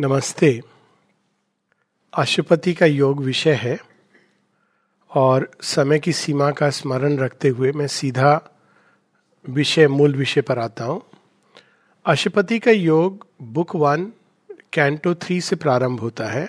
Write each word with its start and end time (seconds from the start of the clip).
नमस्ते। 0.00 0.60
अशुपति 2.12 2.72
का 2.74 2.86
योग 2.86 3.20
विषय 3.22 3.52
है 3.52 3.78
और 5.10 5.50
समय 5.62 5.98
की 5.98 6.12
सीमा 6.12 6.50
का 6.50 6.70
स्मरण 6.70 7.16
रखते 7.16 7.48
हुए 7.48 7.72
मैं 7.72 7.86
सीधा 7.86 8.50
विषय, 9.48 9.88
मूल 9.88 10.14
विषय 10.14 10.40
पर 10.40 10.58
आता 10.58 10.84
हूँ। 10.84 11.02
अशुपति 12.06 12.58
का 12.58 12.70
योग 12.70 13.26
बुक 13.42 13.76
वन, 13.76 14.12
कैंटो 14.72 15.14
थ्री 15.14 15.40
से 15.40 15.56
प्रारंभ 15.56 16.00
होता 16.00 16.26
है 16.26 16.48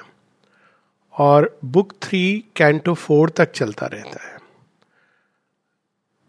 और 1.14 1.60
बुक 1.66 1.94
थ्री, 2.02 2.44
कैंटो 2.56 2.94
फोर 2.94 3.30
तक 3.30 3.52
चलता 3.52 3.86
रहता 3.86 4.28
है। 4.28 4.33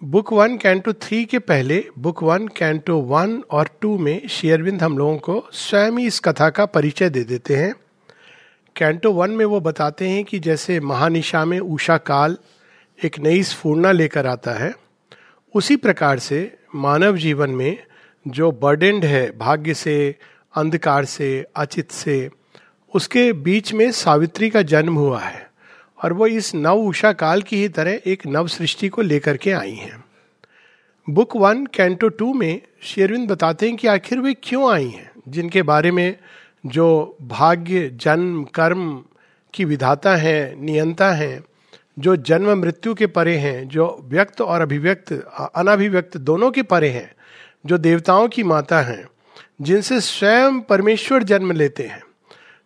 बुक 0.03 0.33
वन, 0.33 0.57
कैंटो 0.57 0.93
थ्री 0.93 1.25
के 1.25 1.39
पहले, 1.39 1.85
बुक 1.99 2.23
वन, 2.23 2.49
कैंटो 2.49 2.97
वन 2.99 3.43
और 3.51 3.69
टू 3.81 3.99
में 3.99 4.29
शेयरविंद 4.29 4.83
हम 4.83 4.99
लोगों 4.99 5.17
को 5.19 5.49
स्वयं 5.53 5.99
ही 5.99 6.07
इस 6.07 6.21
कथा 6.21 6.51
का 6.51 6.67
परिचय 6.67 7.11
दे 7.11 7.25
देते 7.25 7.57
हैं। 7.57 7.75
कैंटो 8.77 9.13
वन 9.13 9.31
में 9.31 9.45
वो 9.45 9.61
बताते 9.61 10.09
हैं 10.09 10.25
कि 10.25 10.39
जैसे 10.39 10.81
महानिशा 10.81 11.45
में 11.45 11.59
उषा 11.61 11.97
काल 11.97 12.37
एक 13.05 13.19
नई 13.19 13.43
स्फूर्णा 13.43 13.93
लेकर 13.93 14.27
आता 14.27 14.53
है, 14.53 14.75
उसी 15.55 15.77
प्रकार 15.77 16.19
से 16.19 16.59
मानव 16.75 17.17
जीवन 17.17 17.51
में 17.51 17.79
जो 18.29 18.53
बर्डेंड 18.53 19.05
है, 19.05 19.39
भाग्य 19.39 19.75
से, 19.75 20.15
अंधकार 20.55 21.05
से, 21.05 21.45
अचित 21.57 21.91
से, 21.91 22.31
उसके 22.95 23.33
बीच 23.33 23.73
में 23.73 23.91
सावित्री 23.93 24.51
का 24.51 24.63
जन्म 24.63 24.95
हुआ 24.95 25.21
है। 25.21 25.44
और 26.05 26.13
वो 26.13 26.27
इस 26.27 26.55
नव 26.55 26.79
उषा 26.79 27.13
काल 27.13 27.43
की 27.43 27.57
ही 27.57 27.69
तरह 27.69 28.01
एक 28.07 28.27
नव 28.27 28.47
सृष्टि 28.47 28.89
को 28.89 29.03
लेकर 29.03 29.37
के 29.37 29.51
आई 29.51 29.75
हैं। 29.75 30.05
बुक 31.11 31.37
वन, 31.37 31.67
कैंटो 31.67 32.09
टू 32.09 32.33
में 32.35 32.61
शेरविंद 32.83 33.31
बताते 33.31 33.67
हैं 33.67 33.77
कि 33.77 33.89
आखिर 33.89 34.19
वे 34.19 34.35
क्यों 34.43 34.73
आई 34.73 34.89
हैं, 34.89 35.11
जिनके 35.29 35.63
बारे 35.63 35.91
में 35.91 36.17
जो 36.67 37.17
भाग्य, 37.23 37.91
जन्म, 37.95 38.45
कर्म 38.45 39.05
की 39.55 39.65
विधाता 39.65 40.17
हैं, 40.17 40.61
नियंता 40.61 41.11
हैं, 41.13 41.45
जो 41.99 42.17
जन्म, 42.17 42.51
मृत्यु 42.51 42.95
के 42.95 43.07
परे 43.07 43.37
हैं, 43.37 43.69
जो 43.69 44.01
व्यक्त 44.05 44.41
और 44.41 44.61
अभिव्यक्त, 44.61 45.13
अनाभिव्यक्त 45.55 46.17
दोनों 46.17 46.51
के 46.51 46.63
परे 46.63 46.89
हैं, 46.89 47.15
जो 47.67 47.79
देवताओं 47.79 48.29
की 48.29 48.43
माता 48.43 48.81
हैं, 48.81 49.09
जिनसे 49.61 50.01
स्वयं 50.01 50.61
परमेश्वर 50.61 51.23
जन्म 51.23 51.53
लेते 51.53 51.83
हैं। 51.83 52.03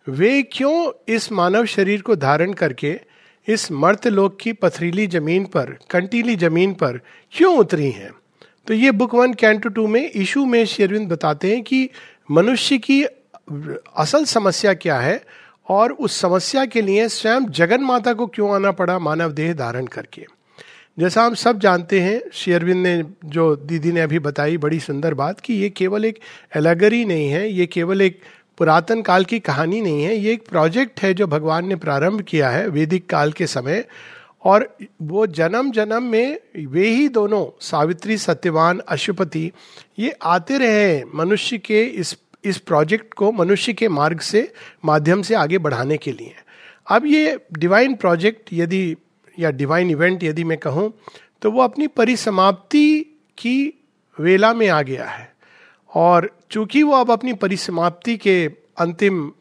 वे 0.09 0.43
क्यों 0.43 0.91
इस 1.07 1.31
मानव 1.31 1.65
शरीर 1.65 2.01
को 2.01 2.15
धारण 2.15 2.53
करके 2.53 3.08
इस 3.47 3.71
मर्त 3.71 4.07
लोक 4.07 4.37
की 4.41 4.53
पथरीली 4.53 5.07
ज़मीन 5.07 5.45
पर, 5.45 5.77
कंटीली 5.89 6.35
ज़मीन 6.35 6.73
पर 6.73 6.99
क्यों 7.33 7.57
उतरी 7.57 7.89
हैं? 7.91 8.11
तो 8.67 8.73
ये 8.73 8.91
बुक 8.91 9.15
वन 9.15 9.33
कैंटो 9.33 9.69
टू 9.69 9.87
में 9.87 10.11
इशू 10.11 10.45
में 10.45 10.65
शेरविंद 10.65 11.09
बताते 11.09 11.51
हैं 11.51 11.61
कि 11.63 11.89
मनुष्य 12.31 12.77
की 12.77 13.03
असल 13.97 14.25
समस्या 14.25 14.73
क्या 14.73 14.99
है 14.99 15.21
और 15.69 15.91
उस 15.91 16.19
समस्या 16.19 16.65
के 16.65 16.81
लिए 16.81 17.07
स्वयं 17.09 17.45
जगन 17.51 17.81
माता 17.81 18.13
को 18.13 18.27
क्यों 18.27 18.53
आना 18.55 18.71
पड़ा 18.71 18.99
मानव 18.99 19.31
देह 19.31 19.53
धारण 19.53 19.85
करके। 19.85 20.25
जैसा 20.97 21.23
हम 21.23 21.33
सब 21.33 21.59
जानते 21.59 21.99
हैं 21.99 22.21
शेयरविंद 22.33 22.83
ने 22.83 23.03
जो 23.25 23.55
दीदी 23.55 23.91
ने 23.91 24.01
अभी 24.01 24.19
बताई, 24.19 24.57
बड़ी 24.57 24.79
सुंदर 24.79 25.13
बात 25.13 25.39
कि 25.39 25.53
ये 25.53 25.69
केवल 25.69 26.05
एक 26.05 26.19
एलेगरी 26.55 27.03
नहीं 27.05 27.29
है, 27.29 27.49
ये 27.51 27.65
केवल 27.65 28.01
एक 28.01 28.19
पुरातन 28.59 29.01
काल 29.01 29.25
की 29.25 29.39
कहानी 29.39 29.81
नहीं 29.81 30.03
है। 30.03 30.15
ये 30.15 30.33
एक 30.33 30.47
प्रोजेक्ट 30.49 31.01
है 31.01 31.13
जो 31.13 31.27
भगवान 31.27 31.67
ने 31.67 31.75
प्रारंभ 31.75 32.21
किया 32.21 32.49
है 32.49 32.67
वैदिक 32.67 33.09
काल 33.09 33.31
के 33.31 33.47
समय। 33.47 33.85
और 34.43 34.77
वो 35.01 35.25
जन्म 35.27 35.71
जन्म 35.71 36.03
में 36.03 36.39
वे 36.67 36.87
ही 36.87 37.07
दोनों, 37.09 37.45
सावित्री, 37.61 38.17
सत्यवान, 38.17 38.79
अशुपति, 38.87 39.51
ये 39.99 40.11
आते 40.11 40.57
रहे 40.57 41.03
मनुष्य 41.15 41.57
के 41.57 41.83
इस 41.83 42.17
इस 42.45 42.57
प्रोजेक्ट 42.57 43.13
को 43.13 43.31
मनुष्य 43.31 43.73
के 43.73 43.87
मार्ग 43.87 44.19
से, 44.19 44.51
माध्यम 44.85 45.21
से 45.21 45.35
आगे 45.35 45.57
बढ़ाने 45.57 45.97
के 45.97 46.11
लिए। 46.11 46.35
अब 46.87 47.05
ये 47.05 47.39
डिवाइन 47.53 47.95
प्रोजेक्ट 47.95 48.49
यदि, 48.53 48.95
या 49.39 49.51
डिवाइन 49.51 49.89
इवेंट 49.91 50.23
यदि 50.23 50.43
मैं 50.43 50.57
कहूँ 50.57 50.93
तो 51.41 51.51
वो 51.51 51.61
अपनी 51.61 51.87
परिसमाप्ति 51.87 52.99
की 53.37 53.73
वेला 54.17 54.53
में 54.53 54.67
आ 54.69 54.81
गया 54.81 55.05
है। 55.05 55.28
और 55.91 56.29
चूँकि 56.51 56.83
वो 56.83 56.95
अब 56.95 57.11
अपनी 57.11 57.33
परिसमाप्ति 57.33 58.15
के 58.17 58.45
अंतिम 58.79 59.31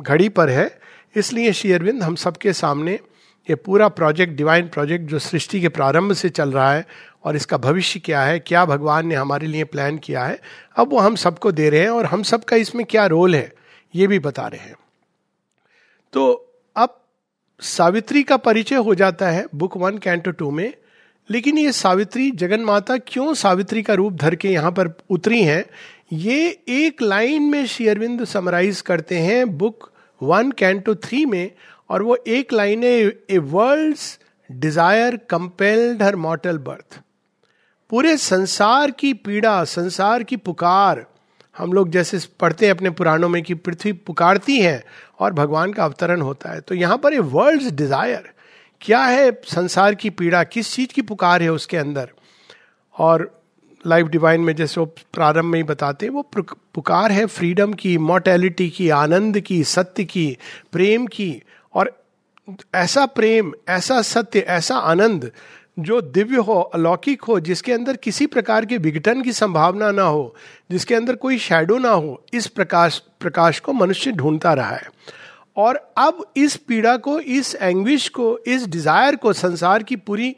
घड़ी 0.00 0.28
पर 0.28 0.48
है, 0.48 0.70
इसलिए 1.16 1.52
श्री 1.52 1.72
अरविंद 1.72 2.02
हम 2.02 2.14
सबके 2.16 2.52
सामने 2.52 2.98
ये 3.48 3.54
पूरा 3.56 3.88
प्रोजेक्ट, 3.88 4.32
डिवाइन 4.34 4.68
प्रोजेक्ट 4.68 5.04
जो 5.10 5.18
सृष्टि 5.18 5.60
के 5.60 5.68
प्रारंभ 5.68 6.12
से 6.12 6.28
चल 6.28 6.52
रहा 6.52 6.72
है 6.72 6.84
और 7.24 7.36
इसका 7.36 7.56
भविष्य 7.56 8.00
क्या 8.00 8.22
है, 8.22 8.38
क्या 8.38 8.64
भगवान 8.64 9.06
ने 9.06 9.14
हमारे 9.14 9.46
लिए 9.46 9.64
प्लान 9.64 9.98
किया 9.98 10.24
है, 10.24 10.40
अब 10.76 10.92
वो 10.92 10.98
हम 10.98 11.16
सबको 11.16 11.52
दे 11.52 11.68
रहे 11.70 11.80
हैं 11.80 11.90
और 11.90 12.06
हम 12.06 12.22
सबका 12.22 12.56
इसमें 12.56 12.84
क्या 12.86 13.06
रोल 13.06 13.34
है, 13.34 13.52
ये 13.94 14.06
भी 14.06 14.18
बता 14.18 14.46
रहे 14.46 14.60
हैं। 14.60 14.76
तो 16.12 16.32
अब 16.76 16.98
सावित्री 17.62 18.22
का 18.22 18.36
परिचय 18.38 18.76
हो 18.76 18.94
जाता 18.94 19.28
है 19.28 19.46
बुक 19.54 19.76
वन 19.76 19.98
कैंटो 19.98 20.30
टू 20.30 20.50
में, 20.50 20.72
लेकिन 21.30 21.58
ये 21.58 21.72
सावित्री, 21.72 22.30
जगन 22.30 22.60
माता 22.60 22.96
क्यों 22.98 23.32
सावित्री 23.34 23.82
का 23.82 23.94
रूप 23.94 24.12
धर 24.12 24.34
के 24.34 24.48
यहाँ 24.48 24.70
पर 24.72 24.92
उतरी 25.10 25.42
हैं 25.42 25.64
ये 26.10 26.48
एक 26.68 27.02
लाइन 27.02 27.42
में 27.42 27.64
शेयरविंद 27.66 28.24
समराइज 28.24 28.80
करते 28.80 29.18
हैं 29.18 29.56
बुक 29.58 29.90
वन 30.20 30.50
कैंटो 30.50 30.94
थ्री 30.96 31.24
में, 31.26 31.50
और 31.90 32.02
वो 32.02 32.16
एक 32.28 32.52
लाइन 32.52 32.82
है 32.84 32.98
a 33.30 33.38
world 33.38 33.96
desire 34.50 35.16
compelled 35.30 36.02
her 36.02 36.16
mortal 36.16 36.58
birth. 36.58 37.00
पूरे 37.90 38.16
संसार 38.16 38.90
की 38.90 39.12
पीड़ा, 39.14 39.62
संसार 39.64 40.22
की 40.22 40.36
पुकार, 40.38 41.04
हम 41.56 41.72
लोग 41.72 41.90
जैसे 41.90 42.18
पढ़ते 42.40 42.66
हैं 42.66 42.74
अपने 42.74 42.90
पुराणों 42.90 43.28
में 43.28 43.42
कि 43.42 43.54
पृथ्वी 43.56 43.92
पुकारती 43.92 44.58
है 44.58 44.82
और 45.18 45.32
भगवान 45.32 45.72
का 45.72 45.84
अवतरण 45.84 46.20
होता 46.20 46.52
है। 46.52 46.60
तो 46.60 46.74
यहाँ 46.74 46.98
पर 46.98 47.14
ए 47.14 47.18
वर्ल्ड 47.18 47.70
डिज़ायर, 47.72 48.32
क्या 48.82 49.00
है 49.00 49.30
संसार 49.46 49.94
की 49.94 50.10
पीड़ा, 50.10 50.42
किस 50.44 50.74
चीज़ 50.74 50.92
की 50.94 51.02
पुकार 51.02 51.42
है 51.42 51.48
उसके 51.50 51.76
अंदर? 51.76 52.08
और 52.94 53.30
लाइफ 53.86 54.06
डिवाइन 54.06 54.40
में 54.40 54.54
जैसे 54.56 54.80
वो 54.80 54.86
प्रारंभ 54.86 55.44
में 55.44 55.58
ही 55.58 55.62
बताते 55.62 56.06
हैं, 56.06 56.12
वो 56.12 56.30
पुकार 56.74 57.12
है 57.12 57.26
फ्रीडम 57.26 57.72
की 57.72 57.98
मोर्टेलिटी 57.98 58.70
की, 58.70 58.88
आनंद 58.88 59.40
की, 59.40 59.64
सत्य 59.64 60.04
की, 60.04 60.36
प्रेम 60.72 61.06
की, 61.06 61.42
और 61.74 62.04
ऐसा 62.74 63.06
प्रेम, 63.06 63.52
ऐसा 63.68 64.02
सत्य, 64.02 64.38
ऐसा 64.38 64.76
आनंद 64.76 65.30
जो 65.78 66.00
दिव्य 66.00 66.36
हो, 66.36 66.60
अलौकिक 66.60 67.22
हो, 67.22 67.40
जिसके 67.40 67.72
अंदर 67.72 67.96
किसी 67.96 68.26
प्रकार 68.26 68.64
के 68.64 68.78
विघटन 68.78 69.22
की 69.22 69.32
संभावना 69.32 69.90
ना 69.90 70.02
हो, 70.02 70.34
जिसके 70.70 70.94
अंदर 70.94 71.16
कोई 71.16 71.38
शैडो 71.38 71.78
ना 71.78 71.90
हो, 71.90 72.24
इस 72.34 72.46
प्रकाश 72.46 73.02
प्रकाश 73.20 73.60
को 73.60 73.72
मनुष्य 73.72 74.12
ढूंढता 74.12 74.52
रहा 74.54 74.76
है। 74.76 74.88
और 75.56 75.92
अब 75.96 76.26
इस 76.36 76.56
पीड़ा 76.56 76.96
को, 76.96 77.20
इस 77.20 77.54
एंग्विश 77.54 78.08
को, 78.08 78.38
इस 78.38 78.66
डिज़ायर 78.66 79.16
को, 79.16 79.32
संसार 79.32 79.82
की 79.82 79.96
पूरी 79.96 80.36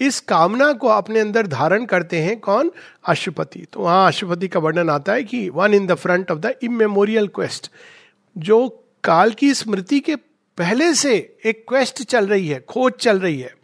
इस 0.00 0.20
कामना 0.20 0.72
को 0.72 0.88
अपने 0.88 1.20
अंदर 1.20 1.46
धारण 1.46 1.84
करते 1.84 2.20
हैं 2.20 2.40
कौन? 2.40 2.70
अशुपति 3.06 3.66
तो 3.72 3.80
वहाँ 3.80 4.06
अशुपति 4.06 4.48
का 4.48 4.60
वर्णन 4.60 4.90
आता 4.90 5.12
है 5.12 5.24
कि 5.24 5.48
one 5.48 5.74
in 5.74 5.86
the 5.86 5.94
front 5.94 6.30
of 6.30 6.38
the 6.38 6.54
immemorial 6.62 7.26
quest 7.26 7.70
जो 8.38 8.68
काल 9.04 9.30
की 9.30 9.54
स्मृति 9.54 10.00
के 10.00 10.16
पहले 10.58 10.94
से 10.94 11.36
एक 11.44 11.64
क्वेस्ट 11.68 12.02
चल 12.02 12.26
रही 12.26 12.48
है, 12.48 12.60
खोज 12.60 12.92
चल 12.92 13.18
रही 13.18 13.40
है। 13.40 13.54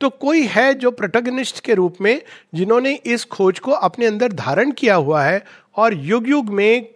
तो 0.00 0.10
कोई 0.10 0.42
है 0.42 0.74
जो 0.74 0.90
प्रोटोगनिस्ट 0.90 1.60
के 1.60 1.74
रूप 1.74 1.96
में, 2.00 2.22
जिन्होंने 2.54 2.94
इस 2.94 3.24
खोज 3.24 3.58
को 3.58 3.70
अपने 3.70 4.06
अंदर 4.06 4.32
धारण 4.32 4.70
किया 4.70 4.94
हुआ 4.94 5.22
है, 5.22 5.44
और 5.76 5.94
युग 5.94 6.28
युग 6.28 6.48
में, 6.48 6.88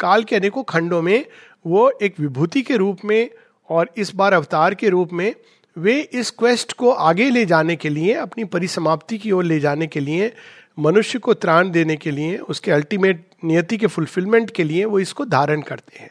काल 0.00 0.24
के 0.24 0.36
अनेकों 0.36 0.62
खंडों 0.62 1.02
में, 1.02 1.26
वो 1.66 1.92
एक 2.02 2.20
विभूति 2.20 2.62
के 2.62 2.76
रूप 2.76 2.98
में, 3.04 3.30
और 3.70 3.90
इस 3.96 4.14
बार 4.14 4.32
अवतार 4.32 4.74
के 4.74 4.88
रूप 4.88 5.12
में 5.12 5.34
वे 5.76 6.00
इस 6.00 6.30
क्वेस्ट 6.30 6.72
को 6.72 6.90
आगे 6.90 7.30
ले 7.30 7.46
जाने 7.46 7.76
के 7.76 7.88
लिए, 7.88 8.14
अपनी 8.14 8.44
परिसमाप्ति 8.44 9.18
की 9.18 9.32
ओर 9.32 9.44
ले 9.44 9.60
जाने 9.60 9.86
के 9.86 10.00
लिए, 10.00 10.32
मनुष्य 10.78 11.18
को 11.18 11.34
त्राण 11.34 11.70
देने 11.70 11.96
के 11.96 12.10
लिए, 12.10 12.36
उसके 12.36 12.70
अल्टीमेट 12.70 13.26
नियति 13.44 13.76
के 13.76 13.86
फुलफिलमेंट 13.86 14.50
के 14.50 14.64
लिए 14.64 14.84
वो 14.84 14.98
इसको 14.98 15.24
धारण 15.24 15.60
करते 15.60 15.98
हैं। 15.98 16.10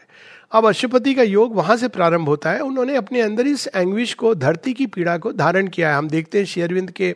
अब 0.51 0.65
अशुपति 0.65 1.13
का 1.13 1.23
योग 1.23 1.55
वहाँ 1.55 1.77
से 1.77 1.87
प्रारंभ 1.87 2.27
होता 2.27 2.51
है। 2.51 2.59
उन्होंने 2.59 2.95
अपने 2.95 3.21
अंदर 3.21 3.47
इस 3.47 3.69
एंग्विश 3.75 4.13
को, 4.13 4.35
धरती 4.35 4.73
की 4.73 4.85
पीड़ा 4.85 5.17
को 5.17 5.33
धारण 5.33 5.67
किया 5.67 5.89
है। 5.89 5.95
हम 5.95 6.09
देखते 6.09 6.37
हैं 6.37 6.45
शेयरविंद 6.45 6.91
के 6.91 7.15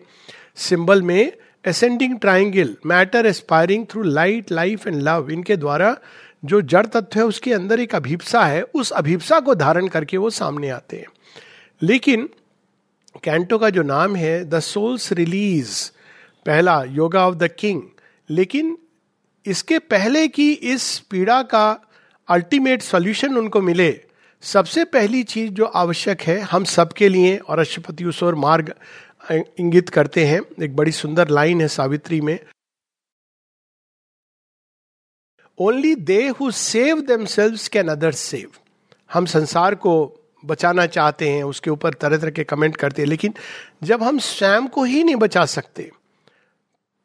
सिंबल 0.56 1.01
में 1.01 1.31
ascending 1.68 2.19
triangle 2.19 2.75
matter 2.86 3.25
aspiring 3.25 3.86
through 3.86 4.03
light 4.03 4.51
life 4.51 4.88
and 4.88 5.01
love 5.01 5.30
इनके 5.31 5.57
द्वारा 5.57 5.98
जो 6.45 6.62
जड़ 6.62 6.86
तत्व 6.86 7.19
है, 7.19 7.25
उसके 7.25 7.53
अंदर 7.53 7.80
एक 7.80 7.95
अभिप्सा 7.95 8.45
है। 8.45 8.62
उस 8.62 8.91
अभिप्सा 8.91 9.39
को 9.39 9.56
धारण 9.56 9.88
करके 9.88 10.18
वो 10.18 10.30
सामने 10.30 10.69
आते 10.69 10.98
हैं। 10.98 11.06
लेकिन 11.81 12.30
कैंटो 13.24 13.57
का 13.57 13.69
जो 13.69 13.83
नाम 13.83 14.16
है, 14.16 14.45
द 14.45 14.60
सोल्स 14.60 15.12
रिलीज़, 15.12 15.92
पहला, 16.45 16.83
योगा 16.83 17.27
ऑफ़ 17.27 17.36
द 17.36 17.48
किंग। 17.48 17.81
लेकिन 18.30 18.77
इसके 19.45 19.80
पहले 19.80 20.27
की 20.27 20.54
इस 20.54 21.00
पीड़ा 21.00 21.44
का 21.44 21.81
अल्टीमेट 22.27 22.81
सॉल्यूशन 22.81 23.38
उनको 23.38 23.62
मिले। 23.62 24.06
सबसे 24.42 24.86
पहली 24.86 25.24
चीज़ 25.24 25.51
जो 25.51 25.66
आवश्यक 25.66 26.22
है, 26.22 26.39
हम 26.39 26.63
सबके 26.63 27.10
लिए, 27.10 27.38
और 27.38 27.60
अशुपति 27.60 28.06
और 28.24 28.36
मार्ग 28.36 28.75
इंगित 29.31 29.89
करते 29.89 30.25
हैं। 30.25 30.63
एक 30.63 30.75
बड़ी 30.75 30.92
सुंदर 30.92 31.27
लाइन 31.27 31.62
है 31.62 31.68
सावित्री 31.68 32.22
में। 32.22 32.39
Only 35.60 35.95
they 35.95 36.30
who 36.30 36.51
save 36.51 37.01
themselves 37.25 37.60
can 37.74 37.88
others 37.88 38.12
save 38.12 38.51
हम 39.13 39.25
संसार 39.25 39.75
को 39.75 40.22
बचाना 40.45 40.86
चाहते 40.88 41.30
हैं, 41.30 41.44
उसके 41.44 41.69
ऊपर 41.69 41.94
तरह 41.94 42.18
तरह 42.18 42.31
के 42.31 42.44
कमेंट 42.44 42.77
करते 42.77 43.01
हैं, 43.01 43.09
लेकिन 43.09 43.33
जब 43.83 44.03
हम 44.03 44.19
स्वयं 44.19 44.68
को 44.68 44.83
ही 44.83 45.03
नहीं 45.03 45.15
बचा 45.15 45.45
सकते, 45.47 45.89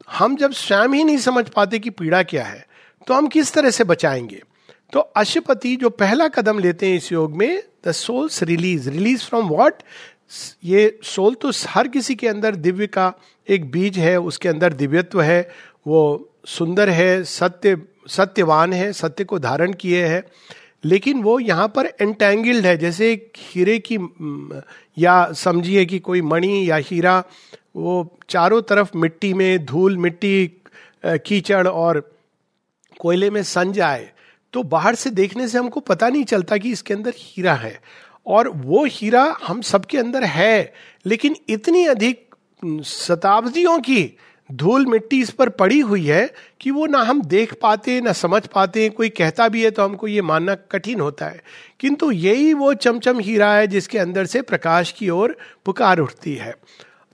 हम 0.09 0.37
जब 0.37 0.53
स्वयं 0.53 0.89
ही 0.89 1.05
नहीं 1.05 1.19
समझ 1.19 1.49
पाते 1.49 1.79
कि 1.79 1.91
पीड़ा 1.91 2.23
क्या 2.23 2.45
है 2.45 2.67
तो 3.07 3.15
हम 3.15 3.27
किस 3.27 3.53
तरह 3.53 3.71
से 3.71 3.85
बचाएँगे? 3.85 4.43
तो 4.93 5.01
अशुपति 5.01 5.75
जो 5.77 5.91
पहला 5.91 6.27
कदम 6.29 6.59
लेते 6.59 6.87
हैं 6.87 6.97
इस 6.97 7.11
योग 7.13 7.37
में 7.37 7.63
the 7.85 7.93
souls 7.93 8.43
release 8.43 8.89
release 8.91 9.25
from 9.25 9.49
what 9.49 9.83
ये 10.65 10.99
सोल 11.05 11.35
तो 11.35 11.51
हर 11.69 11.89
किसी 11.89 12.15
के 12.15 12.29
अंदर 12.29 12.57
दिव्य 12.57 12.87
का 12.87 13.13
एक 13.49 13.71
बीज 13.71 13.99
है, 13.99 14.17
उसके 14.17 14.49
अंदर 14.49 14.73
दिव्यत्व 14.73 15.21
है, 15.23 15.41
वो 15.87 16.31
सुंदर 16.47 16.89
है, 16.89 17.25
सत्य, 17.25 17.77
सत्यवान 18.09 18.73
है, 18.73 18.93
सत्य 18.93 19.25
को 19.25 19.39
धारण 19.39 19.73
किए 19.73 20.05
है। 20.07 20.23
लेकिन 20.85 21.23
वो 21.23 21.39
यहाँ 21.41 21.67
पर 21.69 21.87
एंटेंगल्ड 22.01 22.67
है, 22.67 22.77
जैसे 22.77 23.13
एक 23.13 23.33
हीरे 23.39 23.79
की 23.87 23.99
या 24.97 25.33
समझिए 25.33 25.85
कि 25.87 25.99
कोई 25.99 26.23
मणि 26.23 26.71
या 26.71 26.77
हीरा, 26.83 27.23
वो 27.77 28.19
चारों 28.31 28.61
तरफ़ 28.63 28.97
मिट्टी 28.97 29.33
में 29.35 29.65
धूल, 29.65 29.97
मिट्टी 29.99 30.51
कीचड़ 31.05 31.67
और 31.69 32.01
कोयले 33.01 33.31
में 33.31 33.43
सन 33.45 33.73
जाए 33.73 34.11
तो 34.55 34.63
बाहर 34.65 34.95
से 34.95 35.11
देखने 35.11 35.47
से 35.49 35.59
हमको 35.59 35.81
पता 35.81 36.09
नहीं 36.09 36.25
चलता 36.25 36.57
कि 36.57 36.71
इसके 36.73 36.95
अंदर 36.95 37.13
हीरा 37.17 37.55
है। 37.55 37.81
और 38.27 38.49
वो 38.49 38.85
हीरा 38.87 39.23
हम 39.43 39.61
सबके 39.63 39.99
अंदर 39.99 40.25
है, 40.25 40.73
लेकिन 41.07 41.37
इतनी 41.49 41.85
अधिक 41.87 42.35
शताब्दियों 42.85 43.79
की 43.81 44.03
धूल 44.53 44.87
मिट्टी 44.87 45.21
इस 45.21 45.31
पर 45.31 45.49
पड़ी 45.49 45.81
हुई 45.81 46.07
है 46.07 46.35
कि 46.61 46.71
वो 46.71 46.87
ना 46.87 46.99
हम 46.99 47.23
देख 47.23 47.55
पाते 47.63 47.91
हैं 47.91 48.03
ना 48.03 48.13
समझ 48.13 48.47
पाते 48.47 48.83
हैं 48.83 48.91
कोई 48.91 49.09
कहता 49.09 49.49
भी 49.49 49.65
है 49.65 49.71
तो 49.71 49.83
हमको 49.83 50.09
ये 50.09 50.23
मानना 50.23 50.55
कठिन 50.55 51.01
होता 51.01 51.27
है। 51.27 51.43
किंतु 51.81 52.11
यही 52.11 52.55
वो 52.55 52.75
चमचम 52.75 53.19
हीरा 53.19 53.53
है 53.53 53.67
जिसके 53.67 53.99
अंदर 53.99 54.27
से 54.27 54.43
प्रकाश 54.43 54.93
की 54.93 55.11
ओर 55.11 55.37
पुकार 55.65 55.99
उठती 55.99 56.35
है। 56.35 56.55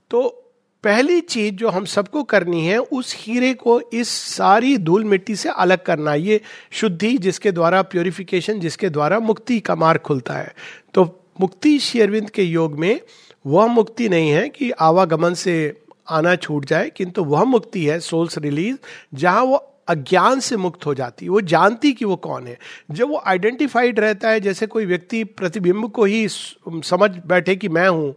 तो 0.09 0.43
पहली 0.83 1.21
चीज़ 1.21 1.55
जो 1.55 1.69
हम 1.69 1.85
सबको 1.85 2.23
करनी 2.23 2.65
है, 2.65 2.77
उस 2.77 3.15
हीरे 3.17 3.53
को 3.53 3.81
इस 3.93 4.09
सारी 4.09 4.77
धूल 4.77 5.03
मिट्टी 5.03 5.35
से 5.35 5.49
अलग 5.49 5.83
करना। 5.83 6.13
ये 6.13 6.41
शुद्धि 6.71 7.17
जिसके 7.17 7.51
द्वारा 7.51 7.81
प्योरिफिकेशन 7.81 8.59
जिसके 8.59 8.89
द्वारा 8.89 9.19
मुक्ति 9.19 9.59
का 9.59 9.75
मार्ग 9.75 9.99
खुलता 9.99 10.33
है। 10.33 10.53
तो 10.93 11.25
मुक्ति 11.41 11.79
शेरविंद 11.79 12.29
के 12.29 12.43
योग 12.43 12.79
में 12.79 13.01
वह 13.47 13.67
मुक्ति 13.67 14.09
नहीं 14.09 14.29
है 14.29 14.49
कि 14.49 14.71
आवागमन 14.71 15.33
से 15.33 15.81
आना 16.09 16.35
छूट 16.35 16.65
जाए, 16.65 16.89
किंतु 16.89 17.23
वह 17.23 17.43
मुक्ति 17.43 17.85
है 17.85 17.99
सोल्स 17.99 18.37
रिलीज़ 18.37 18.77
जहाँ 19.13 19.43
वो 19.43 19.55
अज्ञान 19.87 20.39
से 20.39 20.57
मुक्त 20.57 20.85
हो 20.85 20.93
जाती 20.93 21.25
है, 21.25 21.29
वो 21.29 21.41
जानती 21.41 21.91
कि 21.93 22.05
वो 22.05 22.15
कौन 22.17 22.47
है। 22.47 22.57
जब 22.91 23.09
वो 23.09 23.21
आइडेंटिफाइड 23.27 23.99
रहता 23.99 24.29
है, 24.29 24.39
जैसे 24.39 24.67
कोई 24.67 24.85
व्यक्ति 24.85 25.23
प्रतिबिंब 25.23 25.89
को 25.91 26.05
ही 26.05 26.27
समझ 26.27 27.09
बैठे 27.27 27.55
कि 27.55 27.69
मैं 27.69 27.87
हूँ, 27.89 28.13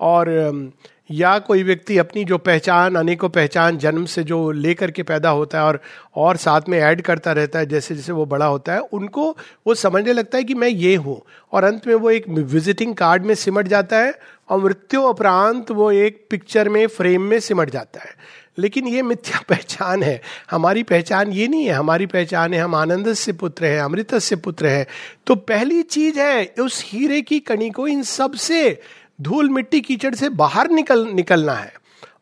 और 0.00 0.72
या 1.10 1.38
कोई 1.38 1.62
व्यक्ति 1.62 1.98
अपनी 1.98 2.24
जो 2.24 2.38
पहचान, 2.38 2.94
अनेकों 2.94 3.28
पहचान 3.28 3.78
जन्म 3.78 4.04
से 4.04 4.22
जो 4.22 4.50
लेकर 4.50 4.90
के 4.90 5.02
पैदा 5.02 5.30
होता 5.30 5.58
है 5.58 5.64
और 5.64 5.80
और 6.16 6.36
साथ 6.36 6.60
में 6.68 6.78
ऐड 6.78 7.02
करता 7.02 7.32
रहता 7.32 7.58
है, 7.58 7.66
जैसे 7.66 7.94
जैसे 7.94 8.12
वो 8.12 8.26
बड़ा 8.26 8.46
होता 8.46 8.72
है, 8.72 8.80
उनको 8.80 9.36
वो 9.66 9.74
समझने 9.74 10.12
लगता 10.12 10.38
है 10.38 10.44
कि 10.44 10.54
मैं 10.54 10.68
ये 10.68 10.96
हूँ। 10.96 11.22
और 11.52 11.64
अंत 11.64 11.86
में 11.86 11.94
वो 11.94 12.10
एक 12.10 12.28
विजिटिंग 12.28 12.94
कार्ड 12.94 13.24
में 13.24 13.34
सिमट 13.34 13.68
जाता 13.68 13.98
है 13.98 14.18
और 14.48 14.64
मृत्यु 14.64 15.00
उपरांत 15.02 15.70
वो 15.70 15.92
एक 15.92 16.26
पिक्चर 16.30 16.68
में 16.68 16.86
फ्रेम 16.86 17.22
में 17.22 17.40
सिमट 17.40 17.70
जाता 17.70 18.00
है। 18.00 18.40
लेकिन 18.58 18.86
ये 18.86 19.02
मिथ्या 19.02 19.40
पहचान 19.48 20.02
है। 20.02 20.20
हमारी 20.50 20.82
पहचान 20.82 21.32
ये 21.32 21.48
नहीं 21.48 21.64
है। 21.64 21.72
हमारी 21.72 22.06
पहचान 22.06 22.54
है, 22.54 22.60
हम 22.60 22.74
आनंद 22.74 23.12
से 23.12 23.32
पुत्र 23.32 23.64
हैं, 23.64 23.80
अमृत 23.80 24.14
से 24.14 24.36
पुत्र 24.36 24.66
हैं। 24.66 24.86
तो 25.26 25.34
पहली 25.34 25.82
चीज़ 25.82 26.20
है, 26.20 26.54
उस 26.60 26.82
हीरे 26.86 27.22
की 27.22 27.40
कणी 27.40 27.70
को 27.70 27.88
इन 27.88 28.02
सबसे 28.02 28.80
धूल 29.20 29.48
मिट्टी 29.48 29.80
कीचड़ 29.80 30.14
से 30.14 30.28
बाहर 30.28 30.70
निकल, 30.70 31.06
निकलना 31.06 31.52
है। 31.52 31.72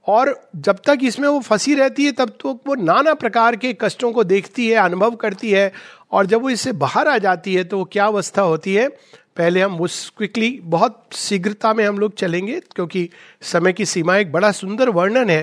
और 0.06 0.50
जब 0.56 0.78
तक 0.86 0.98
इसमें 1.02 1.28
वो 1.28 1.40
फंसी 1.40 1.74
रहती 1.74 2.04
है, 2.04 2.12
तब 2.12 2.36
तो 2.40 2.52
वो 2.66 2.74
नाना 2.74 3.14
प्रकार 3.14 3.56
के 3.56 3.76
कष्टों 3.80 4.12
को 4.12 4.24
देखती 4.24 4.68
है, 4.68 4.76
अनुभव 4.76 5.14
करती 5.14 5.50
है, 5.50 5.72
और 6.12 6.26
जब 6.26 6.42
वो 6.42 6.50
इससे 6.50 6.72
बाहर 6.72 7.08
आ 7.08 7.18
जाती 7.18 7.54
है 7.54 7.64
तो 7.64 7.78
वो 7.78 7.84
क्या 7.84 8.06
अवस्था 8.06 8.42
होती 8.42 8.74
है? 8.74 8.88
पहले 9.36 9.62
हम 9.62 9.80
उस 9.80 10.12
क्विकली 10.16 10.60
बहुत 10.64 11.08
शीघ्रता 11.12 11.74
में 11.74 11.84
हम 11.86 11.98
लोग 11.98 12.14
चलेंगे, 12.14 12.60
क्योंकि 12.60 13.08
समय 13.42 13.72
की 13.72 13.86
सीमा 13.86 14.16
एक 14.16 14.32
बड़ा 14.32 14.52
सुंदर 14.52 14.88
वर्णन 14.88 15.30
है। 15.30 15.42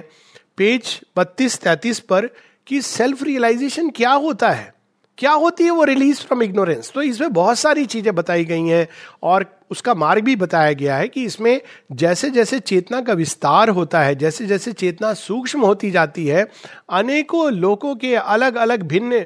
पेज 0.58 1.00
बत्तीस 1.18 1.60
तैतीस 1.60 2.00
पर 2.00 2.30
कि 2.68 2.82
सेल्फ 2.82 3.24
रियलाइजेशन 3.24 3.90
क्या 3.90 4.12
होता 4.12 4.50
है? 4.50 4.75
क्या 5.18 5.32
होती 5.32 5.64
है 5.64 5.72
वो 5.72 5.84
रिलीज़ 5.84 6.22
फ्रॉम 6.22 6.42
इग्नोरेंस 6.44 6.92
तो 6.96 7.02
इसमें 7.02 7.34
बहुत 7.34 7.60
सारी 7.60 7.86
चीज़ें 7.86 8.14
बताई 8.16 8.46
गई 8.46 8.68
हैं 8.68 8.88
और 9.24 9.46
उसका 9.72 9.94
मार्ग 9.94 10.24
भी 10.24 10.36
बताया 10.36 10.74
गया 10.74 10.96
है 10.98 11.08
कि 11.08 11.24
इसमें 11.26 11.62
जैसे 11.92 12.30
जैसे 12.30 12.60
चेतना 12.62 13.00
का 13.02 13.14
विस्तार 13.14 13.70
होता 13.70 14.02
है 14.02 14.16
जैसे 14.16 14.46
जैसे 14.46 14.72
चेतना 14.74 15.14
सूक्ष्म 15.14 15.62
होती 15.62 15.92
जाती 15.92 16.26
है, 16.28 16.46
अनेकों 16.90 17.52
लोगों 17.52 17.96
के 17.96 18.14
अलग 18.16 18.56
अलग 18.56 18.84
भिन्न 18.84 19.26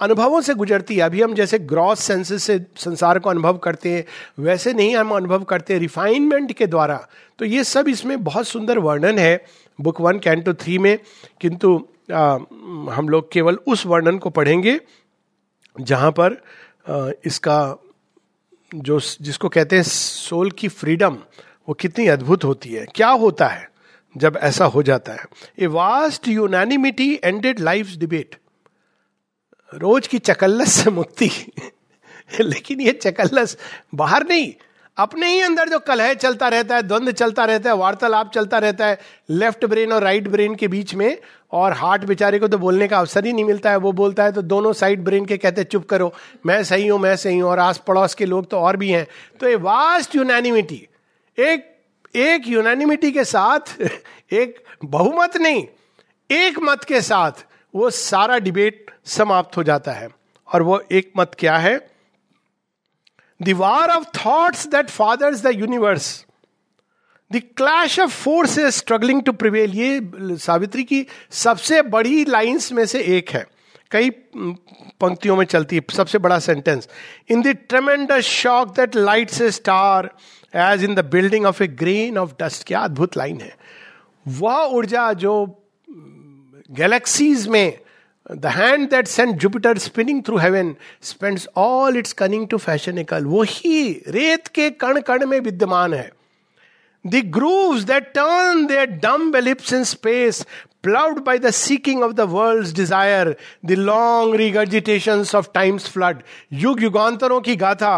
अनुभवों 0.00 0.40
से 0.40 0.54
गुजरती 0.54 0.96
है। 0.96 1.02
अभी 1.02 1.22
हम 1.22 1.34
जैसे 1.34 1.58
ग्रॉस 1.58 2.00
सेंसेस 2.00 2.42
से 2.42 2.58
संसार 2.76 3.18
को 3.18 3.30
अनुभव 3.30 3.58
करते 3.58 3.90
हैं, 3.90 4.04
वैसे 4.38 4.72
नहीं 4.72 4.96
हम 4.96 5.10
अनुभव 5.16 5.42
करते 5.44 5.78
रिफाइनमेंट 5.78 6.52
के 6.52 6.66
द्वारा। 6.66 6.96
तो 7.38 7.44
ये 7.44 7.64
सब 7.64 7.88
इसमें 7.88 8.22
बहुत 8.24 8.48
सुंदर 8.48 8.78
वर्णन 8.78 9.18
है। 9.18 9.44
बुक 9.78 10.00
वन 10.00 10.18
कैंटो 10.18 10.54
थ्री 10.54 10.78
में, 10.78 10.98
किंतु 11.40 11.76
आ, 12.12 12.38
हम 12.94 13.08
लोग 13.08 13.32
केवल 13.32 13.54
उस 13.54 13.86
वर्णन 13.86 14.18
को 14.18 14.30
पढ़ेंगे 14.30 14.80
जहाँ 15.80 16.10
पर 16.10 16.32
आ, 16.88 17.10
इसका 17.24 17.76
जो 18.74 19.00
जिसको 19.20 19.48
कहते 19.48 19.76
हैं 19.76 19.82
सोल 19.82 20.50
की 20.50 20.68
फ्रीडम 20.68 21.18
वो 21.68 21.74
कितनी 21.74 22.06
अद्भुत 22.06 22.44
होती 22.44 22.68
है। 22.68 22.86
क्या 22.94 23.08
होता 23.08 23.46
है 23.46 23.70
जब 24.16 24.38
ऐसा 24.42 24.64
हो 24.64 24.82
जाता 24.82 25.12
है? 25.12 25.24
A 25.58 25.66
vast 25.66 26.28
unanimity 26.28 27.20
ended 27.24 27.60
life 27.60 27.90
debate 27.96 28.36
रोज 29.74 30.06
की 30.06 30.18
चकल्लस 30.18 30.72
से 30.72 30.90
मुक्ति। 30.90 31.52
लेकिन 32.40 32.80
ये 32.80 32.92
चकल्लस 32.92 33.56
बाहर 33.94 34.26
नहीं 34.28 34.54
अपने 34.96 35.32
ही 35.32 35.40
अंदर 35.40 35.68
जो 35.68 35.78
कलह 35.78 36.14
चलता 36.14 36.48
रहता 36.48 36.76
है, 36.76 36.82
द्वंद 36.82 37.10
चलता 37.10 37.44
रहता 37.44 37.70
है, 37.70 37.76
वार्तालाप 37.76 38.30
चलता 38.32 38.58
रहता 38.58 38.86
है 38.86 38.98
लेफ़्ट 39.30 39.64
ब्रेन 39.64 39.92
और 39.92 40.02
राइट 40.02 40.28
ब्रेन 40.28 40.54
के 40.54 40.68
बीच 40.68 40.94
में, 40.94 41.18
और 41.52 41.72
हार्ट 41.72 42.04
बेचारे 42.04 42.38
को 42.38 42.48
तो 42.48 42.58
बोलने 42.58 42.88
का 42.88 42.98
अवसर 42.98 43.24
ही 43.24 43.32
नहीं 43.32 43.44
मिलता 43.44 43.70
है, 43.70 43.76
वो 43.76 43.92
बोलता 43.92 44.24
है 44.24 44.32
तो 44.32 44.42
दोनों 44.42 44.72
साइड 44.72 45.04
ब्रेन 45.04 45.26
के 45.26 45.36
कहते 45.36 45.64
चुप 45.64 45.88
करो, 45.88 46.12
मैं 46.46 46.64
सही 46.64 46.86
हूँ, 46.86 47.00
मैं 47.00 47.16
सही 47.16 47.38
हूँ, 47.38 47.50
और 47.50 47.58
आस 47.58 47.78
पड़ोस 47.78 48.14
के 48.14 48.26
लोग 48.26 48.50
तो 48.50 48.58
और 48.58 48.76
भी 48.76 48.90
हैं। 48.90 49.06
तो 49.40 49.48
ये 49.48 49.56
वास्ट 49.56 50.16
यूनानिमिटी 50.16 50.88
एक 51.38 51.70
एक 52.16 52.48
यूनानिमिटी 52.48 53.12
के 53.12 53.24
साथ, 53.24 53.60
एक 54.32 54.64
बहुमत 54.84 55.36
नहीं, 55.36 55.66
एक 56.30 56.58
मत 56.62 56.84
के 56.84 57.00
साथ 57.00 57.44
वो 57.74 57.90
सारा 57.90 58.38
डिबेट 58.38 58.90
समाप्त 59.04 59.56
हो 59.56 59.62
जाता 59.62 59.92
है। 59.92 60.08
और 60.52 60.62
वो 60.62 60.82
एक 60.92 61.12
मत 61.16 61.32
क्या 61.38 61.56
है? 61.56 61.93
The 63.42 63.52
war 63.56 63.90
of 63.90 64.04
thoughts 64.18 64.66
that 64.66 64.90
fathers 64.90 65.42
the 65.42 65.52
universe 65.54 66.24
the 67.30 67.40
clash 67.56 67.98
of 68.00 68.10
force 68.12 68.58
struggling 68.76 69.22
to 69.22 69.32
prevail 69.32 69.74
ये 69.74 70.36
सावित्री 70.38 70.84
की 70.84 71.06
सबसे 71.30 71.82
बड़ी 71.82 72.24
लाइंस 72.24 72.72
में 72.72 72.84
से 72.86 73.00
एक 73.16 73.30
है। 73.30 73.44
कई 73.90 74.10
पंक्तियों 75.00 75.36
में 75.36 75.44
चलती 75.44 75.76
है। 75.76 75.82
सबसे 75.94 76.18
बड़ा 76.18 76.38
sentence 76.38 76.88
in 77.30 77.42
the 77.42 77.56
tremendous 77.68 78.24
shock 78.24 78.74
that 78.76 78.96
lights 78.96 79.40
a 79.40 79.50
star 79.50 80.10
as 80.54 80.84
in 80.84 80.94
the 80.94 81.04
building 81.12 81.46
of 81.46 81.62
a 81.62 81.66
grain 81.66 82.18
of 82.18 82.32
dust 82.40 82.66
क्या 82.66 82.80
अद्भुत 82.80 83.16
लाइन 83.16 83.40
है। 83.40 83.56
वह 84.26 84.62
ऊर्जा 84.72 85.12
जो 85.12 85.34
गैलेक्सीज 86.70 87.46
में 87.48 87.78
the 88.31 88.45
hand 88.55 88.89
that 88.89 89.07
sent 89.07 89.35
Jupiter 89.41 89.77
spinning 89.77 90.21
through 90.23 90.37
heaven 90.37 90.75
spends 91.03 91.47
all 91.57 91.97
its 91.97 92.13
cunning 92.13 92.47
to 92.47 92.57
fashion 92.57 93.25
वही 93.25 93.91
रेत 94.07 94.47
के 94.55 94.69
कण 94.83 94.99
कण 95.01 95.25
में 95.27 95.39
विद्यमान 95.39 95.93
है 95.93 96.11
the 97.05 97.21
grooves 97.33 97.83
that 97.83 98.11
turn 98.15 98.65
their 98.65 98.85
dumb 99.03 99.35
ellipse 99.35 99.73
in 99.73 99.83
space 99.83 100.45
ploughed 100.83 101.23
by 101.23 101.37
the 101.37 101.49
seeking 101.51 102.03
of 102.03 102.11
the 102.11 102.21
world's 102.29 102.73
desire 102.73 103.35
the 103.65 103.71
long 103.79 104.35
regurgitations 104.35 105.33
of 105.35 105.49
time's 105.53 105.89
flood 105.89 106.21
युग 106.61 106.83
युगांतरों 106.83 107.39
की 107.41 107.55
गाथा 107.55 107.95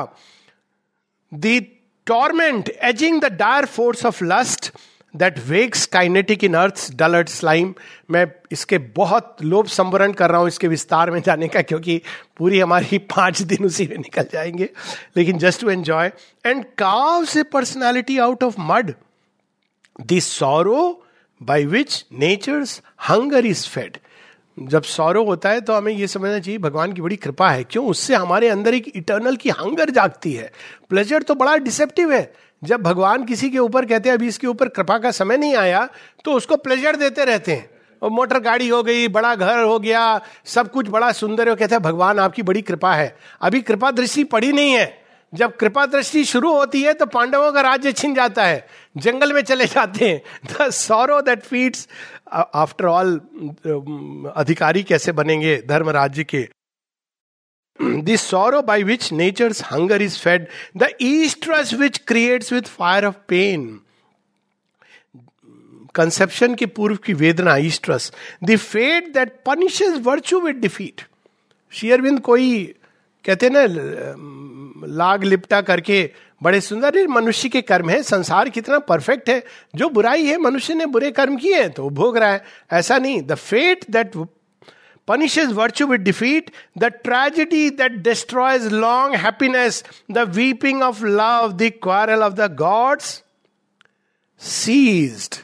the 1.31 1.60
torment 2.08 2.70
edging 2.84 3.22
the 3.22 3.31
dire 3.34 3.65
force 3.65 4.05
of 4.05 4.24
lust 4.24 4.72
that 5.16 5.38
wakes 5.38 5.85
kinetic 5.87 6.44
in 6.44 6.54
earth 6.54 6.88
dulled 6.94 7.28
slime 7.28 7.75
मैं 8.11 8.26
इसके 8.52 8.78
बहुत 8.78 9.37
लोभ 9.42 9.66
संवरण 9.66 10.12
कर 10.12 10.30
रहा 10.30 10.40
हूँ 10.40 10.49
इसके 10.49 10.68
विस्तार 10.68 11.11
में 11.11 11.20
जाने 11.23 11.49
का, 11.49 11.62
क्योंकि 11.62 12.00
पूरी 12.37 12.61
हमारी 12.61 12.99
पाँच 13.16 13.42
दिन 13.42 13.64
उसी 13.64 13.87
में 13.87 13.96
निकल 13.96 14.26
जाएँगे। 14.32 14.70
लेकिन 15.16 15.38
just 15.38 15.61
to 15.61 15.70
enjoy 15.70 16.12
and 16.46 16.64
carves 17.25 17.42
personality 17.42 18.18
out 18.18 18.44
of 18.44 18.54
mud 18.58 18.94
this 20.00 20.32
sorrow 20.32 21.02
by 21.40 21.64
which 21.64 22.04
nature's 22.12 22.80
hunger 23.08 23.46
is 23.46 23.66
fed 23.68 23.96
जब 24.58 24.82
सौरव 24.82 25.25
होता 25.25 25.49
है 25.49 25.61
तो 25.61 25.73
हमें 25.73 25.92
यह 25.92 26.06
समझना 26.06 26.38
चाहिए, 26.38 26.58
भगवान 26.58 26.92
की 26.92 27.00
बड़ी 27.00 27.16
कृपा 27.16 27.49
है। 27.50 27.64
क्यों? 27.64 27.87
उससे 27.87 28.14
हमारे 28.14 28.49
अंदर 28.49 28.75
एक 28.75 28.92
इटर्नल 28.96 29.37
की 29.37 29.50
हंगर 29.50 29.90
जागती 29.90 30.32
है। 30.32 30.50
प्लेजर 30.88 31.23
तो 31.23 31.35
बड़ा 31.35 31.56
डिसेप्टिव 31.56 32.12
है। 32.12 32.32
जब 32.62 32.82
भगवान 32.82 33.25
किसी 33.25 33.50
के 33.50 33.58
ऊपर 33.58 33.86
कहते 33.86 34.08
हैं, 34.08 34.16
अभी 34.16 34.28
इसके 34.28 34.46
ऊपर 34.46 34.68
कृपा 34.68 34.98
का 34.98 35.10
समय 35.10 35.36
नहीं 35.36 35.56
आया 35.56 35.88
तो 36.25 36.32
उसको 36.32 36.56
प्लेजर 36.56 36.96
देते 36.96 37.25
रहते 37.25 37.52
हैं। 37.52 37.70
और 38.02 38.10
मोटर 38.10 38.38
गाड़ी 38.40 38.68
हो 38.68 38.82
गई, 38.82 39.08
बड़ा 39.08 39.34
घर 39.34 39.62
हो 39.62 39.78
गया, 39.78 40.20
सब 40.44 40.70
कुछ 40.72 40.88
बड़ा 40.88 41.10
सुंदर 41.12 41.48
हो 41.48 41.54
कहते 41.56 41.75
हैं, 41.75 41.82
भगवान, 41.82 42.18
आपकी 42.18 42.42
बड़ी 42.42 42.62
कृपा 42.62 42.94
है। 42.94 43.16
अभी 43.40 43.60
कृपा 43.62 43.90
दृष्टि 43.90 44.25
पड़ी 44.25 44.52
नहीं 44.52 44.72
है। 44.72 45.06
जब 45.32 45.56
कृपा 45.56 45.84
दृष्टि 45.86 46.25
शुरू 46.25 46.52
होती 46.52 46.82
है 46.82 46.92
तो 46.92 47.06
पांडवों 47.06 47.52
का 47.52 47.60
राज्य 47.60 47.92
छिन 47.92 48.14
जाता 48.14 48.44
है। 48.44 48.66
जंगल 48.96 49.32
में 49.32 49.40
चले 49.42 49.66
जाते 49.66 50.08
हैं। 50.08 50.22
The 50.44 51.25
that 51.25 51.42
feeds 51.42 51.88
after 52.32 52.86
all 52.86 53.16
अधिकारी 54.36 54.82
कैसे 54.82 55.12
बनेंगे 55.12 55.56
धर्म 55.68 55.90
राज्य 55.90 56.25
के? 56.25 56.48
This 57.83 58.21
sorrow 58.21 58.62
by 58.62 58.83
which 58.83 59.12
nature's 59.12 59.62
hunger 59.64 60.02
is 60.02 60.18
fed 60.18 60.47
the 60.76 60.88
oestrus 61.00 61.75
which 61.75 61.99
creates 61.99 62.52
with 62.52 62.62
fire 62.62 63.04
of 63.04 63.16
pain 63.28 63.80
conception 65.95 66.54
के 66.54 66.66
पूर्व 66.66 66.97
की 66.97 67.12
वेदना 67.14 67.56
oestrus 67.56 68.12
the 68.45 68.56
fate 68.56 69.12
that 69.14 69.35
punishes 69.47 70.00
virtue 70.02 70.40
with 70.40 70.54
defeat 70.54 71.02
शेयरविंद 71.73 72.21
कोई 72.21 72.75
कहते 73.25 73.49
ना 73.52 73.64
लाग 74.97 75.25
लिपटा 75.25 75.61
करके 75.61 76.11
बड़े 76.42 76.61
सुंदर 76.61 77.06
मनुष्य 77.09 77.49
के 77.49 77.61
कर्म 77.62 77.90
है, 77.90 78.02
संसार 78.02 78.49
कितना 78.49 78.78
परफेक्ट 78.78 79.28
है, 79.30 79.42
जो 79.75 79.88
बुराई 79.88 80.26
है, 80.26 80.37
मनुष्य 80.38 80.75
ने 80.75 80.87
बुरे 80.87 81.11
कर्म 81.11 81.37
किए 81.37 81.61
हैं 81.61 81.71
तो 81.71 81.88
भोग 81.90 82.16
रहा 82.18 82.33
है। 82.33 82.45
ऐसा 82.73 82.99
नहीं 82.99 83.23
the 83.23 83.35
fate 83.35 83.85
that 83.90 84.16
punishes 85.05 85.51
virtue 85.51 85.88
with 85.88 86.03
defeat, 86.03 86.51
the 86.75 86.91
tragedy 87.03 87.70
that 87.72 88.03
destroys 88.03 88.72
long 88.72 89.13
happiness, 89.13 89.84
the 90.08 90.25
weeping 90.25 90.84
of 90.84 91.01
love, 91.01 91.58
the 91.58 91.72
quarrel 91.72 92.24
of 92.24 92.36
the 92.36 92.48
gods, 92.48 93.24
seized 94.38 95.41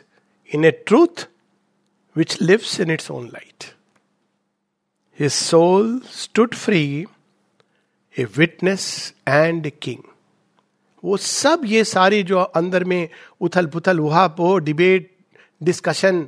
in 0.47 0.63
a 0.63 0.71
truth 0.71 1.27
which 2.13 2.39
lives 2.41 2.79
in 2.79 2.89
its 2.89 3.09
own 3.09 3.29
light. 3.29 3.73
His 5.11 5.33
soul 5.33 6.01
stood 6.01 6.55
free 6.55 7.07
a 8.19 8.23
witness 8.37 9.13
and 9.27 9.69
king 9.81 10.03
वो 11.03 11.17
सब 11.17 11.61
ये 11.65 11.83
सारे 11.83 12.21
जो 12.29 12.39
अंदर 12.59 12.83
में 12.83 13.09
उथल 13.41 13.65
पुथल 13.73 13.99
हुआ 13.99 14.27
पो 14.37 14.57
डिबेट 14.69 15.11
डिस्कशन 15.63 16.27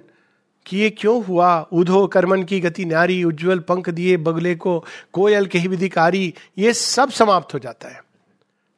कि 0.67 0.77
ये 0.77 0.91
क्यों 0.91 1.25
हुआ? 1.25 1.67
उधो 1.73 2.07
कर्मन 2.07 2.43
की 2.43 2.61
गति 2.61 2.85
नारी 2.85 3.25
उज्जवल 3.25 3.59
पंख 3.59 3.91
दिए 3.91 4.17
बगले 4.17 4.55
को, 4.55 4.85
कोयल 5.13 5.47
के 5.47 5.59
ही 5.59 5.69
विधिकारी, 5.69 6.35
ये 6.59 6.73
सब 6.73 7.11
समाप्त 7.11 7.55
हो 7.55 7.59
जाता 7.59 7.89
है। 7.89 8.05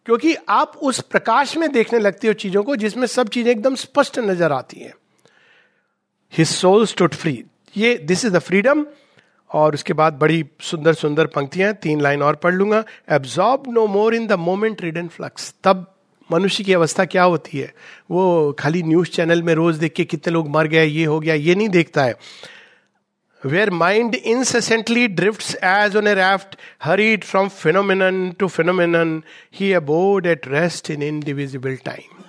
क्योंकि 0.07 0.37
आप 0.49 0.77
उस 0.77 1.01
प्रकाश 1.01 1.57
में 1.57 1.73
देखने 1.73 1.99
लगते 1.99 2.29
हो 2.29 2.33
चीज़ों 2.33 2.63
को, 2.63 2.77
जिसमें 2.77 3.07
सब 3.07 3.29
चीज़ें 3.29 3.53
एकदम 3.53 3.75
स्पष्ट 3.75 4.19
नज़र 4.19 4.53
आती 4.53 4.81
हैं। 4.81 4.95
हिज 6.33 6.49
सोल 6.49 6.87
स्टूड 6.87 7.15
फ्री 7.15 7.45
ये 7.77 7.99
दिस 7.99 8.25
इज़ 8.25 8.33
द 8.33 8.39
फ्रीडम 8.39 8.87
और 9.51 9.75
उसके 9.75 9.93
बाद 9.93 10.13
बड़ी 10.13 10.45
सुंदर 10.61 10.95
सुंदर 10.95 11.27
पंक्तियाँ, 11.27 11.73
तीन 11.75 12.01
लाइन 12.01 12.23
और 12.23 12.35
पढ़ 12.35 12.55
लूँगा। 12.55 12.85
Absorb 13.11 13.63
no 13.69 13.87
more 13.87 14.15
in 14.15 14.27
the 14.27 14.33
moment 14.33 14.83
ridden 14.83 15.09
flux 15.09 15.55
तब 15.65 15.96
मनुष्य 16.31 16.65
की 16.65 16.73
अवस्था 16.73 17.05
क्या 17.05 17.23
होती 17.25 17.59
है? 17.59 17.73
वो 18.11 18.53
खाली 18.59 18.83
न्यूज़ 18.83 19.11
चैनल 19.11 19.43
में 19.43 19.55
रोज 19.55 19.77
देख 19.77 19.93
के 19.93 20.05
कितने 20.05 20.33
लोग 20.33 20.49
मर 20.51 20.67
गए, 20.67 20.85
ये 20.85 21.05
हो 21.05 21.21
गया, 21.21 21.35
ये 21.35 21.55
नहीं 21.55 21.69
देखता 21.69 22.05
है। 22.05 22.15
Where 23.43 23.71
mind 23.71 24.15
incessantly 24.15 25.07
drift 25.09 25.57
as 25.57 25.97
on 25.97 26.07
a 26.07 26.15
raft 26.15 26.57
hurried 26.83 27.25
from 27.25 27.49
phenomenon 27.49 28.31
to 28.39 28.49
phenomenon 28.49 29.23
he 29.55 29.73
abode 29.73 30.27
at 30.27 30.49
rest 30.49 30.91
in 30.91 31.03
indivisible 31.03 31.77
time 31.85 32.23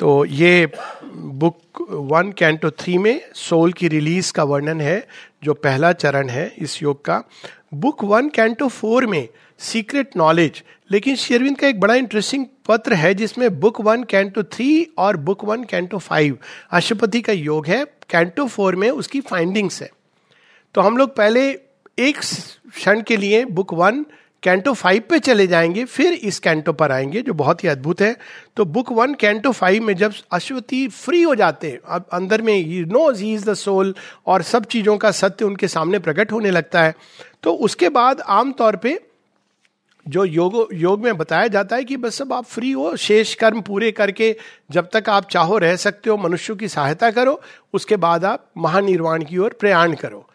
तो 0.00 0.24
ये 0.24 0.68
बुक 1.14 1.86
वन 1.90 2.30
कैंटो 2.38 2.70
थ्री 2.70 2.96
में 2.98 3.20
सोल 3.34 3.72
की 3.72 3.88
रिलीज़ 3.88 4.32
का 4.32 4.44
वर्णन 4.44 4.80
है, 4.80 5.06
जो 5.44 5.54
पहला 5.54 5.92
चरण 5.92 6.28
है 6.28 6.52
इस 6.58 6.82
योग 6.82 7.04
का। 7.04 7.22
बुक 7.74 8.04
वन 8.04 8.28
कैंटो 8.28 8.68
फोर 8.68 9.06
में 9.06 9.28
सीक्रेट 9.60 10.16
नॉलेज 10.16 10.62
लेकिन 10.90 11.16
शेरविंद 11.16 11.58
का 11.58 11.68
एक 11.68 11.80
बड़ा 11.80 11.94
इंटरेस्टिंग 11.94 12.46
पत्र 12.68 12.94
है, 12.94 13.14
जिसमें 13.14 13.60
बुक 13.60 13.80
वन 13.80 14.02
कैंटो 14.04 14.42
थ्री 14.42 14.86
और 14.98 15.16
book 15.16 15.44
one 15.44 15.64
canto 15.64 15.98
five 15.98 16.38
Ashwapati 16.70 17.20
का 17.20 17.32
योग 17.32 17.66
है। 17.66 17.84
कैंटो 18.10 18.46
फोर 18.46 18.76
में 18.76 18.90
उसकी 18.90 19.20
फाइंडिंग्स 19.20 19.82
है। 19.82 19.90
तो 20.74 20.80
हम 20.80 20.96
लोग 20.96 21.16
पहले 21.16 21.48
एक 21.98 22.18
क्षण 22.18 23.02
के 23.02 23.16
लिए 23.16 23.44
बुक 23.44 23.74
वन 23.74 24.04
कैंटो 24.42 24.72
फाइव 24.72 25.02
पे 25.10 25.18
चले 25.18 25.46
जाएँगे, 25.46 25.84
फिर 25.84 26.12
इस 26.12 26.38
कैंटो 26.38 26.72
पर 26.72 26.92
आएँगे, 26.92 27.22
जो 27.22 27.34
बहुत 27.34 27.64
ही 27.64 27.68
अद्भुत 27.68 28.00
है। 28.00 28.16
तो 28.56 28.64
बुक 28.64 28.92
वन 28.92 29.14
कैंटो 29.14 29.52
फाइव 29.52 29.82
में 29.82 29.94
जब 29.94 30.12
अश्वती 30.32 30.86
फ्री 30.88 31.22
हो 31.22 31.34
जाते 31.34 31.70
हैं, 31.70 31.78
अब 31.86 32.06
अंदर 32.12 32.42
में 32.42 32.52
ही 32.54 32.84
knows 32.84 33.22
he 33.22 33.32
is 33.34 33.50
the 33.50 33.54
soul 33.54 33.94
और 34.26 34.42
सब 34.42 34.64
चीज़ों 34.64 34.96
का 34.96 35.10
सत्य 35.10 35.44
उनके 35.44 35.68
सामने 35.68 35.98
प्रकट 35.98 36.32
होने 36.32 36.50
लगता 36.50 36.82
है 36.82 36.94
तो 37.42 37.52
उसके 37.54 37.88
बाद 37.88 38.20
आमतौर 38.20 38.76
पे 38.76 38.98
जो 40.08 40.24
योग 40.24 40.68
योग 40.72 41.04
में 41.04 41.16
बताया 41.16 41.46
जाता 41.46 41.76
है 41.76 41.84
कि 41.84 41.96
बस 41.96 42.14
सब 42.14 42.32
आप 42.32 42.44
फ्री 42.44 42.70
हो, 42.70 42.96
शेष 42.96 43.34
कर्म 43.34 43.60
पूरे 43.60 43.92
करके 43.92 44.36
जब 44.70 44.88
तक 44.92 45.08
आप 45.08 45.28
चाहो 45.30 45.58
रह 45.58 45.76
सकते 45.76 46.10
हो, 46.10 46.16
मनुष्य 46.16 46.54
की 46.54 46.68
सहायता 46.68 47.10
करो, 47.10 47.40
उसके 47.74 47.96
बाद 47.96 48.24
आप 48.24 48.46
महानिर्वाण 48.56 49.24
की 49.24 49.38
ओर 49.38 49.56
प्रयाण 49.60 49.94
करो। 49.94 50.26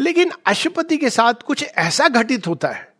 लेकिन 0.00 0.32
अशुपति 0.46 0.96
के 0.96 1.10
साथ 1.10 1.34
कुछ 1.34 1.64
ऐसा 1.78 2.08
घटित 2.08 2.46
होता 2.46 2.68
है, 2.68 2.92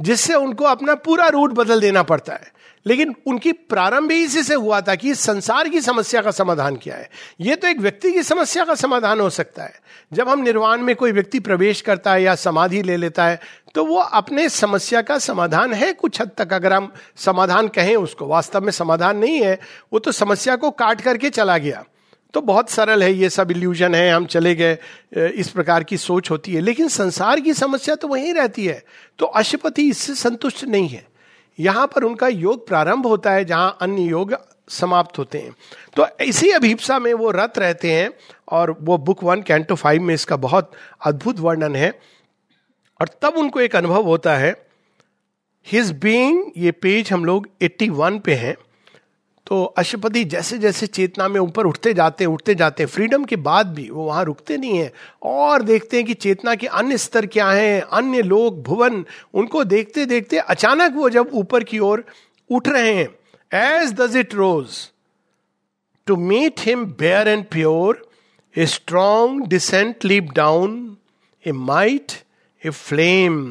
जिससे 0.00 0.34
उनको 0.34 0.64
अपना 0.64 0.94
पूरा 0.94 1.28
रूट 1.28 1.52
बदल 1.52 1.80
देना 1.80 2.02
पड़ता 2.02 2.32
है। 2.32 2.59
लेकिन 2.86 3.14
उनकी 3.26 3.52
प्रारंभ 3.52 4.10
ही 4.10 4.22
इसी 4.24 4.42
से 4.42 4.54
हुआ 4.54 4.80
था 4.80 4.94
कि 4.94 5.14
संसार 5.14 5.68
की 5.68 5.80
समस्या 5.80 6.20
का 6.22 6.30
समाधान 6.30 6.76
क्या 6.76 6.96
है। 6.96 7.08
यह 7.40 7.54
तो 7.54 7.68
एक 7.68 7.80
व्यक्ति 7.80 8.12
की 8.12 8.22
समस्या 8.22 8.64
का 8.64 8.74
समाधान 8.74 9.20
हो 9.20 9.28
सकता 9.30 9.62
है। 9.62 9.80
जब 10.12 10.28
हम 10.28 10.42
निर्वाण 10.42 10.82
में 10.82 10.94
कोई 10.96 11.12
व्यक्ति 11.12 11.40
प्रवेश 11.40 11.80
करता 11.80 12.12
है 12.12 12.22
या 12.22 12.34
समाधि 12.34 12.82
ले 12.82 12.96
लेता 12.96 13.26
है 13.26 13.40
तो 13.74 13.84
वो 13.84 13.96
अपने 13.96 14.48
समस्या 14.48 15.02
का 15.02 15.18
समाधान 15.18 15.72
है 15.74 15.92
कुछ 15.92 16.20
हद 16.20 16.30
तक। 16.38 16.52
अगर 16.52 16.72
हम 16.72 16.92
समाधान 17.16 17.68
कहें 17.68 17.94
उसको, 17.96 18.26
वास्तव 18.26 18.60
में 18.60 18.72
समाधान 18.72 19.18
नहीं 19.18 19.42
है, 19.42 19.58
वो 19.92 19.98
तो 19.98 20.12
समस्या 20.12 20.56
को 20.56 20.70
काट 20.70 21.00
करके 21.00 21.30
चला 21.30 21.58
गया। 21.58 21.84
तो 22.34 22.40
बहुत 22.40 22.70
सरल 22.70 23.02
है, 23.02 23.12
ये 23.12 23.30
सब 23.30 23.50
इल्यूजन 23.50 23.94
है, 23.94 24.10
हम 24.12 24.26
चले 24.26 24.54
गए 24.54 24.78
इस 25.16 25.50
प्रकार 25.50 25.84
की 25.84 25.96
सोच 25.96 26.30
होती 26.30 26.54
है। 26.54 26.60
लेकिन 26.60 26.88
संसार 26.88 27.40
की 27.40 27.54
समस्या 27.54 27.94
तो 27.94 28.08
वहीं 28.08 28.34
रहती 28.34 28.66
है। 28.66 28.82
तो 29.18 29.26
अशुपति 29.26 29.88
इससे 29.90 30.14
संतुष्ट 30.14 30.64
नहीं 30.64 30.88
है। 30.88 31.09
यहाँ 31.58 31.86
पर 31.86 32.04
उनका 32.04 32.28
योग 32.28 32.66
प्रारंभ 32.66 33.06
होता 33.06 33.32
है 33.32 33.44
जहाँ 33.44 33.76
अन्य 33.80 34.02
योग 34.02 34.34
समाप्त 34.68 35.18
होते 35.18 35.38
हैं। 35.38 35.54
तो 35.96 36.06
इसी 36.24 36.50
अभिप्सा 36.50 36.98
में 36.98 37.12
वो 37.14 37.30
रत 37.30 37.58
रहते 37.58 37.92
हैं 37.92 38.10
और 38.48 38.76
वो 38.80 38.98
बुक 38.98 39.24
वन, 39.24 39.42
कैंटो 39.42 39.74
फाइव 39.74 40.02
में 40.02 40.14
इसका 40.14 40.36
बहुत 40.36 40.72
अद्भुत 41.04 41.40
वर्णन 41.40 41.76
है। 41.76 41.90
और 43.00 43.08
तब 43.22 43.36
उनको 43.36 43.60
एक 43.60 43.76
अनुभव 43.76 44.04
होता 44.04 44.36
है 44.36 44.54
हिज 45.66 45.90
बींग 45.92 46.44
ये 46.56 46.70
पेज 46.72 47.12
हम 47.12 47.24
लोग 47.24 47.48
81 47.62 48.18
पे 48.20 48.34
हैं। 48.34 48.54
तो 49.50 49.62
अशुपति 49.78 50.22
जैसे 50.32 50.56
जैसे 50.58 50.86
चेतना 50.86 51.26
में 51.28 51.38
ऊपर 51.40 51.66
उठते 51.66 51.92
जाते 51.94 52.24
हैं 52.24 52.30
उठते 52.30 52.54
जाते 52.54 52.82
हैं 52.82 52.90
फ्रीडम 52.90 53.24
के 53.24 53.36
बाद 53.36 53.72
भी 53.74 53.88
वो 53.90 54.04
वहाँ 54.04 54.24
रुकते 54.24 54.56
नहीं 54.56 54.76
है। 54.78 54.92
और 55.22 55.62
देखते 55.62 55.96
हैं 55.96 56.06
कि 56.06 56.14
चेतना 56.14 56.54
के 56.54 56.66
अन्य 56.66 56.98
स्तर 56.98 57.26
क्या 57.26 57.50
हैं, 57.50 57.80
अन्य 57.82 58.22
लोग, 58.22 58.62
भुवन, 58.62 59.04
उनको 59.34 59.62
देखते 59.64 60.04
देखते 60.06 60.38
अचानक 60.38 60.92
वो 60.96 61.08
जब 61.10 61.30
ऊपर 61.34 61.64
की 61.64 61.78
ओर 61.78 62.04
उठ 62.50 62.68
रहे 62.68 62.92
हैं। 62.94 63.08
As 63.52 63.92
does 64.00 64.16
it 64.16 64.34
rose 64.34 64.76
to 66.06 66.16
meet 66.16 66.60
him 66.66 66.84
bare 67.00 67.28
and 67.28 67.44
pure 67.52 68.06
a 68.54 68.66
strong 68.66 69.46
descent 69.48 70.04
leap 70.04 70.30
down 70.36 70.76
a 71.44 71.52
might 71.52 72.12
a 72.62 72.70
flame 72.70 73.42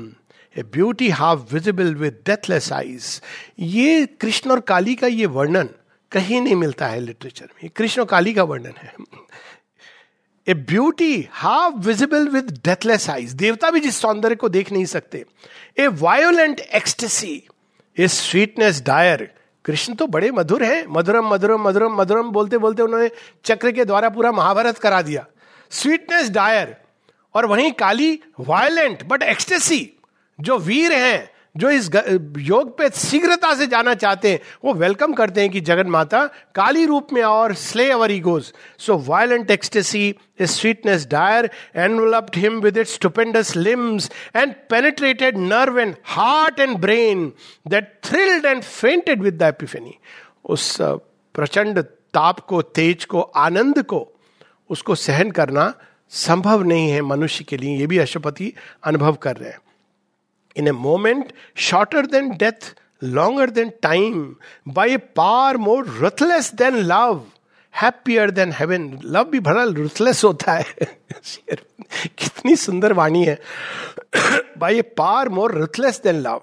a 0.56 0.64
beauty 0.74 1.10
half 1.10 1.54
visible 1.54 1.94
with 1.96 2.22
deathless 2.26 2.72
eyes 2.74 3.22
ये 3.60 4.06
कृष्ण 4.22 4.52
और 4.52 4.60
काली 4.60 4.96
का 4.96 5.08
ये 5.08 5.26
वर्णन 5.26 5.70
कहीं 6.12 6.42
नहीं 6.42 6.56
मिलता 6.56 6.88
है 6.88 7.00
लिटरेचर 7.00 7.48
में। 7.56 7.70
कृष्ण 7.76 8.06
काली 8.06 8.34
का 8.34 8.44
वर्णन 8.44 8.74
है। 8.78 8.94
A 10.48 10.54
beauty 10.54 11.28
half 11.32 11.76
visible 11.78 12.28
with 12.28 12.52
deathless 12.66 13.10
eyes 13.10 13.34
देवता 13.34 13.70
भी 13.72 13.80
जिस 13.80 13.98
सौंदर्य 13.98 14.36
को 14.36 14.50
देख 14.50 14.72
नहीं 14.72 14.86
सकते। 14.86 15.24
A 15.80 15.88
violent 15.88 16.60
ecstasy 16.60 17.42
a 17.98 18.08
sweetness 18.08 18.82
dire 18.82 19.30
Krishna 19.66 19.94
तो 19.94 20.08
बड़े 20.08 20.32
मधुर 20.32 20.64
हैं। 20.64 20.86
मधुरम 20.90 21.28
मधुरम 21.28 21.62
मधुरम 21.62 21.96
मधुरम 21.96 22.30
बोलते 22.32 22.58
बोलते 22.58 22.84
उन्होंने 22.84 23.10
चक्र 23.46 23.72
के 23.72 23.86
द्वारा 23.86 24.10
पूरा 24.10 24.32
महाभारत 24.32 24.78
करा 24.78 25.02
दिया। 25.02 25.26
स्वीटनेस 25.72 26.30
डायर 26.30 26.76
और 27.36 27.46
वहीं 27.46 27.72
काली 27.72 28.20
वायलेंट 28.40 29.04
बट 29.04 29.24
एक्सटेसी 29.24 29.90
जो 30.40 30.58
वीर 30.58 30.94
हैं 30.94 31.30
जो 31.58 31.70
इस 31.70 31.90
योग 32.38 32.78
पे 32.78 32.90
शीघ्रता 32.90 33.54
से 33.56 33.68
जाना 33.68 33.94
चाहते 33.94 34.32
हैं, 34.32 34.40
वो 34.66 34.74
वेलकम 34.74 35.14
करते 35.14 35.42
हैं 35.42 35.50
कि 35.50 35.62
जगन 35.62 35.88
माता 35.88 36.26
काली 36.56 36.86
रूप 36.86 37.08
में 37.14 37.22
और 37.24 37.54
slay 37.54 37.90
our 37.92 38.12
egos 38.12 38.54
so 38.80 38.98
violent 38.98 39.52
ecstasy 39.52 40.16
sweetness 40.42 41.08
dire 41.08 41.50
enveloped 41.76 42.36
him 42.36 42.60
with 42.60 42.78
its 42.78 42.94
stupendous 42.94 43.56
limbs 43.56 44.12
and 44.36 44.54
penetrated 44.70 45.38
nerve 45.38 45.80
and 45.80 45.96
heart 46.06 46.60
and 46.60 46.78
brain 46.78 47.32
that 47.68 48.00
thrilled 48.04 48.46
and 48.46 48.62
fainted 48.64 49.22
with 49.22 49.38
the 49.38 49.42
epiphany 49.42 49.96
उस 50.46 50.78
प्रचंड 51.36 51.84
ताप 52.14 52.40
को, 52.40 52.62
तेज 52.62 53.06
को, 53.06 53.22
आनंद 53.22 53.84
को, 53.84 54.08
उसको 54.70 54.96
सहन 54.96 55.32
करना 55.32 55.74
संभव 56.10 56.64
नहीं 56.64 56.90
है 56.90 57.02
मनुष्य 57.02 57.44
के 57.44 57.58
लिए। 57.58 57.78
ये 57.78 57.88
भी 57.88 57.98
अशुपति 57.98 58.54
अनुभव 58.84 59.14
कर 59.14 59.36
रहे 59.36 59.50
हैं। 59.50 59.60
In 60.58 60.68
a 60.68 60.72
moment 60.72 61.34
shorter 61.56 62.06
than 62.06 62.30
death 62.30 62.76
longer 63.04 63.50
than 63.50 63.72
time 63.82 64.36
by 64.68 64.94
a 64.94 64.98
power 64.98 65.58
more 65.58 66.00
ruthless 66.02 66.54
than 66.54 66.76
love 66.76 67.26
happier 67.82 68.32
than 68.32 68.52
heaven 68.52 69.00
love 69.06 69.24
भी 69.24 69.40
बड़ा 69.40 69.64
रुथलेस 69.64 70.24
होता 70.24 70.52
है। 70.52 70.66
कितनी 72.18 72.56
सुंदर 72.56 72.94
वाणी 72.94 73.26
है। 73.26 73.40
By 74.58 74.78
a 74.78 74.82
power 74.82 75.30
more 75.30 75.52
ruthless 75.52 76.02
than 76.04 76.16
love 76.16 76.42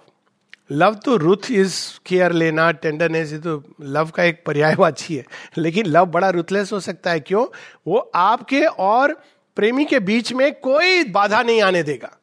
love 0.71 0.95
तो 0.95 1.17
रुथ 1.17 1.51
इज़ 1.51 1.75
केयर 2.07 2.33
लेना 2.33 2.71
टेंडरनेस 2.71 3.33
ये 3.33 3.39
तो 3.39 3.65
लव 3.83 4.11
का 4.11 4.23
एक 4.23 4.43
पर्यायवाची 4.47 5.17
है। 5.17 5.25
लेकिन 5.59 5.87
लव 5.87 6.07
बड़ा 6.07 6.31
रुथलेस 6.31 6.73
हो 6.73 6.81
सकता 6.81 7.11
है। 7.11 7.21
क्यों? 7.21 7.47
वो 7.87 8.11
आपके 8.15 8.65
और 8.65 9.23
प्रेमी 9.57 9.85
के 9.85 10.01
बीच 10.01 10.33
में 10.33 10.55
कोई 10.55 11.05
बाधा 11.05 11.43
नहीं 11.43 11.63
आने 11.63 11.83
देगा। 11.83 12.17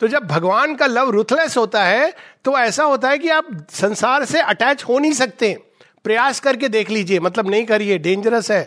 तो 0.00 0.08
जब 0.08 0.26
भगवान 0.26 0.74
का 0.74 0.86
लव 0.86 1.10
रुथलेस 1.10 1.56
होता 1.56 1.84
है 1.84 2.12
तो 2.44 2.56
ऐसा 2.58 2.84
होता 2.84 3.08
है 3.08 3.18
कि 3.18 3.28
आप 3.28 3.46
संसार 3.70 4.24
से 4.24 4.40
अटैच 4.40 4.84
हो 4.84 4.98
नहीं 4.98 5.12
सकते। 5.12 5.56
प्रयास 6.04 6.40
करके 6.40 6.68
देख 6.68 6.90
लीजिए 6.90 7.20
मतलब 7.20 7.50
नहीं 7.50 7.64
करिए 7.66 7.98
डेंजरस 7.98 8.50
है। 8.50 8.62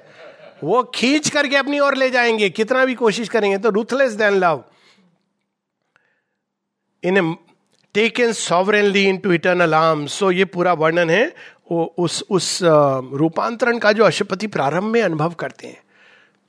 वो 0.63 0.83
खींच 0.95 1.29
करके 1.29 1.55
अपनी 1.55 1.79
ओर 1.79 1.95
ले 1.95 2.09
जाएँगे, 2.09 2.49
कितना 2.49 2.85
भी 2.85 2.95
कोशिश 2.95 3.29
करेंगे 3.29 3.57
तो 3.57 3.69
ruthless 3.69 4.13
than 4.13 4.33
love 4.35 4.63
in 7.03 7.17
a 7.17 7.35
taken 7.95 8.31
sovereignly 8.31 9.03
into 9.17 9.31
eternal 9.31 9.73
arm 9.73 10.05
सो 10.07 10.31
ये 10.31 10.45
पूरा 10.45 10.73
वर्णन 10.73 11.09
है, 11.09 11.25
वो 11.71 11.93
उस 11.97 12.23
उस 12.29 12.59
रूपांतरण 12.63 13.77
का 13.77 13.91
जो 13.91 14.03
अशुपति 14.03 14.47
प्रारंभ 14.47 14.83
में 14.83 15.01
अनुभव 15.01 15.33
करते 15.33 15.67
हैं। 15.67 15.81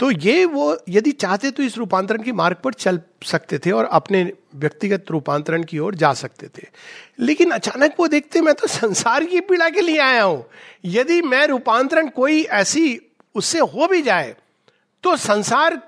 तो 0.00 0.10
ये 0.10 0.44
वो, 0.44 0.76
यदि 0.88 1.10
चाहते 1.12 1.50
तो 1.50 1.62
इस 1.62 1.76
रूपांतरण 1.78 2.22
के 2.22 2.32
मार्ग 2.32 2.56
पर 2.56 2.72
चल 2.72 3.00
सकते 3.24 3.58
थे 3.58 3.70
और 3.70 3.84
अपने 3.84 4.32
व्यक्तिगत 4.54 5.10
रूपांतरण 5.10 5.62
की 5.62 5.78
ओर 5.78 5.94
जा 5.94 6.12
सकते 6.12 6.46
थे। 6.48 6.66
लेकिन 7.18 7.50
अचानक 7.50 7.94
वो 8.00 8.08
देखते 8.08 8.40
मैं 8.40 8.54
तो 8.54 8.66
संसार 8.66 9.24
की 9.24 9.40
पीड़ा 9.40 9.68
के 9.70 9.80
लिए 9.80 9.98
आया 9.98 10.22
हूँ। 10.22 10.44
यदि 10.84 11.20
मैं 11.22 11.46
रूपांतरण 11.46 12.08
कोई 12.08 12.42
ऐसी, 12.42 13.00
उससे 13.34 13.58
हो 13.58 13.86
भी 13.86 14.02
जाए 14.02 14.34
तो 15.04 15.16
संसार 15.16 15.80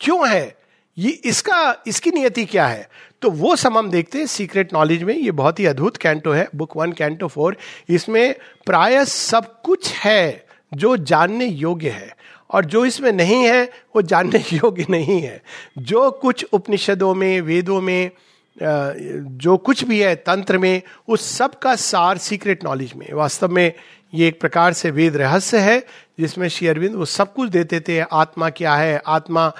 क्यों 0.00 0.28
है? 0.28 0.56
ये, 0.98 1.10
इसका, 1.10 1.82
इसकी 1.86 2.10
नियति 2.10 2.44
क्या 2.44 2.66
है? 2.66 2.88
तो 3.22 3.30
वो 3.30 3.56
सब 3.56 3.76
हम 3.76 3.90
देखते 3.90 4.18
हैं 4.18 4.26
सीक्रेट 4.26 4.72
नॉलेज 4.72 5.02
में। 5.02 5.14
ये 5.14 5.30
बहुत 5.30 5.60
ही 5.60 5.66
अद्भुत 5.66 5.96
कैंटो 5.96 6.32
है, 6.32 6.48
बुक 6.54 6.76
वन, 6.76 6.92
कैंटो 6.92 7.28
फोर। 7.28 7.56
इसमें 7.88 8.34
प्राय 8.66 9.04
सब 9.04 9.60
कुछ 9.62 9.92
है 9.92 10.46
जो 10.74 10.96
जानने 10.96 11.46
योग्य 11.46 11.90
है। 11.90 12.21
और 12.52 12.64
जो 12.64 12.84
इसमें 12.84 13.12
नहीं 13.12 13.42
है, 13.44 13.62
वो 13.96 14.02
जानने 14.02 14.42
योग्य 14.52 14.86
नहीं 14.90 15.20
है। 15.22 15.42
जो 15.78 16.10
कुछ 16.10 16.46
उपनिषदों 16.52 17.14
में, 17.14 17.40
वेदों 17.40 17.80
में 17.80 18.10
जो 18.58 19.56
कुछ 19.56 19.84
भी 19.84 20.00
है 20.00 20.14
तंत्र 20.16 20.58
में, 20.58 20.82
उस 21.08 21.30
सब 21.36 21.58
का 21.58 21.74
सार 21.76 22.18
सीक्रेट 22.18 22.64
नॉलेज 22.64 22.92
में। 22.96 23.12
वास्तव 23.12 23.48
में 23.48 23.72
ये 24.14 24.28
एक 24.28 24.40
प्रकार 24.40 24.72
से 24.72 24.90
वेद 24.90 25.16
रहस्य 25.16 25.58
है, 25.58 25.78
जिसमें 26.20 26.48
श्री 26.48 26.68
अरविंद 26.68 26.94
वो 26.94 27.04
सब 27.04 27.32
कुछ 27.34 27.50
देते 27.50 27.80
थे। 27.80 27.98
आत्मा 28.00 28.50
क्या 28.50 28.74
है? 28.74 29.00
आत्मा 29.06 29.52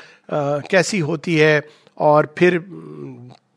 कैसी 0.71 0.99
होती 0.99 1.37
है? 1.37 1.63
और 1.99 2.35
फिर 2.39 2.59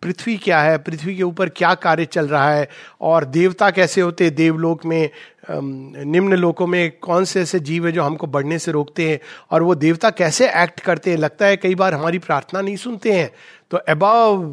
पृथ्वी 0.06 0.36
क्या 0.38 0.60
है? 0.62 0.78
पृथ्वी 0.78 1.16
के 1.16 1.24
ऊपर 1.24 1.50
क्या 1.50 1.74
कार्य 1.76 2.06
चल 2.06 2.28
रहा 2.28 2.50
है? 2.50 2.68
और 3.02 3.26
देवता 3.26 3.70
कैसे 3.72 4.02
होते 4.02 4.30
देवलोक 4.30 4.86
में 4.86 5.10
निम्न 5.50 6.34
लोकों 6.34 6.68
में 6.68 6.92
कौन 7.02 7.26
से 7.26 7.42
ऐसे 7.42 7.60
जीव 7.60 7.86
है 7.86 7.92
जो 7.92 8.04
हमको 8.04 8.28
बढ़ने 8.28 8.60
से 8.60 8.72
रोकते 8.72 9.10
हैं? 9.10 9.20
और 9.52 9.64
वो 9.64 9.76
देवता 9.76 10.10
कैसे 10.10 10.50
एक्ट 10.64 10.80
करते 10.80 11.10
हैं? 11.10 11.18
लगता 11.18 11.46
है 11.46 11.58
कई 11.58 11.76
बार 11.76 11.94
हमारी 11.94 12.20
प्रार्थना 12.20 12.62
नहीं 12.62 12.76
सुनते 12.76 13.12
हैं। 13.12 13.32
तो 13.72 13.78
above 13.78 14.44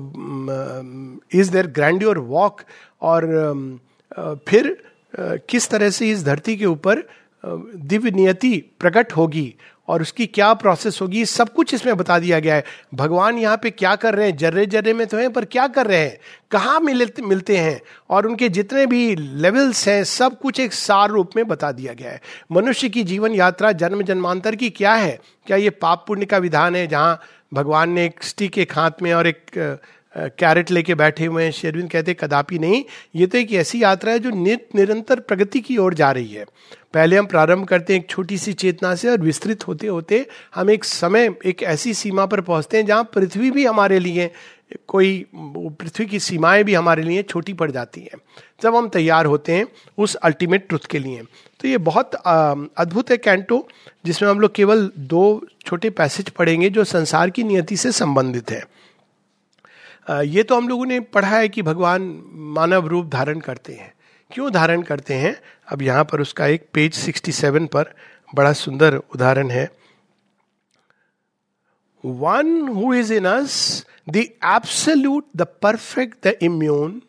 is 1.35 1.53
there 1.53 1.67
grand 1.67 2.05
walk 2.19 2.61
और 3.03 3.27
फिर 4.49 4.77
किस 5.49 5.69
तरह 5.71 5.91
से 5.91 6.11
इस 6.11 6.25
धरती 6.25 6.57
के 6.57 6.67
ऊपर 6.67 7.03
दिव्य 7.45 8.11
नियति 8.11 8.57
प्रकट 8.81 9.13
होगी? 9.13 9.55
और 9.89 10.03
उसकी 10.03 10.27
क्या 10.27 10.55
प्रोसेस 10.55 10.99
होगी, 11.03 11.25
सब 11.25 11.53
कुछ 11.53 11.75
इसमें 11.75 11.97
बता 11.97 12.19
दिया 12.19 12.39
गया 12.39 12.55
है। 12.55 12.65
भगवान 12.95 13.39
यहाँ 13.39 13.57
पे 13.57 13.71
क्या 13.71 13.95
कर 13.97 14.15
रहे 14.15 14.27
हैं? 14.27 14.37
जर्रे 14.37 14.67
जर्रे 14.67 14.93
में 14.93 15.07
तो 15.07 15.17
हैं, 15.17 15.33
पर 15.33 15.45
क्या 15.45 15.67
कर 15.67 15.87
रहे 15.87 15.99
हैं? 15.99 16.19
कहाँ 16.51 16.81
मिलते 16.81 17.23
मिलते 17.23 17.57
हैं? 17.57 17.81
और 18.11 18.27
उनके 18.27 18.49
जितने 18.49 18.87
भी 18.87 19.17
लेवल्स 19.17 19.89
हैं, 19.89 20.05
सब 20.05 20.39
कुछ 20.39 20.61
एक 20.61 20.73
सार 20.73 21.11
रूप 21.11 21.31
में 21.37 21.49
बता 21.49 21.73
दिया 21.73 21.93
गया 21.93 22.11
है। 22.11 22.21
मनुष्य 22.53 22.89
की 22.89 23.05
जीवन 23.05 23.35
यात्रा 23.35 23.73
जन्म 23.73 24.03
जन्मांतर 24.03 24.57
की 24.57 24.71
क्या 24.71 24.95
है? 24.95 25.19
क्या 25.47 25.57
ये 25.57 25.71
पाप 25.71 26.05
पुण्य 26.09 26.27
का 26.27 26.39
विधान 26.39 26.77
है, 26.77 26.87
जहाँ 26.87 27.21
भगवान 27.55 27.91
ने 27.91 28.05
एक 28.05 28.23
स्टिक 28.23 28.59
एक 28.59 28.73
हाथ 28.73 28.91
में 29.03 29.13
और 29.15 29.27
एक 29.27 29.79
कैरेट 30.15 30.71
लेके 30.71 30.95
बैठे 30.95 31.27
हुए 31.27 31.45
हैं। 31.45 31.51
शेरविंद 31.53 31.91
कहते, 31.91 32.15
कदापि 32.15 32.59
नहीं। 32.59 32.83
ये 33.15 33.27
तो 33.27 33.39
एक 33.39 33.53
ऐसी 33.53 33.83
यात्रा 33.83 34.13
है 34.13 34.19
जो 34.19 34.31
नित 34.33 34.69
निरंतर 34.75 35.21
प्रगति 35.21 35.61
की 35.61 35.77
ओर 35.77 35.95
जा 35.95 36.11
रही 36.13 36.29
है। 36.29 36.45
पहले 36.95 37.17
हम 37.17 37.27
प्रारंभ 37.27 37.67
करते 37.67 37.93
हैं 37.93 38.01
एक 38.01 38.09
छोटी 38.11 38.39
सी 38.39 38.53
चेतना 38.55 38.95
से 38.95 39.09
और 39.09 39.21
विस्तृत 39.21 39.67
होते 39.69 39.87
होते 39.87 40.27
हम 40.55 40.71
एक 40.71 40.85
समय, 40.85 41.35
एक 41.47 41.63
ऐसी 41.63 41.95
सीमा 41.95 42.27
पर 42.27 42.41
पहुँचते 42.41 42.77
हैं 42.77 42.87
जहाँ 42.87 43.05
पृथ्वी 43.15 43.51
भी 43.51 43.65
हमारे 43.65 43.99
लिए, 43.99 44.31
कोई 44.89 45.25
पृथ्वी 45.35 46.07
की 46.07 46.19
सीमाएँ 46.21 46.63
भी 46.65 46.75
हमारे 46.75 47.03
लिए 47.03 47.23
छोटी 47.23 47.53
पड़ 47.53 47.71
जाती 47.71 48.01
हैं। 48.03 48.19
जब 48.63 48.77
हम 48.77 48.89
तैयार 48.89 49.27
होते 49.27 49.53
हैं 49.53 49.67
उस 49.99 50.15
अल्टीमेट 50.15 50.69
ट्रुथ 50.69 50.87
के 50.91 50.99
लिए। 50.99 51.23
तो 51.61 51.69
ये 51.69 51.79
बहुत 51.81 52.15
अद्भुत 52.15 53.11
है 53.11 53.17
कैंटो, 53.17 53.67
जिसमें 54.05 54.29
हम 54.31 54.41
लोग 54.41 54.55
केवल 54.55 54.91
दो 54.99 55.47
छोटे 55.67 55.91
पैसेज 55.91 56.29
पढ़ेंगे 56.31 56.71
जो 56.71 56.85
संसार 56.85 57.31
की 57.31 57.45
नियति 57.45 57.77
से 57.77 57.93
संबंधित 57.93 58.51
है। 58.51 58.63
ये 60.07 60.43
तो 60.43 60.57
हम 60.57 60.69
लोगों 60.69 60.87
ने 60.87 61.01
पढ़ा 61.01 61.29
है 61.29 61.49
कि 61.49 61.63
भगवान 61.63 62.03
मानव 62.55 62.87
रूप 62.87 63.07
धारण 63.07 63.41
करते 63.41 63.73
हैं। 63.73 63.93
क्यों 64.31 64.51
धारण 64.53 64.83
करते 64.83 65.15
हैं? 65.15 65.37
अब 65.69 65.83
यहाँ 65.83 66.05
पर 66.05 66.21
उसका 66.21 66.47
एक 66.47 66.67
पेज 66.75 66.95
67 66.95 67.67
पर 67.69 67.95
बड़ा 68.35 68.53
सुंदर 68.53 68.97
उदाहरण 68.97 69.51
है। 69.51 69.69
One 72.05 72.69
who 72.69 72.95
is 72.95 73.13
in 73.15 73.25
us 73.25 73.87
the 74.11 74.17
absolute 74.17 75.27
the 75.37 75.47
perfect 75.63 76.27
the 76.27 76.35
immune 76.43 77.01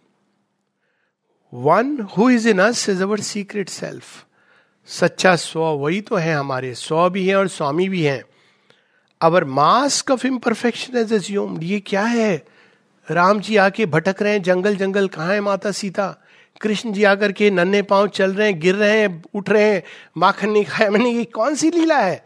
one 1.53 1.99
who 2.17 2.29
is 2.29 2.49
in 2.49 2.60
us 2.60 2.88
is 2.89 3.03
our 3.03 3.19
secret 3.19 3.69
self 3.69 4.25
सच्चा 4.89 5.36
स्व 5.36 5.60
वही 5.60 6.01
तो 6.01 6.15
है 6.15 6.34
हमारे। 6.36 6.73
स्व 6.75 7.10
भी 7.10 7.27
है 7.27 7.36
और 7.36 7.47
स्वामी 7.47 7.89
भी 7.89 8.03
है। 8.03 8.23
Our 9.21 9.43
mask 9.45 10.12
of 10.12 10.25
imperfection 10.27 10.97
as 10.97 11.13
assumed 11.13 11.63
ये 11.63 11.79
क्या 11.79 12.03
है? 12.03 12.52
राम 13.11 13.39
जी 13.39 13.55
आके 13.57 13.85
भटक 13.85 14.21
रहे 14.21 14.33
हैं, 14.33 14.41
जंगल 14.41 14.75
जंगल, 14.75 15.07
कहाँ 15.07 15.33
है 15.33 15.41
माता 15.41 15.71
सीता? 15.71 16.15
कृष्ण 16.61 16.91
जी 16.91 17.03
आकर 17.03 17.31
के 17.31 17.49
नन्हे 17.51 17.81
पाँव 17.81 18.07
चल 18.07 18.33
रहे 18.33 18.47
हैं, 18.47 18.59
गिर 18.59 18.75
रहे 18.75 18.99
हैं, 18.99 19.23
उठ 19.33 19.49
रहे 19.49 19.63
हैं, 19.63 19.83
माखन 20.17 20.49
नहीं 20.49 20.65
खाया 20.65 20.89
मैंने, 20.89 21.09
ये 21.09 21.23
कौन 21.23 21.55
सी 21.55 21.71
लीला 21.71 21.97
है? 21.97 22.25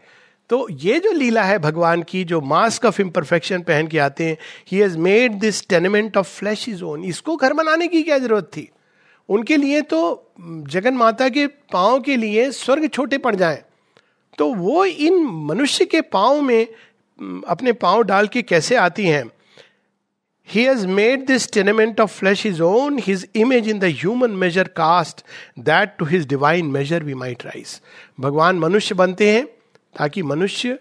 तो 0.50 0.66
ये 0.70 0.98
जो 1.00 1.12
लीला 1.12 1.42
है 1.42 1.58
भगवान 1.58 2.02
की, 2.02 2.24
जो 2.24 2.40
मास्क 2.40 2.84
ऑफ़ 2.84 3.00
इम्परफेक्शन 3.00 3.62
पहन 3.62 3.86
के 3.86 3.98
आते 3.98 4.24
हैं 4.24 4.36
he 4.72 4.78
has 4.78 4.98
made 4.98 5.32
this 5.32 5.68
tenement 5.68 6.16
of 6.16 6.38
flesh 6.38 6.68
his 6.68 6.84
own 6.84 7.04
इसको 7.04 7.36
घर 7.36 7.52
बनाने 7.52 7.88
की 7.88 8.02
क्या 8.02 8.18
ज़रूरत 8.18 8.44
थी? 8.44 8.68
उनके 9.28 9.56
लिए 9.56 9.80
तो 9.80 10.32
जगन 10.40 10.94
माता 10.94 11.28
के 11.28 11.46
पाँव 11.46 12.00
के 12.00 12.16
लिए 12.16 12.50
स्वर्ग 12.50 12.88
छोटे 12.88 13.18
पड़ 13.18 13.34
जाए। 13.36 13.62
तो 14.38 14.52
वो 14.54 14.84
इन 14.84 15.24
मनुष्य 15.24 15.84
के 15.84 16.00
पाँव 16.00 16.40
में, 16.42 16.66
अपने 17.48 17.72
पाँव 17.72 18.02
डाल 18.02 18.26
के 18.26 18.42
कैसे 18.42 18.76
आती 18.76 19.06
हैं? 19.06 19.24
He 20.50 20.62
has 20.64 20.86
made 20.86 21.26
this 21.26 21.46
tenement 21.46 22.00
of 22.00 22.10
flesh 22.10 22.42
his 22.42 22.60
own, 22.60 22.98
his 22.98 23.28
image 23.34 23.66
in 23.68 23.78
the 23.78 23.90
human 23.90 24.38
measure 24.38 24.64
cast, 24.64 25.22
that 25.64 25.98
to 25.98 26.04
his 26.04 26.24
divine 26.26 26.72
measure 26.72 27.00
we 27.04 27.14
might 27.14 27.44
rise. 27.44 27.80
भगवान 28.20 28.58
मनुष्य 28.58 28.94
बनते 28.94 29.30
हैं 29.30 29.44
ताकि 29.98 30.22
मनुष्य 30.22 30.78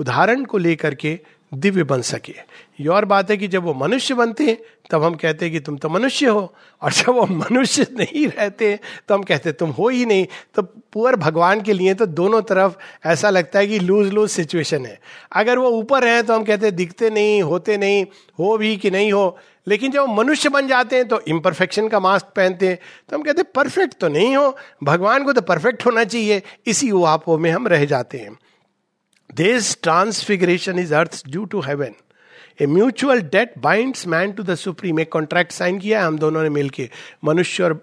उदाहरण 0.00 0.44
को 0.44 0.58
लेकर 0.58 0.94
के 0.94 1.20
दिव्य 1.52 1.82
बन 1.82 2.00
सके। 2.02 2.34
ये 2.80 2.88
और 2.88 3.04
बात 3.04 3.30
है 3.30 3.36
कि 3.36 3.48
जब 3.48 3.62
वो 3.62 3.74
मनुष्य 3.74 4.14
बनते 4.14 4.44
हैं, 4.44 4.56
तब 4.90 5.02
हम 5.02 5.14
कहते 5.14 5.44
हैं 5.44 5.52
कि 5.52 5.60
तुम 5.60 5.76
तो 5.76 5.88
मनुष्य 5.88 6.26
हो। 6.26 6.54
और 6.82 6.92
जब 6.92 7.08
वो 7.08 7.26
मनुष्य 7.26 7.86
नहीं 7.92 8.26
रहते 8.28 8.78
तो 9.08 9.14
हम 9.14 9.22
कहते 9.22 9.52
तुम 9.52 9.70
हो 9.70 9.88
ही 9.88 10.04
नहीं। 10.06 10.26
तो 10.54 10.62
पुअर 10.62 11.16
भगवान 11.16 11.60
के 11.60 11.72
लिए 11.72 11.94
तो 11.94 12.06
दोनों 12.06 12.42
तरफ़ 12.42 12.76
ऐसा 13.06 13.30
लगता 13.30 13.58
है 13.58 13.66
कि 13.66 13.78
लूज 13.78 14.12
लूज 14.12 14.30
सिचुएशन 14.30 14.86
है। 14.86 14.98
अगर 15.32 15.58
वो 15.58 15.68
ऊपर 15.70 16.06
हैं 16.06 16.22
तो 16.26 16.34
हम 16.34 16.44
कहते 16.44 16.70
दिखते 16.70 17.10
नहीं, 17.10 17.42
होते 17.42 17.76
नहीं, 17.76 18.04
हो 18.38 18.56
भी 18.58 18.76
कि 18.76 18.90
नहीं 18.90 19.12
हो। 19.12 19.36
लेकिन 19.68 19.92
जब 19.92 20.08
मनुष्य 20.08 20.48
बन 20.48 20.66
जाते 20.68 20.96
हैं 20.96 21.08
तो 21.08 21.20
इम्परफेक्शन 21.20 21.88
का 21.88 22.00
मास्क 22.00 22.26
पहनते 22.26 22.68
हैं 22.68 22.78
तो 23.10 23.16
हम 23.16 23.22
कहते 23.22 23.40
हैं 23.40 23.50
परफेक्ट 23.54 23.94
तो 24.00 24.08
नहीं 24.08 24.36
हो। 24.36 24.56
भगवान 24.84 25.24
को 25.24 25.32
तो 25.32 25.40
परफेक्ट 25.40 25.86
होना 25.86 26.04
चाहिए। 26.04 26.42
इसी 26.66 26.90
उहापों 26.90 27.38
में 27.38 27.50
हम 27.50 27.68
रह 27.68 27.84
जाते 27.84 28.18
हैं। 28.18 28.36
This 29.34 29.76
transfiguration 29.82 30.78
is 30.78 30.92
earth's 30.92 31.22
due 31.34 31.46
to 31.46 31.62
heaven. 31.68 31.94
A 32.60 32.66
mutual 32.66 33.20
debt 33.22 33.52
binds 33.58 34.06
man 34.06 34.32
to 34.32 34.42
the 34.42 34.54
supreme 34.54 35.00
एक 35.00 35.12
कॉन्ट्रैक्ट 35.12 35.52
साइन 35.52 35.78
किया 35.78 36.00
है, 36.00 36.06
हम 36.06 36.18
दोनों 36.18 36.42
ने 36.42 36.48
मिलकर 36.48 36.88
मनुष्य 37.24 37.62
और 37.62 37.74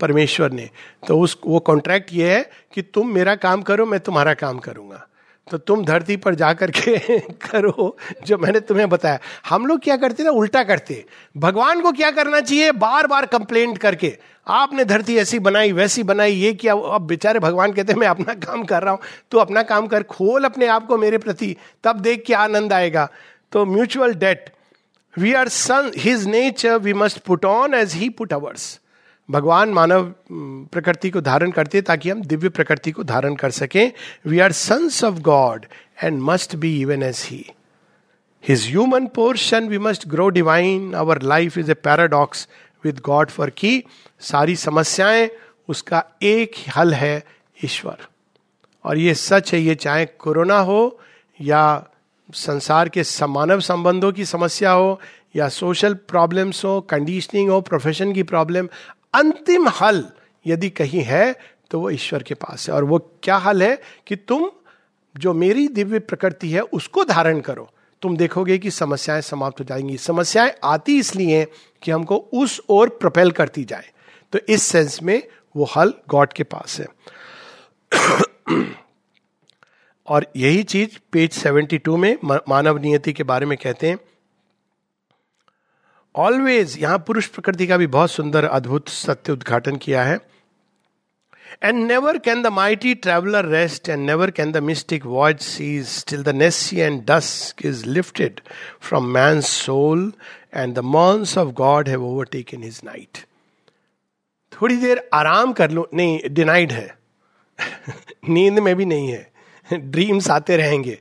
परमेश्वर 0.00 0.52
ने। 0.52 0.68
तो 1.08 1.18
उस, 1.20 1.36
वो 1.46 1.60
कॉन्ट्रैक्ट 1.60 2.12
ये 2.12 2.34
है 2.34 2.50
कि 2.74 2.82
तुम 2.82 3.14
मेरा 3.14 3.34
काम 3.34 3.62
करो, 3.62 3.86
मैं 3.86 4.00
तुम्हारा 4.00 4.34
काम 4.34 4.58
करूँगा। 4.58 5.06
तो 5.50 5.58
तुम 5.58 5.84
धरती 5.84 6.16
पर 6.16 6.34
जाकर 6.34 6.70
के 6.70 7.18
करो 7.42 7.96
जो 8.26 8.38
मैंने 8.38 8.60
तुम्हें 8.60 8.88
बताया। 8.88 9.18
हम 9.48 9.66
लोग 9.66 9.80
क्या 9.80 9.96
करते 9.96 10.22
ना, 10.22 10.30
उल्टा 10.30 10.62
करते। 10.64 11.04
भगवान 11.36 11.80
को 11.80 11.92
क्या 11.92 12.10
करना 12.10 12.40
चाहिए? 12.40 12.72
बार 12.72 13.06
बार 13.06 13.26
कंप्लेंट 13.26 13.78
करके, 13.78 14.16
आपने 14.46 14.84
धरती 14.84 15.16
ऐसी 15.16 15.38
बनाई, 15.38 15.72
वैसी 15.72 16.02
बनाई, 16.02 16.32
ये 16.32 16.52
किया 16.52 16.74
अब 16.74 17.06
बेचारे 17.06 17.38
भगवान 17.38 17.72
कहते 17.72 17.92
हैं, 17.92 18.00
मैं 18.00 18.08
अपना 18.08 18.34
काम 18.36 18.64
कर 18.64 18.82
रहा 18.82 18.92
हूँ 18.92 19.00
तो 19.30 19.38
अपना 19.38 19.62
काम 19.62 19.86
कर, 19.86 20.02
खोल 20.02 20.44
अपने 20.44 20.66
आप 20.66 20.86
को 20.86 20.98
मेरे 20.98 21.18
प्रति, 21.18 21.56
तब 21.84 22.00
देख 22.00 22.24
के 22.26 22.34
आनंद 22.34 22.72
आएगा। 22.72 23.08
तो 23.52 23.64
mutual 23.66 24.14
debt 24.14 24.50
we 25.14 25.32
are 25.34 25.48
son 25.48 25.90
his 25.96 26.26
nature 26.26 26.78
we 26.78 26.92
must 26.94 27.18
put 27.18 27.44
on 27.44 27.74
as 27.74 27.94
he 27.94 28.08
put 28.08 28.32
ours 28.32 28.78
भगवान 29.30 29.70
मानव 29.70 30.12
प्रकृति 30.72 31.10
को 31.10 31.20
धारण 31.20 31.50
करते 31.50 31.82
ताकि 31.82 32.10
हम 32.10 32.22
दिव्य 32.22 32.48
प्रकृति 32.48 32.90
को 32.90 33.02
धारण 33.04 33.34
कर 33.34 33.50
सकें। 33.50 33.92
We 34.26 34.38
are 34.38 34.52
sons 34.52 35.02
of 35.04 35.20
God 35.22 35.66
and 36.02 36.20
must 36.22 36.56
be 36.56 36.80
even 36.80 37.02
as 37.02 37.26
he 37.28 37.44
his 38.44 38.66
human 38.68 39.06
portion 39.06 39.68
we 39.68 39.78
must 39.78 40.08
grow 40.08 40.28
divine 40.28 40.92
our 40.94 41.22
life 41.22 41.58
is 41.58 41.70
a 41.70 41.74
paradox 41.74 42.48
with 42.84 43.00
God 43.04 43.30
for 43.30 43.50
की 43.50 43.82
सारी 44.20 44.56
समस्याएँ, 44.56 45.28
उसका 45.68 46.04
एक 46.22 46.54
हल 46.76 46.94
है 46.94 47.22
ईश्वर। 47.64 48.06
और 48.84 48.98
ये 48.98 49.14
सच 49.14 49.52
है, 49.54 49.60
ये 49.60 49.74
चाहे 49.74 50.06
कोरोना 50.18 50.58
हो 50.58 50.98
या 51.40 51.86
संसार 52.34 52.88
के 52.88 53.02
मानव 53.26 53.60
संबंधों 53.60 54.12
की 54.12 54.24
समस्या 54.24 54.70
हो 54.72 55.00
या 55.36 55.48
सोशल 55.48 55.94
प्रॉब्लम्स 56.08 56.64
हो 56.64 56.80
कंडीशनिंग 56.80 57.50
हो 57.50 57.60
प्रोफेशन 57.60 58.12
की 58.12 58.22
प्रॉब्लम 58.22 58.68
अंतिम 59.14 59.68
हल 59.68 60.04
यदि 60.46 60.70
कहीं 60.70 61.02
है 61.02 61.34
तो 61.70 61.80
वो 61.80 61.90
ईश्वर 61.90 62.22
के 62.22 62.34
पास 62.34 62.68
है। 62.68 62.74
और 62.74 62.84
वो 62.84 62.98
क्या 63.22 63.36
हल 63.36 63.62
है 63.62 63.78
कि 64.06 64.16
तुम 64.16 64.50
जो 65.16 65.32
मेरी 65.34 65.68
दिव्य 65.68 65.98
प्रकृति 65.98 66.50
है, 66.50 66.60
उसको 66.60 67.04
धारण 67.04 67.40
करो। 67.40 67.70
तुम 68.02 68.16
देखोगे 68.16 68.58
कि 68.58 68.70
समस्याएँ 68.70 69.20
समाप्त 69.20 69.60
हो 69.60 69.64
जाएँगी। 69.64 69.96
समस्याएँ 69.96 70.52
आती 70.64 70.98
इसलिए 70.98 71.46
कि 71.82 71.90
हमको 71.90 72.16
उस 72.16 72.60
ओर 72.68 72.88
प्रपेल 72.88 73.30
करती 73.30 73.64
जाए। 73.64 73.90
तो 74.32 74.38
इस 74.48 74.62
सेंस 74.62 75.02
में 75.02 75.22
वो 75.56 75.64
हल 75.76 75.94
गॉड 76.08 76.32
के 76.32 76.42
पास 76.42 76.80
है। 76.80 76.86
और 80.06 80.26
यही 80.36 80.62
चीज़ 80.62 80.98
पेज 81.12 81.30
72 81.32 81.96
में, 81.96 82.16
मानव 82.24 82.78
नियति 82.78 83.12
के 83.12 83.22
बारे 83.22 83.46
में 83.46 83.58
कहते 83.58 83.88
हैं। 83.88 83.98
ऑलवेज 86.14 86.76
यहाँ 86.78 86.98
पुरुष 86.98 87.26
प्रकृति 87.26 87.66
का 87.66 87.76
भी 87.76 87.86
बहुत 87.86 88.10
सुंदर, 88.10 88.44
अद्भुत 88.44 88.88
सत्य 88.88 89.32
उद्घाटन 89.32 89.76
किया 89.76 90.04
है। 90.04 90.18
And 91.62 91.86
never 91.86 92.18
can 92.18 92.42
the 92.42 92.46
mighty 92.46 92.94
traveller 92.94 93.44
rest 93.44 93.88
and 93.88 94.06
never 94.06 94.30
can 94.30 94.52
the 94.52 94.56
mystic 94.56 95.06
watch 95.06 95.40
cease 95.40 96.04
till 96.08 96.22
the 96.22 96.28
nescient 96.76 97.02
dusk 97.06 97.66
is 97.66 97.86
lifted 97.86 98.40
from 98.80 99.06
man 99.06 99.40
soul 99.40 100.12
and 100.54 100.74
the 100.74 100.78
morns 100.78 101.38
of 101.38 101.48
God 101.48 101.88
have 101.88 102.04
overtaken 102.04 102.62
his 102.62 102.80
night 102.84 103.18
थोड़ी 104.52 104.76
देर 104.76 105.08
आराम 105.14 105.52
कर 105.52 105.70
लो। 105.70 105.88
नहीं 105.94 106.20
denied 106.30 106.72
है। 106.72 106.98
नींद 108.28 108.58
में 108.58 108.76
भी 108.76 108.84
नहीं 108.84 109.08
है। 109.08 109.32
ड्रीम्स 109.72 110.30
आते 110.30 110.56
रहेंगे। 110.56 110.98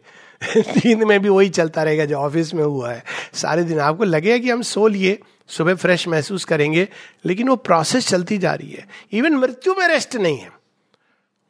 नींद 0.57 1.03
में 1.03 1.19
भी 1.19 1.29
वही 1.29 1.49
चलता 1.49 1.83
रहेगा, 1.83 2.05
जो 2.05 2.17
ऑफ़िस 2.17 2.53
में 2.53 2.63
हुआ 2.63 2.91
है। 2.91 3.03
सारे 3.33 3.63
दिन 3.63 3.79
आपको 3.79 4.03
लगेगा 4.03 4.37
कि 4.37 4.49
हम 4.49 4.61
सो 4.61 4.87
लिए, 4.87 5.19
सुबह 5.47 5.75
फ्रेश 5.75 6.07
महसूस 6.07 6.45
करेंगे, 6.45 6.87
लेकिन 7.25 7.49
वो 7.49 7.55
प्रोसेस 7.55 8.07
चलती 8.07 8.37
जा 8.37 8.53
रही 8.53 8.71
है। 8.71 8.87
इवन 9.11 9.33
मृत्यु 9.33 9.75
में 9.79 9.87
रेस्ट 9.87 10.15
नहीं 10.15 10.37
है। 10.37 10.51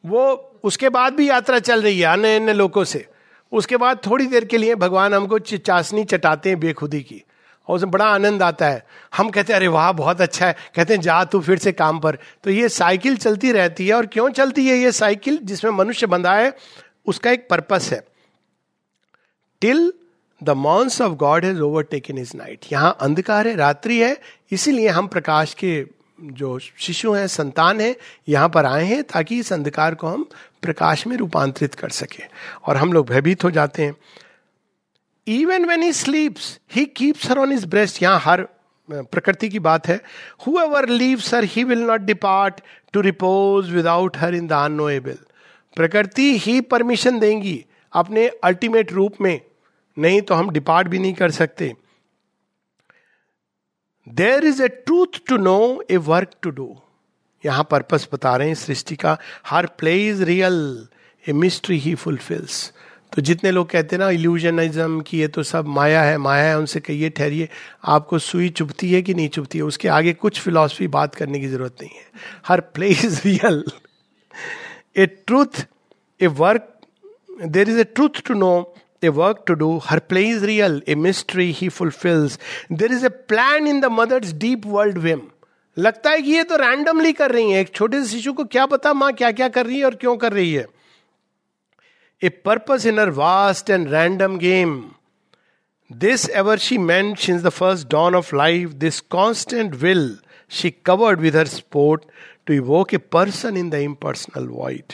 वो 0.05 0.51
उसके 0.63 0.89
बाद 0.89 1.13
भी 1.13 1.29
यात्रा 1.29 1.59
चल 1.59 1.81
रही 1.81 1.99
है, 1.99 2.05
अन्य 2.05 2.35
अन्य 2.35 2.53
लोगों 2.53 2.83
से। 2.83 3.05
उसके 3.51 3.77
बाद 3.77 3.99
थोड़ी 4.05 4.25
देर 4.25 4.45
के 4.45 4.57
लिए 4.57 4.75
भगवान 4.75 5.13
हमको 5.13 5.39
चाशनी 5.39 6.03
चटाते 6.03 6.49
हैं 6.49 6.59
बेखुदी 6.59 7.01
की। 7.01 7.23
और 7.67 7.75
उसमें 7.75 7.91
बड़ा 7.91 8.05
आनंद 8.05 8.43
आता 8.43 8.67
है। 8.67 8.87
हम 9.15 9.29
कहते 9.29 9.53
हैं, 9.53 9.57
अरे 9.57 9.67
वाह, 9.67 9.91
बहुत 9.91 10.21
अच्छा 10.21 10.47
है। 10.47 10.55
कहते 10.75 10.93
हैं, 10.93 11.01
जा 11.01 11.23
तू 11.23 11.41
फिर 11.41 11.57
से 11.57 11.71
काम 11.71 11.99
पर। 11.99 12.17
तो 12.43 12.49
ये 12.49 12.69
साइकिल 12.69 13.17
चलती 13.17 13.51
रहती 13.51 13.87
है। 13.87 13.93
और 13.93 14.05
क्यों 14.05 14.29
चलती 14.29 14.67
है 14.67 14.77
ये 14.77 14.91
साइकिल 14.91 15.39
जिसमें 15.43 15.71
मनुष्य 15.71 16.07
बंधा 16.07 16.33
है, 16.33 16.53
उसका 17.05 17.31
एक 17.31 17.47
पर्पस 17.49 17.89
है। 17.93 18.08
Till 19.61 19.91
the 20.41 20.49
morns 20.49 21.01
of 21.01 21.13
God 21.17 21.45
has 21.45 21.59
overtaken 21.61 22.17
his 22.17 22.35
night 22.37 22.65
यहाँ 22.71 22.97
अंधकार 23.01 23.47
है, 23.47 23.55
रात्रि 23.55 23.97
है, 23.99 24.17
इसीलिए 24.51 24.87
हम 24.89 25.07
प्रकाश 25.07 25.53
के 25.53 25.85
जो 26.21 26.57
शिशु 26.59 27.11
हैं, 27.13 27.25
संतान 27.27 27.81
हैं, 27.81 27.95
यहाँ 28.29 28.49
पर 28.49 28.65
आए 28.65 28.85
हैं 28.85 29.03
ताकि 29.03 29.39
इस 29.39 29.51
अंधकार 29.53 29.95
को 29.95 30.07
हम 30.07 30.25
प्रकाश 30.61 31.05
में 31.07 31.15
रूपांतरित 31.17 31.75
कर 31.75 31.89
सके। 31.89 32.23
और 32.67 32.77
हम 32.77 32.93
लोग 32.93 33.07
भयभीत 33.09 33.43
हो 33.43 33.51
जाते 33.51 33.83
हैं। 33.83 33.95
Even 35.27 35.65
when 35.65 35.83
he 35.83 35.91
sleeps 35.93 36.59
he 36.75 36.85
keeps 36.85 37.29
her 37.29 37.39
on 37.39 37.51
his 37.53 37.65
breast 37.67 38.01
यहाँ 38.03 38.19
हर 38.19 38.47
प्रकृति 38.89 39.49
की 39.49 39.59
बात 39.59 39.87
है। 39.87 39.99
Whoever 40.59 40.87
leave 40.89 41.19
her 41.19 41.43
he 41.45 41.63
will 41.63 41.81
not 41.81 42.01
depart 42.01 42.61
to 42.93 43.01
repose 43.01 43.69
without 43.71 44.17
her 44.17 44.35
in 44.35 44.47
the 44.47 44.53
unknowable 44.53 45.17
प्रकृति 45.77 46.37
ही 46.39 46.59
परमिशन 46.61 47.19
देंगी 47.19 47.63
अपने 47.93 48.27
अल्टीमेट 48.43 48.91
रूप 48.93 49.21
में। 49.21 49.39
नहीं 49.97 50.21
तो 50.21 50.35
हम 50.35 50.49
डिपार्ट 50.49 50.87
भी 50.87 50.99
नहीं 50.99 51.13
कर 51.13 51.31
सकते। 51.31 51.73
There 54.07 54.45
is 54.45 54.61
a 54.63 54.67
truth 54.67 55.19
to 55.27 55.37
know 55.37 55.83
a 55.91 55.97
work 55.97 56.31
to 56.41 56.49
do 56.49 56.75
यहाँ 57.43 57.67
पर्पस 57.71 58.07
बता 58.13 58.35
रहे 58.35 58.47
हैं 58.47 58.55
सृष्टि 58.55 58.95
का। 58.95 59.17
Her 59.47 59.65
play 59.79 59.95
is 60.07 60.23
real 60.23 60.87
a 61.23 61.33
mystery 61.33 61.77
he 61.79 61.95
fulfils 61.95 62.71
तो 63.13 63.21
जितने 63.21 63.51
लोग 63.51 63.69
कहते 63.69 63.95
हैं 63.95 63.99
ना 63.99 64.09
इल्यूजनिज्म 64.09 65.01
की 65.01 65.19
ये 65.19 65.27
तो 65.27 65.43
सब 65.43 65.67
माया 65.67 66.01
है 66.03 66.17
माया 66.17 66.43
है, 66.43 66.57
उनसे 66.57 66.79
कहिए, 66.79 67.09
ठहरिए, 67.09 67.47
आपको 67.85 68.19
सुई 68.19 68.49
चुभती 68.49 68.91
है 68.91 69.01
कि 69.01 69.13
नहीं 69.13 69.29
चुभती 69.29 69.57
है? 69.57 69.63
उसके 69.63 69.87
आगे 69.87 70.13
कुछ 70.13 70.39
फिलॉसफी 70.39 70.87
बात 70.87 71.15
करने 71.15 71.39
की 71.39 71.47
ज़रूरत 71.47 71.75
नहीं 71.81 71.95
है। 71.95 72.05
Her 72.47 72.61
play 72.61 72.87
is 72.87 73.21
real 73.25 73.63
a 74.97 75.05
truth 75.05 75.65
a 76.19 76.27
work 76.27 76.69
there 77.43 77.69
is 77.69 77.79
a 77.79 77.83
truth 77.85 78.21
to 78.27 78.33
know 78.33 78.51
a 79.03 79.11
work 79.11 79.45
to 79.45 79.55
do. 79.55 79.79
Her 79.79 79.99
play 79.99 80.29
is 80.29 80.43
real, 80.43 80.81
a 80.87 80.95
mystery 80.95 81.51
he 81.51 81.69
fulfills. 81.69 82.37
There 82.69 82.91
is 82.91 83.03
a 83.03 83.09
plan 83.09 83.67
in 83.67 83.81
the 83.81 83.89
mother's 83.89 84.33
deep 84.33 84.65
world 84.65 84.97
whim. 84.97 85.31
लगता 85.77 86.09
है 86.11 86.21
कि 86.21 86.31
ये 86.31 86.43
तो 86.43 86.55
randomly 86.57 87.11
कर 87.13 87.31
रही 87.31 87.51
है 87.51 87.59
एक 87.61 87.73
छोटे 87.75 87.99
से 88.03 88.09
शिशु 88.11 88.31
को 88.33 88.43
क्या 88.53 88.65
पता 88.65 88.93
माँ 88.93 89.11
क्या 89.13 89.31
क्या 89.31 89.47
कर 89.47 89.65
रही 89.65 89.77
है 89.79 89.85
और 89.85 89.95
क्यों 89.95 90.15
कर 90.17 90.33
रही 90.33 90.53
है 90.53 90.65
a 92.21 92.29
purpose 92.45 92.85
in 92.85 92.97
her 92.97 93.09
vast 93.19 93.69
and 93.69 93.87
random 93.89 94.37
game 94.37 94.73
this 95.91 96.29
ever 96.41 96.57
she 96.59 96.77
meant 96.77 97.17
since 97.17 97.41
the 97.43 97.49
first 97.59 97.87
dawn 97.91 98.15
of 98.15 98.35
life 98.35 98.71
this 98.83 98.99
constant 99.15 99.75
will 99.83 100.17
she 100.51 100.73
covered 100.85 101.19
with 101.19 101.35
her 101.35 101.47
sport 101.47 102.03
to 102.47 102.53
evoke 102.53 102.93
a 102.93 102.97
person 103.13 103.57
in 103.57 103.69
the 103.69 103.75
impersonal 103.89 104.47
void 104.51 104.93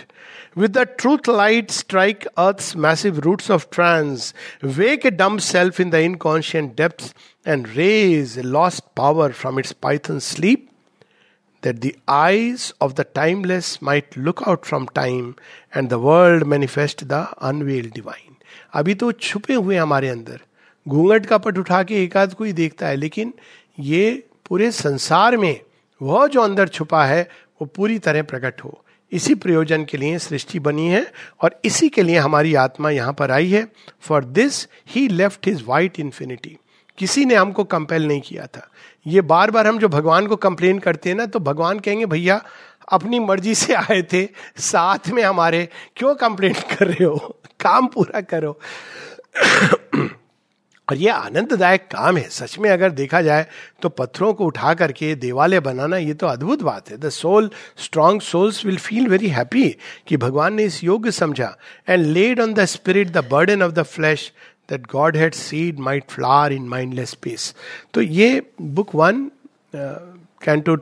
With 0.54 0.72
the 0.72 0.87
truth 0.87 1.28
light, 1.28 1.70
strike 1.70 2.26
earth's 2.37 2.74
massive 2.76 3.24
roots 3.24 3.50
of 3.50 3.70
trance, 3.70 4.33
wake 4.62 5.04
a 5.04 5.11
dumb 5.11 5.38
self 5.40 5.78
in 5.78 5.90
the 5.90 6.00
inconscient 6.00 6.74
depths, 6.76 7.14
and 7.44 7.68
raise 7.76 8.37
a 8.37 8.42
lost 8.42 8.94
power 8.94 9.30
from 9.30 9.59
its 9.59 9.72
python 9.72 10.20
sleep, 10.20 10.70
that 11.62 11.80
the 11.80 11.96
eyes 12.09 12.72
of 12.80 12.94
the 12.94 13.04
timeless 13.04 13.80
might 13.83 14.16
look 14.16 14.42
out 14.46 14.64
from 14.64 14.87
time 14.88 15.37
and 15.74 15.90
the 15.90 15.98
world 15.98 16.46
manifest 16.46 17.09
the 17.09 17.28
unveiled 17.40 17.92
divine. 17.92 18.37
अभी 18.74 18.94
तो 18.94 19.11
छुपे 19.12 19.54
हुए 19.54 19.76
हमारे 19.76 20.09
अंदर 20.09 20.40
घूंघट 20.87 21.26
का 21.26 21.38
पट 21.38 21.59
उठा 21.59 21.83
के 21.83 22.02
एक 22.04 22.16
आध 22.16 22.35
कोई 22.35 22.52
देखता 22.52 22.88
है 22.88 22.96
लेकिन 22.96 23.33
ये 23.78 24.02
पूरे 24.48 24.70
संसार 24.72 25.37
में 25.37 25.61
वह 26.02 26.26
जो 26.26 26.40
अंदर 26.42 26.68
छुपा 26.68 27.04
है 27.06 27.22
वो 27.61 27.66
पूरी 27.76 27.98
तरह 28.06 28.22
प्रकट 28.30 28.64
हो 28.64 28.84
इसी 29.11 29.35
प्रयोजन 29.35 29.83
के 29.85 29.97
लिए 29.97 30.19
सृष्टि 30.19 30.59
बनी 30.59 30.87
है 30.87 31.05
और 31.41 31.59
इसी 31.65 31.89
के 31.89 32.03
लिए 32.03 32.17
हमारी 32.17 32.53
आत्मा 32.55 32.89
यहाँ 32.89 33.13
पर 33.13 33.31
आई 33.31 33.49
है। 33.49 33.67
For 34.01 34.23
this 34.23 34.67
he 34.89 35.07
left 35.07 35.47
his 35.47 35.63
white 35.67 35.99
infinity 35.99 36.57
किसी 36.97 37.25
ने 37.25 37.35
हमको 37.35 37.63
कंपेल 37.63 38.07
नहीं 38.07 38.21
किया 38.21 38.45
था। 38.47 38.69
ये 39.07 39.21
बार 39.21 39.51
बार 39.51 39.67
हम 39.67 39.79
जो 39.79 39.87
भगवान 39.87 40.27
को 40.27 40.35
कंप्लेन 40.35 40.79
करते 40.79 41.09
हैं 41.09 41.15
ना 41.15 41.25
तो 41.25 41.39
भगवान 41.39 41.79
कहेंगे, 41.79 42.05
भैया, 42.05 42.41
अपनी 42.91 43.19
मर्ज़ी 43.19 43.55
से 43.55 43.73
आए 43.73 44.01
थे, 44.13 44.25
साथ 44.57 45.09
में 45.09 45.23
हमारे, 45.23 45.67
क्यों 45.95 46.13
कंप्लेन 46.15 46.53
कर 46.53 46.87
रहे 46.87 47.03
हो? 47.03 47.39
काम 47.59 47.87
पूरा 47.87 48.21
करो। 48.21 48.59
और 50.89 50.98
ये 50.98 51.10
आनंददायक 51.10 51.88
काम 51.91 52.17
है। 52.17 52.28
सच 52.30 52.58
में 52.60 52.69
अगर 52.69 52.89
देखा 52.91 53.21
जाए 53.21 53.45
तो 53.82 53.89
पत्थरों 53.89 54.34
को 54.34 54.45
उठा 54.45 54.74
करके 54.74 55.13
देवालय 55.15 55.60
बनाना 55.60 55.98
ये 55.98 56.13
तो 56.13 56.28
अद्भुत 56.28 56.62
बात 56.63 56.89
है। 56.89 56.98
The 56.98 57.10
soul 57.10 57.50
strong 57.78 58.21
souls 58.21 58.65
will 58.65 58.78
feel 58.78 59.08
very 59.08 59.28
happy 59.28 59.67
कि 60.08 60.17
भगवान 60.17 60.54
ने 60.54 60.63
इस 60.63 60.84
योग्य 60.84 61.12
समझा 61.12 61.56
and 61.89 62.06
laid 62.06 62.39
on 62.39 62.54
the 62.54 62.65
spirit 62.65 63.12
the 63.12 63.28
burden 63.32 63.63
of 63.63 63.71
the 63.71 63.84
flesh 63.84 64.32
that 64.69 64.88
God 64.91 65.17
had 65.17 65.34
seed 65.34 65.80
might 65.80 66.04
flower 66.10 66.54
in 66.54 66.67
mindless 66.69 67.10
space 67.10 67.54
तो 67.93 68.02
ये 68.02 68.41
book 68.62 68.95
one 68.95 69.30
canto 69.76 70.78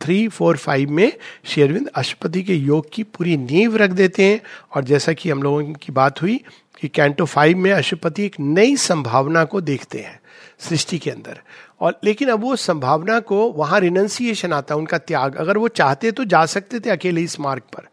three 0.00 0.26
four 0.28 0.56
five 0.56 0.90
में 0.90 1.12
शेरविंद 1.44 1.88
अशुपति 1.94 2.42
के 2.42 2.54
योग 2.54 2.86
की 2.92 3.02
पूरी 3.02 3.36
नींव 3.36 3.76
रख 3.76 3.90
देते 3.90 4.24
हैं 4.24 4.40
और 4.74 4.84
जैसा 4.84 5.12
कि 5.12 5.30
हम 5.30 5.42
लोगों 5.42 5.72
की 5.74 5.92
बात 5.92 6.22
हुई 6.22 6.40
कि 6.84 6.88
कैंटो 6.88 7.24
फाइव 7.24 7.58
में 7.58 7.72
अशुपति 7.72 8.24
एक 8.24 8.34
नई 8.40 8.76
संभावना 8.76 9.44
को 9.44 9.60
देखते 9.60 9.98
हैं 9.98 10.20
सृष्टि 10.58 10.98
के 10.98 11.10
अंदर। 11.10 11.38
और 11.80 12.00
लेकिन 12.04 12.28
अब 12.28 12.40
वो 12.40 12.56
संभावना 12.56 13.20
को 13.20 13.52
वहाँ 13.52 13.80
रिनंसिएशन 13.80 14.52
आता 14.52 14.74
उनका 14.74 14.98
त्याग। 14.98 15.36
अगर 15.36 15.58
वो 15.58 15.68
चाहते 15.68 16.12
तो 16.12 16.24
जा 16.24 16.46
सकते 16.46 16.80
थे 16.80 16.90
अकेले 16.90 17.20
इस 17.20 17.40
मार्ग 17.40 17.62
पर। 17.62 17.88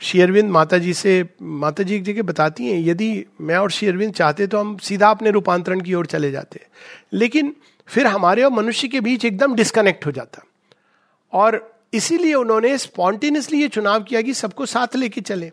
शेयरविंद 0.00 0.50
माता 0.50 0.78
जी 0.78 0.94
से 0.94 1.28
माता 1.42 1.82
जी 1.82 1.96
एक 1.96 2.02
जगह 2.02 2.22
बताती 2.22 2.66
हैं, 2.66 2.80
यदि 2.80 3.24
मैं 3.40 3.56
और 3.56 3.70
शेयरविंद 3.70 4.14
चाहते 4.14 4.46
तो 4.46 4.58
हम 4.58 4.76
सीधा 4.76 5.10
अपने 5.10 5.30
रूपांतरण 5.30 5.80
की 5.80 5.94
ओर 5.94 6.06
चले 6.06 6.30
जाते। 6.30 6.60
लेकिन 7.12 7.56
फिर 7.86 8.06
हमारे 8.06 8.42
और 8.42 8.50
मनुष्य 8.50 8.88
के 8.88 9.00
बीच 9.00 9.24
एकदम 9.24 9.54
डिस्कनेक्ट 9.54 10.06
हो 10.06 10.12
जाता। 10.12 10.42
और 11.32 11.80
इसीलिए 11.92 12.34
उन्होंने 12.34 12.78
स्पॉन्टेनियसली 12.78 13.60
ये 13.60 13.68
चुनाव 13.68 14.02
किया 14.02 14.22
कि 14.22 14.34
सबको 14.34 14.66
साथ 14.66 14.96
लेके 14.96 15.20
चले। 15.20 15.52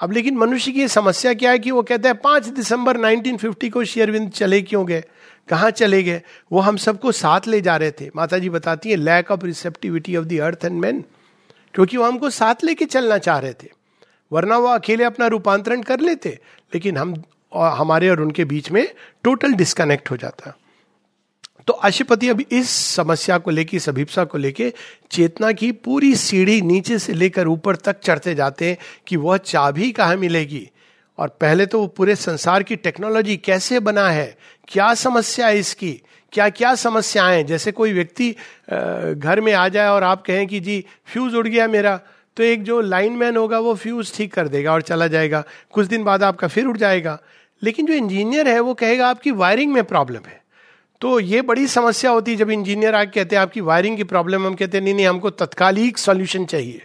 अब 0.00 0.12
लेकिन 0.12 0.36
मनुष्य 0.36 0.72
की 0.72 0.86
समस्या 0.88 1.32
क्या 1.34 1.50
है 1.50 1.58
कि 1.58 1.70
वो 1.70 1.82
कहता 1.82 2.08
है, 2.08 2.14
पाँच 2.14 2.46
दिसंबर 2.46 2.96
1950 2.96 3.70
को 3.70 3.84
शेयरविंद 3.84 4.30
चले 4.30 4.60
क्यों 4.62 4.86
गए? 4.86 5.04
कहाँ 5.48 5.70
चले 5.70 6.02
गए? 6.02 6.22
वो 6.52 6.60
हम 6.60 6.76
सबको 6.76 7.12
साथ 7.12 7.46
ले 7.46 7.60
जा 7.60 7.76
रहे 7.76 7.90
थे। 7.90 8.10
माता 8.16 8.38
जी 8.38 8.50
बताती 8.50 8.90
है 8.90 8.96
lack 8.96 9.30
of 9.30 9.44
receptivity 9.44 10.16
of 10.16 10.24
the 10.24 10.40
earth 10.40 10.64
and 10.64 10.80
man 10.80 11.04
क्योंकि 11.74 11.96
वो 11.96 12.04
हमको 12.04 12.30
साथ 12.30 12.64
लेके 12.64 12.84
चलना 12.84 13.18
चाह 13.18 13.38
रहे 13.38 13.52
थे। 13.52 13.68
वरना 14.32 14.58
वो 14.58 14.68
अकेले 14.68 15.04
अपना 15.04 15.26
रूपांतरण 15.26 15.82
कर 15.82 16.00
लेते, 16.00 16.38
लेकिन 16.74 16.96
हम 16.96 17.22
हमारे 17.54 18.08
और 18.08 18.20
उनके 18.20 18.44
बीच 18.44 18.70
में 18.70 18.88
टोटल 19.24 19.52
डिस्कनेक्ट 19.52 20.10
हो 20.10 20.16
जाता। 20.16 20.54
तो 21.66 21.72
अशुपति 21.72 22.28
अभी 22.28 22.46
इस 22.52 22.70
समस्या 22.70 23.38
को 23.38 23.50
लेकर 23.50 23.76
इस 23.76 23.88
अभिप्सा 23.88 24.24
को 24.24 24.38
लेकर 24.38 24.72
चेतना 25.10 25.52
की 25.52 25.72
पूरी 25.72 26.14
सीढ़ी 26.14 26.60
नीचे 26.62 26.98
से 26.98 27.12
लेकर 27.12 27.48
ऊपर 27.48 27.76
तक 27.76 28.00
चढ़ते 28.00 28.34
जाते 28.34 28.68
हैं 28.68 28.78
कि 29.06 29.16
वह 29.16 29.36
चाबी 29.36 29.92
कहाँ 29.92 30.16
मिलेगी। 30.16 30.68
और 31.18 31.28
पहले 31.28 31.66
तो 31.66 31.80
वो 31.80 31.86
पूरे 31.86 32.16
संसार 32.16 32.62
की 32.62 32.76
टेक्नोलॉजी 32.76 33.36
कैसे 33.36 33.80
बना 33.80 34.08
है? 34.10 34.36
क्या 34.68 34.94
समस्या 34.94 35.46
है 35.46 35.58
इसकी? 35.58 35.92
क्या 36.32 36.48
क्या 36.48 36.74
समस्याएँ 36.74 37.42
जैसे 37.44 37.72
कोई 37.72 37.92
व्यक्ति 37.92 38.30
घर 39.14 39.40
में 39.40 39.52
आ 39.52 39.68
जाए 39.68 39.88
और 39.88 40.02
आप 40.02 40.22
कहें 40.22 40.46
कि, 40.46 40.60
जी 40.60 40.84
फ्यूज 41.06 41.34
उड़ 41.34 41.48
गया 41.48 41.68
मेरा। 41.68 42.00
तो 42.36 42.42
एक 42.42 42.62
जो 42.62 42.80
लाइनमैन 42.80 43.36
होगा, 43.36 43.58
वो 43.58 43.74
फ्यूज 43.74 44.12
ठीक 44.14 44.32
कर 44.32 44.48
देगा 44.48 44.72
और 44.72 44.82
चला 44.82 45.06
जाएगा। 45.06 45.44
कुछ 45.72 45.86
दिन 45.86 46.04
बाद 46.04 46.22
आपका 46.22 46.48
फिर 46.48 46.66
उड़ 46.66 46.76
जाएगा। 46.76 47.18
लेकिन 47.62 47.86
जो 47.86 47.92
इंजीनियर 47.92 48.48
है, 48.48 48.60
वो 48.60 48.74
कहेगा, 48.74 49.08
आपकी 49.08 49.30
वायरिंग 49.30 49.72
में 49.72 49.84
प्रॉब्लम 49.84 50.26
है। 50.26 50.45
तो 51.00 51.20
ये 51.20 51.42
बड़ी 51.42 51.66
समस्या 51.66 52.10
होती 52.10 52.30
है 52.30 52.36
जब 52.36 52.50
इंजीनियर 52.50 52.94
आके 52.94 53.10
कहते 53.10 53.36
हैं, 53.36 53.42
आपकी 53.42 53.60
वायरिंग 53.60 53.96
की 53.96 54.04
प्रॉब्लम 54.04 54.46
हम 54.46 54.54
कहते 54.54 54.78
हैं, 54.78 54.84
नहीं 54.84 54.94
नहीं, 54.94 55.06
हमको 55.06 55.30
तत्कालिक 55.30 55.98
सॉल्यूशन 55.98 56.44
चाहिए। 56.44 56.82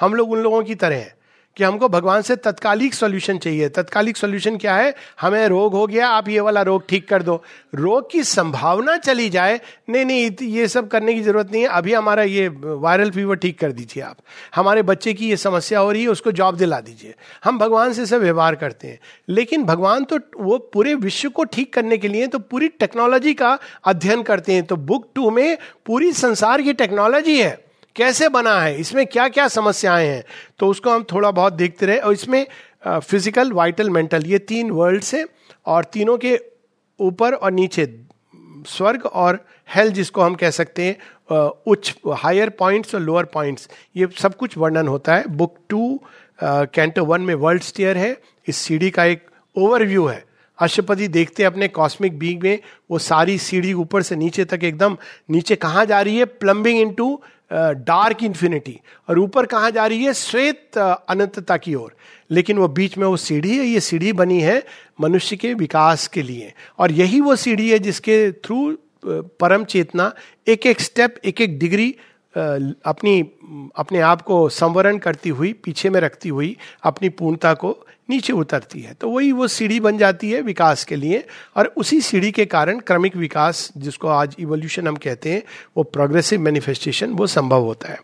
हम 0.00 0.14
लोग 0.14 0.30
उन 0.30 0.38
लोगों 0.38 0.62
की 0.62 0.74
तरह 0.74 0.96
हैं। 0.96 1.14
कि 1.56 1.64
हमको 1.64 1.88
भगवान 1.88 2.22
से 2.22 2.36
तत्कालिक 2.36 2.94
सॉल्यूशन 2.94 3.38
चाहिए। 3.38 3.68
तत्कालिक 3.68 4.16
सॉल्यूशन 4.16 4.56
क्या 4.56 4.74
है? 4.76 4.94
हमें 5.20 5.46
रोग 5.48 5.72
हो 5.72 5.86
गया, 5.86 6.08
आप 6.08 6.28
ये 6.28 6.40
वाला 6.40 6.62
रोग 6.62 6.88
ठीक 6.88 7.08
कर 7.08 7.22
दो। 7.22 7.42
रोग 7.74 8.10
की 8.10 8.22
संभावना 8.22 8.96
चली 8.96 9.28
जाए, 9.30 9.60
नहीं 9.88 10.04
नहीं 10.04 10.30
ये 10.42 10.68
सब 10.68 10.88
करने 10.88 11.14
की 11.14 11.20
ज़रूरत 11.20 11.52
नहीं 11.52 11.62
है। 11.62 11.68
अभी 11.68 11.92
हमारा 11.92 12.22
ये 12.22 12.48
वायरल 12.62 13.10
फीवर 13.10 13.36
ठीक 13.36 13.58
कर 13.58 13.72
दीजिए 13.72 14.02
आप। 14.02 14.16
हमारे 14.54 14.82
बच्चे 14.82 15.14
की 15.14 15.28
ये 15.30 15.36
समस्या 15.36 15.78
हो 15.78 15.92
रही 15.92 16.02
है, 16.02 16.08
उसको 16.08 16.32
जॉब 16.32 16.56
दिला 16.56 16.80
दीजिए। 16.80 17.14
हम 17.44 17.58
भगवान 17.58 17.92
से 17.92 18.06
सब 18.06 18.20
व्यवहार 18.20 18.54
करते 18.54 18.88
हैं। 18.88 18.98
लेकिन 19.28 19.64
भगवान 19.64 20.04
तो 20.04 20.18
वो 20.40 20.58
पूरे 20.58 20.94
विश्व 20.94 21.28
को 21.28 21.44
ठीक 21.44 21.72
करने 21.74 21.98
के 21.98 22.08
लिए 22.08 22.26
तो 22.26 22.38
पूरी 22.38 22.68
टेक्नोलॉजी 22.68 23.34
का 23.34 23.58
अध्ययन 23.84 24.22
करते 24.22 24.52
हैं। 24.52 24.64
तो 24.66 24.76
बुक 24.76 25.08
टू 25.14 25.30
में 25.30 25.58
पूरी 25.86 26.12
संसार 26.12 26.62
की 26.62 26.72
टेक्नोलॉजी 26.72 27.40
है। 27.40 27.71
कैसे 27.96 28.28
बना 28.28 28.60
है? 28.60 28.76
इसमें 28.80 29.06
क्या 29.06 29.28
क्या 29.28 29.46
समस्याएँ 29.48 30.06
हैं? 30.06 30.24
तो 30.58 30.68
उसको 30.68 30.90
हम 30.90 31.04
थोड़ा 31.12 31.30
बहुत 31.30 31.52
देखते 31.52 31.86
रहे 31.86 31.98
और 31.98 32.12
इसमें 32.12 32.46
फ़िज़िकल 32.86 33.52
वाइटल 33.52 33.90
मेंटल 33.90 34.26
ये 34.26 34.38
तीन 34.40 34.70
वर्ल्ड 34.70 35.02
से 35.02 35.24
और 35.66 35.84
तीनों 35.84 36.16
के 36.18 36.38
ऊपर 37.00 37.34
और 37.34 37.52
नीचे, 37.52 37.86
स्वर्ग 38.68 39.06
और 39.06 39.44
हेल 39.68 39.90
जिसको 39.92 40.22
हम 40.22 40.34
कह 40.34 40.50
सकते 40.50 40.84
हैं 40.84 40.96
उच्च 41.66 41.94
हायर 42.18 42.48
पॉइंट्स 42.58 42.94
और 42.94 43.00
लोअर 43.00 43.24
पॉइंट्स 43.24 43.68
ये 43.96 44.08
सब 44.20 44.34
कुछ 44.36 44.56
वर्णन 44.58 44.88
होता 44.88 45.14
है। 45.14 45.26
बुक 45.28 45.56
टू 45.68 46.00
कैंटो 46.38 47.04
वन 47.04 47.20
में 47.20 47.34
वर्ल्ड 47.34 47.62
स्टेयर 47.62 47.98
है। 47.98 48.16
इस 48.48 48.56
सीढ़ी 48.56 48.90
का 48.90 49.04
एक 49.04 49.26
ओवरव्यू 49.56 50.06
है। 50.06 50.24
अशुपति 50.58 51.08
देखते 51.08 51.42
हैं 51.42 51.50
अपने 51.50 51.68
कॉस्मिक 51.68 52.18
बींग 52.18 52.42
में, 52.42 52.58
वो 52.90 52.98
सारी 52.98 53.36
सीढ़ी 53.38 53.72
ऊपर 53.74 54.02
से 54.02 54.16
नीचे 54.16 54.44
तक 54.44 54.64
एकदम 54.64 54.96
नीचे 55.30 55.56
कहाँ 55.56 55.84
जा 55.86 56.00
रही 56.00 56.18
है? 56.18 56.24
प्लम्बिंग 56.24 56.80
इनटू 56.80 57.20
डार्क 57.52 58.22
इंफिनिटी 58.22 58.78
और 59.08 59.18
ऊपर 59.18 59.46
कहा 59.46 59.70
जा 59.70 59.86
रही 59.86 60.04
है? 60.04 60.12
श्वेत 60.14 60.78
अनंतता 60.78 61.56
की 61.56 61.74
ओर। 61.74 61.94
लेकिन 62.30 62.58
वो 62.58 62.68
बीच 62.68 62.96
में 62.98 63.06
वो 63.06 63.16
सीढ़ी 63.16 63.56
है, 63.58 63.64
ये 63.64 63.80
सीढ़ी 63.80 64.12
बनी 64.12 64.40
है 64.40 64.62
मनुष्य 65.00 65.36
के 65.36 65.52
विकास 65.54 66.06
के 66.08 66.22
लिए। 66.22 66.52
और 66.78 66.92
यही 66.92 67.20
वो 67.20 67.36
सीढ़ी 67.36 67.70
है 67.70 67.78
जिसके 67.78 68.32
थ्रू 68.32 68.76
परम 69.04 69.64
चेतना 69.64 70.12
एक 70.46 70.66
एक 70.66 70.80
स्टेप 70.80 71.14
एक 71.24 71.40
एक 71.40 71.58
डिग्री 71.58 71.94
अपनी, 72.34 73.20
अपने 73.76 74.00
आप 74.00 74.22
को 74.22 74.48
संवरण 74.48 74.98
करती 74.98 75.30
हुई, 75.30 75.52
पीछे 75.52 75.90
में 75.90 76.00
रखती 76.00 76.28
हुई, 76.28 76.56
अपनी 76.82 77.08
पूर्णता 77.08 77.52
को 77.54 77.76
नीचे 78.08 78.32
उतरती 78.32 78.80
है। 78.80 78.92
तो 78.94 79.08
वही 79.10 79.30
वो 79.32 79.46
सीढ़ी 79.48 79.78
बन 79.80 79.98
जाती 79.98 80.30
है 80.30 80.40
विकास 80.42 80.84
के 80.84 80.96
लिए 80.96 81.24
और 81.56 81.66
उसी 81.76 82.00
सीढ़ी 82.00 82.30
के 82.32 82.44
कारण 82.46 82.78
क्रमिक 82.80 83.16
विकास, 83.16 83.70
जिसको 83.76 84.08
आज 84.08 84.36
इवोल्यूशन 84.38 84.88
हम 84.88 84.96
कहते 84.96 85.32
हैं, 85.32 85.42
वो 85.76 85.82
प्रोग्रेसिव 85.84 86.40
मैनिफेस्टेशन 86.40 87.12
वो 87.12 87.26
संभव 87.28 87.64
होता 87.64 87.88
है। 87.88 87.98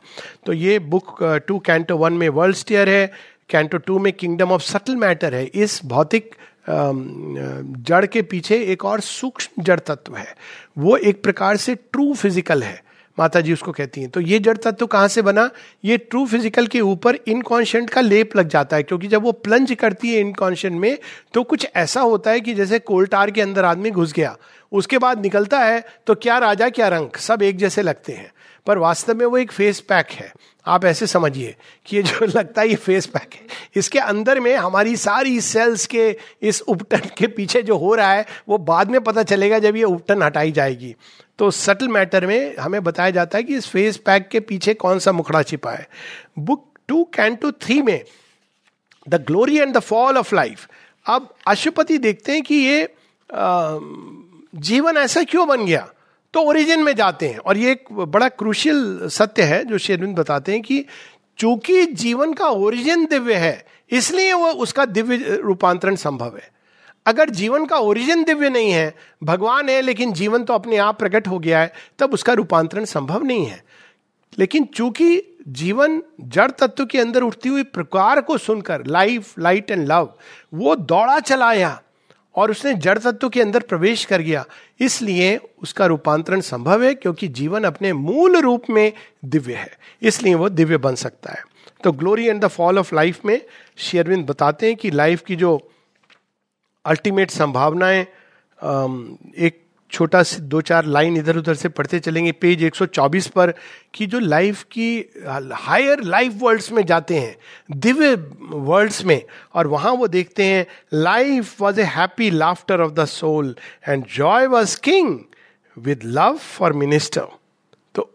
तो 0.47 0.53
ये 0.53 0.79
बुक 0.79 1.17
टू 1.49 1.59
कैंटो 1.61 1.97
वन 1.97 2.13
में 2.13 2.29
वर्ल्ड 2.31 2.57
स्टेयर 2.57 2.89
है 2.89 3.11
कैंटो 3.51 3.79
टू 3.79 3.99
में 3.99 4.13
किंगडम 4.13 4.51
ऑफ़ 4.53 4.63
सटल 4.63 4.97
मैटर 4.97 5.35
है। 5.35 5.45
इस 5.47 5.81
भौतिक 5.85 6.35
जड़ 6.69 8.05
के 8.07 8.23
पीछे 8.23 8.57
एक 8.73 8.85
और 8.85 9.01
सूक्ष्म 9.01 9.63
जड़ 9.63 9.79
तत्व 9.81 10.17
है। 10.17 10.35
वो 10.79 10.97
एक 10.99 11.23
प्रकार 11.23 11.57
से 11.57 11.75
ट्रू 11.75 12.13
फ़िज़िकल 12.15 12.63
है। 12.63 12.83
माता 13.19 13.41
जी 13.41 13.53
उसको 13.53 13.73
कहती 13.73 14.01
हैं। 14.01 14.11
तो 14.11 14.21
ये 14.21 14.39
जड़ 14.39 14.57
तत्व 14.57 14.87
कहाँ 14.87 15.09
से 15.09 15.23
बना? 15.23 15.49
ये 15.85 15.97
ट्रू 15.99 16.25
फ़िज़िकल 16.27 16.67
के 16.67 16.81
ऊपर 16.81 17.19
इनकॉन्शियंट 17.29 17.91
का 17.91 18.01
लेप 18.01 18.37
लग 18.37 18.49
जाता 18.49 18.77
है, 18.77 18.83
क्योंकि 18.83 19.09
जब 19.09 19.23
वो 19.23 19.33
प्लंज 19.33 19.73
करती 19.73 20.15
है 20.15 20.21
इनकॉन्शियंट 20.21 20.81
में 20.81 20.99
तो 21.35 21.43
कुछ 21.45 21.67
ऐसा 21.77 22.01
होता 22.01 22.31
है 22.31 22.41
कि 22.41 22.55
जैसे 22.55 22.79
कोल्टार 22.81 23.31
के 23.31 23.41
अंदर 23.41 23.65
आदमी 23.65 23.91
घुस 23.91 24.13
गया, 24.13 24.37
उसके 24.73 24.99
बाद 24.99 25.23
निकलता 25.23 25.59
है 25.61 25.85
तो 26.07 26.15
क्या 26.17 26.39
राजा, 26.39 26.69
क्या 26.69 26.89
रंग, 26.89 27.17
सब 27.19 27.43
एक 27.43 27.59
जैसे 27.59 27.83
लगते 27.83 28.13
हैं। 28.13 28.33
पर 28.67 28.79
वास्तव 28.79 29.15
में 29.15 29.25
वो 29.27 29.37
एक 29.39 29.53
फेस 29.53 29.81
पैक 29.81 30.11
है। 30.11 30.33
आप 30.67 30.85
ऐसे 30.85 31.07
समझिए 31.07 31.55
कि 31.87 31.97
ये 31.97 32.03
जो 32.03 32.27
लगता 32.29 32.63
है 32.63 32.69
ये 32.69 32.75
फेस 32.77 33.07
पैक 33.07 33.35
है। 33.35 33.47
इसके 33.77 33.99
अंदर 33.99 34.41
में 34.41 34.55
हमारी 34.57 34.97
सारी 34.97 35.41
सेल्स 35.41 35.87
के 35.87 36.09
इस 36.43 36.61
उपटन 36.63 37.09
के 37.19 37.27
पीछे 37.27 37.63
जो 37.63 37.77
हो 37.77 37.95
रहा 37.95 38.13
है, 38.13 38.27
वो 38.49 38.59
बाद 38.59 38.91
में 38.91 39.01
पता 39.01 39.23
चलेगा 39.23 39.59
जब 39.59 39.77
ये 39.77 39.85
उपटन 39.85 40.23
हटाई 40.23 40.53
जाएगी। 40.53 40.95
तो 41.39 41.51
सटल 41.51 41.89
मैटर 41.89 42.27
में 42.27 42.57
हमें 42.57 42.83
बताया 42.85 43.11
जाता 43.11 43.39
है 43.39 43.45
कि 43.45 43.57
इस 43.57 43.67
फेस 43.67 43.97
पैक 43.97 44.29
के 44.29 44.41
पीछे 44.41 44.75
कौन 44.75 44.99
सा 44.99 45.13
मुखड़ा 45.13 45.43
छिपा 45.43 45.71
है। 45.71 45.89
बुक 46.39 46.65
टू 46.89 47.03
कैंटो 47.15 47.51
थ्री 47.53 47.81
में 47.83 48.03
the 49.09 49.23
glory 49.27 49.59
and 49.59 49.75
the 49.75 49.81
fall 49.81 50.19
of 50.19 50.35
life 50.35 50.67
अब 51.07 51.35
अशुपति 51.47 51.99
देखते 51.99 52.33
हैं 52.33 52.43
कि 52.43 52.55
ये 52.55 52.89
जीवन 54.57 54.97
ऐसा 54.97 55.23
क्यों 55.23 55.47
बन 55.49 55.65
गया? 55.67 55.89
तो 56.35 56.41
ओरिजिन 56.41 56.83
में 56.83 56.95
जाते 56.97 57.29
हैं। 57.29 57.39
और 57.39 57.57
ये 57.57 57.71
एक 57.73 57.85
बड़ा 57.93 58.29
क्रूशियल 58.29 59.09
सत्य 59.09 59.43
है, 59.43 59.65
जो 59.65 59.79
शेरविंद 59.79 60.17
बताते 60.17 60.53
हैं 60.53 60.63
कि 60.63 60.85
चूँकि 61.39 61.85
जीवन 61.87 62.33
का 62.33 62.47
ओरिजिन 62.47 63.05
दिव्य 63.07 63.35
है, 63.35 63.67
इसलिए 63.91 64.33
वो 64.33 64.51
उसका 64.53 64.85
दिव्य 64.85 65.41
रूपांतरण 65.45 65.97
संभव 65.97 66.37
है। 66.37 66.51
अगर 67.09 67.31
जीवन 67.31 67.65
का 67.67 67.77
ओरिजिन 67.79 68.23
दिव्य 68.25 68.49
नहीं 68.51 68.71
है, 68.71 68.95
भगवान 69.23 69.69
है, 69.69 69.81
लेकिन 69.83 70.13
जीवन 70.13 70.45
तो 70.45 70.55
अपने 70.55 70.77
आप 70.79 70.99
प्रकट 70.99 71.29
हो 71.29 71.39
गया 71.39 71.61
है, 71.61 71.73
तब 71.99 72.15
उसका 72.15 72.33
रूपांतरण 72.33 72.85
संभव 72.85 73.23
नहीं 73.23 73.47
है। 73.47 73.63
लेकिन 74.39 74.65
चूँकि 74.65 75.23
जीवन 75.49 76.03
जड़ 76.23 76.51
तत्व 76.51 76.85
के 76.87 76.99
अंदर 76.99 77.23
उठती 77.23 77.49
हुई 77.49 77.63
प्रकार 77.65 78.21
को 78.21 78.37
सुनकर 78.39 78.87
लाइफ 78.87 79.39
लाइट 79.39 79.71
एंड 79.71 79.87
लव 79.89 80.13
वो 80.55 80.75
दौड़ा 80.77 81.19
चलाया 81.21 81.81
और 82.35 82.51
उसने 82.51 82.75
जड़ 82.75 82.99
तत्व 82.99 83.29
के 83.29 83.41
अंदर 83.41 83.61
प्रवेश 83.61 84.05
कर 84.05 84.21
गया, 84.21 84.45
इसलिए 84.81 85.37
उसका 85.63 85.87
रूपांतरण 85.87 86.41
संभव 86.41 86.83
है, 86.85 86.95
क्योंकि 86.95 87.29
जीवन 87.29 87.65
अपने 87.65 87.93
मूल 87.93 88.37
रूप 88.37 88.71
में 88.71 88.93
दिव्य 89.25 89.55
है, 89.55 89.71
इसलिए 90.03 90.35
वो 90.35 90.49
दिव्य 90.49 90.77
बन 90.77 90.95
सकता 90.95 91.33
है। 91.33 91.43
तो 91.85 91.93
glory 91.93 92.27
and 92.27 92.41
the 92.41 92.49
fall 92.49 92.79
of 92.79 92.95
life 92.95 93.25
में 93.25 93.41
शेयरविंद 93.79 94.27
बताते 94.27 94.67
हैं 94.67 94.77
कि 94.77 94.91
लाइफ 94.91 95.23
की 95.23 95.37
जो 95.37 95.59
अल्टीमेट 96.89 97.31
संभावनाएँ 97.31 98.07
एक 99.39 99.65
छोटा 99.93 100.23
सी 100.23 100.41
दो 100.43 100.61
चार 100.61 100.85
लाइन 100.87 101.17
इधर 101.17 101.37
उधर 101.37 101.55
से 101.55 101.69
पढ़ते 101.71 101.99
चलेंगे। 102.01 102.33
पेज 102.35 102.63
124 102.65 103.27
पर 103.33 103.53
कि 103.95 104.07
जो 104.07 104.19
लाइफ 104.19 104.63
की 104.73 104.89
हायर 105.55 106.03
लाइफ 106.05 106.33
वर्ल्ड्स 106.41 106.71
में 106.73 106.85
जाते 106.87 107.19
हैं, 107.19 107.37
दिव्य 107.71 108.15
वर्ल्ड्स 108.51 109.05
में, 109.05 109.23
और 109.55 109.67
वहाँ 109.67 109.93
वो 109.93 110.09
देखते 110.09 110.45
हैं 110.45 110.67
life 110.95 111.61
was 111.61 111.81
a 111.81 111.85
happy 111.87 112.31
laughter 112.31 112.81
of 112.81 112.93
the 112.93 113.05
soul 113.07 113.55
and 113.89 114.05
joy 114.15 114.47
was 114.47 114.79
king 114.81 115.19
with 115.77 116.01
love 116.05 116.37
for 116.39 116.73
minister 116.75 117.27
तो 117.95 118.11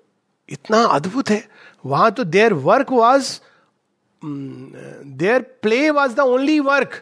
इतना 0.50 0.84
अद्भुत 0.86 1.30
है। 1.30 1.44
वहाँ 1.86 2.12
तो 2.12 2.24
there 2.26 2.54
work 2.68 2.92
was 2.92 3.40
there 4.22 5.42
play 5.62 5.90
was 5.90 6.16
the 6.16 6.20
only 6.20 6.60
work 6.62 7.02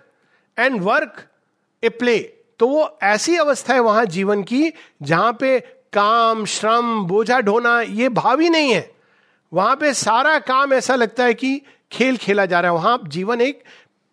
and 0.58 0.82
work 0.82 1.24
a 1.84 1.90
play. 1.90 2.18
तो 2.60 2.68
वो 2.68 2.98
ऐसी 3.04 3.36
अवस्था 3.38 3.74
है 3.74 3.80
वहाँ 3.80 4.06
जीवन 4.06 4.44
की, 4.44 4.72
जहाँ 5.02 5.34
पे 5.34 5.60
काम, 5.94 6.46
श्रम, 6.46 7.04
बोझा 7.04 7.40
ढोना, 7.40 7.82
ये 7.82 8.10
भाव 8.10 8.40
ही 8.40 8.50
नहीं 8.50 8.74
है। 8.74 8.92
वहाँ 9.54 9.76
पे 9.76 9.94
सारा 9.94 10.38
काम 10.40 10.74
ऐसा 10.74 10.96
लगता 10.96 11.24
है 11.24 11.34
कि 11.34 11.62
खेल 11.92 12.18
खेला 12.18 12.46
जा 12.46 12.60
रहा 12.60 12.72
है। 12.72 12.78
वहाँ 12.78 13.00
जीवन 13.08 13.42
एक 13.42 13.64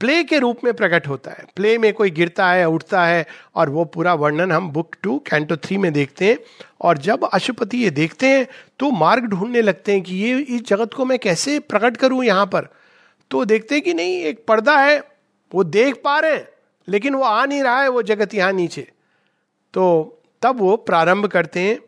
प्ले 0.00 0.22
के 0.24 0.38
रूप 0.38 0.58
में 0.64 0.72
प्रकट 0.74 1.06
होता 1.08 1.30
है। 1.30 1.44
प्ले 1.56 1.76
में 1.78 1.92
कोई 1.94 2.10
गिरता 2.10 2.48
है, 2.48 2.64
उठता 2.66 3.04
है, 3.04 3.26
और 3.54 3.70
वो 3.70 3.84
पूरा 3.84 4.14
वर्णन 4.14 4.52
हम 4.52 4.68
बुक 4.70 4.96
टू, 5.02 5.18
कैंटो 5.18 5.56
थ्री 5.56 5.76
में 5.76 5.92
देखते 5.92 6.24
हैं। 6.24 6.38
और 6.80 6.98
जब 6.98 7.24
अशुपति 7.24 7.78
ये 7.78 7.90
देखते 7.90 8.26
हैं 8.26 8.46
तो 8.78 8.90
मार्ग 8.90 9.24
ढूँढने 9.24 9.62
लगते 9.62 9.92
हैं 9.92 10.02
कि 10.02 10.16
ये 10.16 10.38
इस 10.38 10.62
जगत 10.62 10.94
को 10.94 11.04
मैं 11.04 11.18
कैसे 11.18 11.58
प्रकट 11.58 11.96
करूँ 11.96 12.24
यहाँ 12.24 12.46
पर? 12.46 12.68
तो 13.30 13.44
देखते 13.44 13.74
हैं 13.74 13.84
कि 13.84 13.94
नहीं, 13.94 14.20
एक 14.22 14.44
पर्दा 14.48 14.76
है, 14.76 15.02
वो 15.54 15.64
देख 15.64 16.00
पा 16.04 16.18
रहे 16.18 16.34
हैं। 16.34 16.48
लेकिन 16.88 17.14
वो 17.14 17.22
आ 17.22 17.44
नहीं 17.44 17.62
रहा 17.62 17.82
है, 17.82 17.88
वो 17.88 18.02
जगत 18.02 18.34
यहाँ 18.34 18.52
नीचे। 18.52 18.88
तो 19.74 20.20
तब 20.42 20.60
वो 20.60 20.76
प्रारंभ 20.76 21.26
करते 21.26 21.60
हैं, 21.60 21.78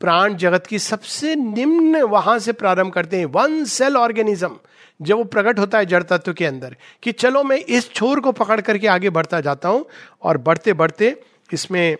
प्राण 0.00 0.34
जगत 0.34 0.66
की 0.66 0.78
सबसे 0.78 1.34
निम्न 1.36 2.02
वहाँ 2.02 2.38
से 2.38 2.52
प्रारंभ 2.52 2.92
करते 2.92 3.18
हैं, 3.18 3.26
वन 3.26 3.64
सेल 3.64 3.96
ऑर्गेनिज्म, 3.96 4.58
जब 5.00 5.16
वो 5.16 5.24
प्रकट 5.24 5.58
होता 5.58 5.78
है 5.78 5.86
जड़ 5.86 6.02
तत्व 6.02 6.32
के 6.32 6.46
अंदर, 6.46 6.76
कि 7.02 7.12
चलो 7.12 7.42
मैं 7.44 7.56
इस 7.56 7.92
छोर 7.92 8.20
को 8.20 8.32
पकड़ 8.32 8.60
करके 8.60 8.86
आगे 8.86 9.10
बढ़ता 9.10 9.40
जाता 9.40 9.68
हूँ, 9.68 9.86
और 10.22 10.38
बढ़ते 10.38 10.72
बढ़ते 10.72 11.22
इसमें 11.52 11.96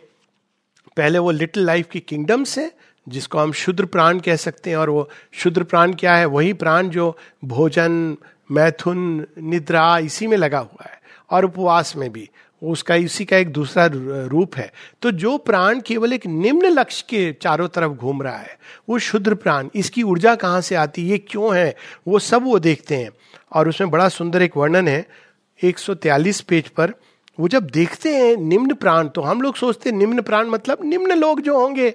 पहले 0.97 1.19
वो 1.19 1.31
लिटिल 1.31 1.67
लाइफ 1.67 1.89
की 1.91 2.01
किंगडम्स 2.01 2.59
है, 2.59 2.73
जिसको 3.09 3.39
हम 3.39 3.53
शुद्र 3.53 3.85
प्राण 3.85 4.21
कह 4.21 4.37
सकते 4.37 4.71
हैं, 4.71 4.77
और 4.77 4.91
वो 4.91 5.09
शुद्र 5.33 5.63
प्राण 5.63 5.95
क्या 5.95 6.15
है, 6.15 6.25
वही 6.25 6.53
प्राण 6.53 6.89
जो 6.89 7.17
भोजन, 7.45 8.17
मैथुन, 8.51 9.27
निद्रा, 9.39 9.99
इसी 9.99 10.27
में 10.27 10.37
लगा 10.37 10.59
हुआ 10.59 10.85
है। 10.85 10.98
और 11.31 11.45
उपवास 11.45 11.97
में 11.97 12.13
भी। 12.13 12.29
उसका 12.63 12.95
इसी 12.95 13.25
का 13.25 13.37
एक 13.37 13.53
दूसरा 13.53 13.89
रूप 14.27 14.57
है। 14.57 14.73
तो 15.03 15.11
जो 15.11 15.37
प्राण 15.39 15.81
केवल 15.81 16.13
एक 16.13 16.27
निम्न 16.27 16.67
लक्ष्य 16.67 17.05
के 17.09 17.33
चारों 17.33 17.69
तरफ़ 17.69 17.93
घूम 17.93 18.23
रहा 18.23 18.37
है, 18.37 18.59
वो 18.89 18.99
शुद्र 18.99 19.35
प्राण, 19.35 19.69
इसकी 19.75 20.03
ऊर्जा 20.03 20.35
कहाँ 20.35 20.61
से 20.61 20.75
आती 20.75 21.03
है 21.03 21.11
ये 21.11 21.19
क्यों 21.19 21.57
है, 21.57 21.75
वो 22.09 22.19
सब 22.19 22.45
वो 22.45 22.59
देखते 22.59 22.97
हैं। 22.97 23.11
और 23.53 23.69
उसमें 23.69 23.91
बड़ा 23.91 24.09
सुंदर 24.09 24.43
एक 24.43 24.57
वर्णन 24.57 24.89
है 24.89 25.07
143 25.63 26.41
पेज 26.41 26.69
पर, 26.69 26.93
वो 27.41 27.49
जब 27.49 27.67
देखते 27.67 28.17
हैं 28.17 28.37
निम्न 28.37 28.75
प्राण 28.75 29.09
तो 29.09 29.23
हम 29.23 29.43
लोग 29.43 29.57
सोचते 29.57 29.91
हैं 29.91 29.97
निम्न 29.97 30.23
प्राण 30.23 30.47
मतलब 30.47 30.79
निम्न 30.85 31.13
लोग 31.13 31.41
जो 31.41 31.59
होंगे, 31.59 31.95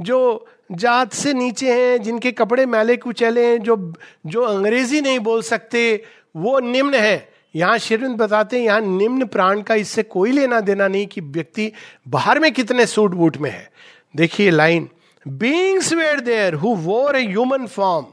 जो 0.00 0.46
जात 0.72 1.12
से 1.12 1.32
नीचे 1.34 1.72
हैं, 1.72 2.02
जिनके 2.02 2.32
कपड़े 2.32 2.66
मैले 2.66 2.96
कुचैले 2.96 3.46
हैं, 3.46 3.58
जो 3.58 3.94
जो 4.26 4.42
अंग्रेज़ी 4.42 5.00
नहीं 5.00 5.18
बोल 5.18 5.42
सकते, 5.42 6.04
वो 6.36 6.58
निम्न 6.60 6.94
है। 6.94 7.37
यहाँ 7.54 7.78
शेरविंद 7.78 8.16
बताते 8.16 8.58
हैं, 8.58 8.64
यहाँ 8.64 8.80
निम्न 8.80 9.26
प्राण 9.26 9.62
का 9.62 9.74
इससे 9.74 10.02
कोई 10.04 10.32
लेना 10.32 10.60
देना 10.60 10.88
नहीं 10.88 11.06
कि 11.06 11.20
व्यक्ति 11.20 11.70
बाहर 12.08 12.40
में 12.40 12.52
कितने 12.52 12.86
सूट 12.86 13.14
बूट 13.14 13.36
में 13.36 13.50
है। 13.50 13.70
देखिए 14.14 14.50
line 14.50 14.88
beings 15.26 15.92
were 15.92 16.20
there 16.20 16.54
who 16.54 16.74
wore 16.76 17.16
a 17.16 17.26
human 17.26 17.66
form 17.66 18.06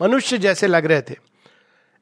मनुष्य 0.00 0.38
जैसे 0.38 0.66
लग 0.66 0.86
रहे 0.86 1.00
थे। 1.00 1.16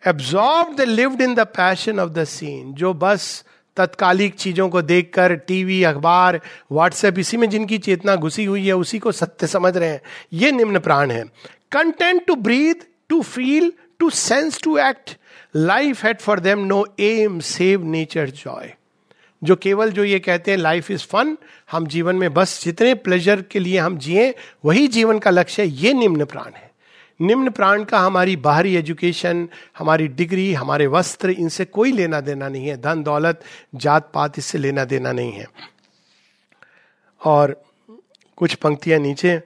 Absorb 0.02 0.74
the 0.76 0.80
lived 0.80 1.20
in 1.20 1.34
the 1.34 1.40
passion 1.56 2.00
of 2.00 2.10
the 2.10 2.24
scene 2.24 2.72
जो 2.74 2.92
बस 2.94 3.44
तत्कालिक 3.76 4.34
चीज़ों 4.34 4.68
को 4.68 4.80
देखकर 4.82 5.34
टीवी, 5.36 5.82
अखबार, 5.82 6.40
व्हाट्सएप, 6.72 7.18
इसी 7.18 7.36
में 7.36 7.48
जिनकी 7.50 7.78
चेतना 7.78 8.16
घुसी 8.16 8.44
हुई 8.44 8.66
है, 8.66 8.72
उसी 8.72 8.98
को 8.98 9.12
सत्य 9.12 9.46
समझ 9.46 9.76
रहे 9.76 9.88
हैं। 9.88 10.00
ये 10.32 10.50
निम्न 10.52 10.78
प्राण 10.78 11.10
है। 11.10 11.24
Content 11.72 12.24
to 12.26 12.34
breathe 12.36 12.86
to 13.08 13.20
feel 13.22 13.72
to 13.98 14.10
sense 14.10 14.60
to 14.62 14.76
act 14.78 15.16
life 15.56 16.04
had 16.04 16.18
for 16.18 16.40
them 16.40 16.58
no 16.58 16.86
aim 17.00 17.40
save 17.40 17.84
nature 17.84 18.30
joy 18.30 18.74
जो 19.42 19.56
केवल 19.56 19.90
जो 19.90 20.04
ये 20.04 20.18
कहते 20.18 20.50
हैं 20.50 20.58
लाइफ 20.58 20.90
इज़ 20.90 21.06
फन 21.06 21.36
हम 21.72 21.86
जीवन 21.86 22.16
में 22.16 22.34
बस 22.34 22.64
जितने 22.64 22.94
प्लेजर 22.94 23.42
के 23.42 23.58
लिए 23.58 23.78
हम 23.78 23.98
जिए, 23.98 24.34
वही 24.64 24.88
जीवन 24.88 25.18
का 25.18 25.30
लक्ष्य 25.30 25.62
है 25.62 25.68
ये 25.68 25.92
निम्न 25.92 26.24
प्राण 26.24 26.52
है। 26.52 26.70
निम्न 27.20 27.50
प्राण 27.50 27.84
का 27.84 27.98
हमारी 27.98 28.36
बाहरी 28.36 28.76
एजुकेशन 28.76 29.48
हमारी 29.78 30.08
डिग्री 30.08 30.54
हमारे 30.54 30.86
वस्त्र, 30.86 31.30
इनसे 31.30 31.64
कोई 31.64 31.92
लेना 31.92 32.20
देना 32.20 32.48
नहीं 32.48 32.68
है। 32.68 32.80
धन, 32.80 33.02
दौलत, 33.02 33.40
जात, 33.74 34.10
पात, 34.14 34.38
इससे 34.38 34.58
लेना 34.58 34.84
देना 34.84 35.12
नहीं 35.12 35.32
है। 35.32 35.46
और 37.24 37.62
कुछ 38.36 38.54
पंक्तियाँ 38.54 38.98
नीचे 38.98 39.40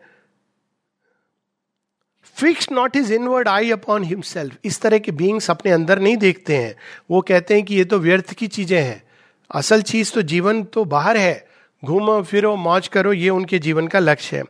fix 2.37 2.69
not 2.73 2.97
his 2.97 3.13
inward 3.15 3.49
eye 3.49 3.71
upon 3.71 4.05
himself 4.05 4.57
इस 4.65 4.81
तरह 4.81 4.99
के 4.99 5.13
बींग्स 5.13 5.51
अपने 5.51 5.73
अंदर 5.73 5.99
नहीं 5.99 6.17
देखते 6.17 6.57
हैं। 6.57 6.75
वो 7.11 7.21
कहते 7.21 7.55
हैं 7.55 7.65
कि 7.65 7.75
ये 7.75 7.85
तो 7.85 7.99
व्यर्थ 7.99 8.33
की 8.35 8.47
चीज़ें 8.49 8.81
हैं। 8.81 9.03
असल 9.51 9.83
चीज़ 9.83 10.13
तो 10.15 10.23
जीवन 10.23 10.63
तो 10.65 10.85
बाहर 10.85 11.17
है। 11.17 11.47
घूमो, 11.83 12.21
फिरो, 12.23 12.55
मौज 12.57 12.89
करो, 12.89 13.13
ये 13.13 13.29
उनके 13.31 13.59
जीवन 13.59 13.87
का 13.87 13.99
लक्ष्य 13.99 14.37
है। 14.37 14.43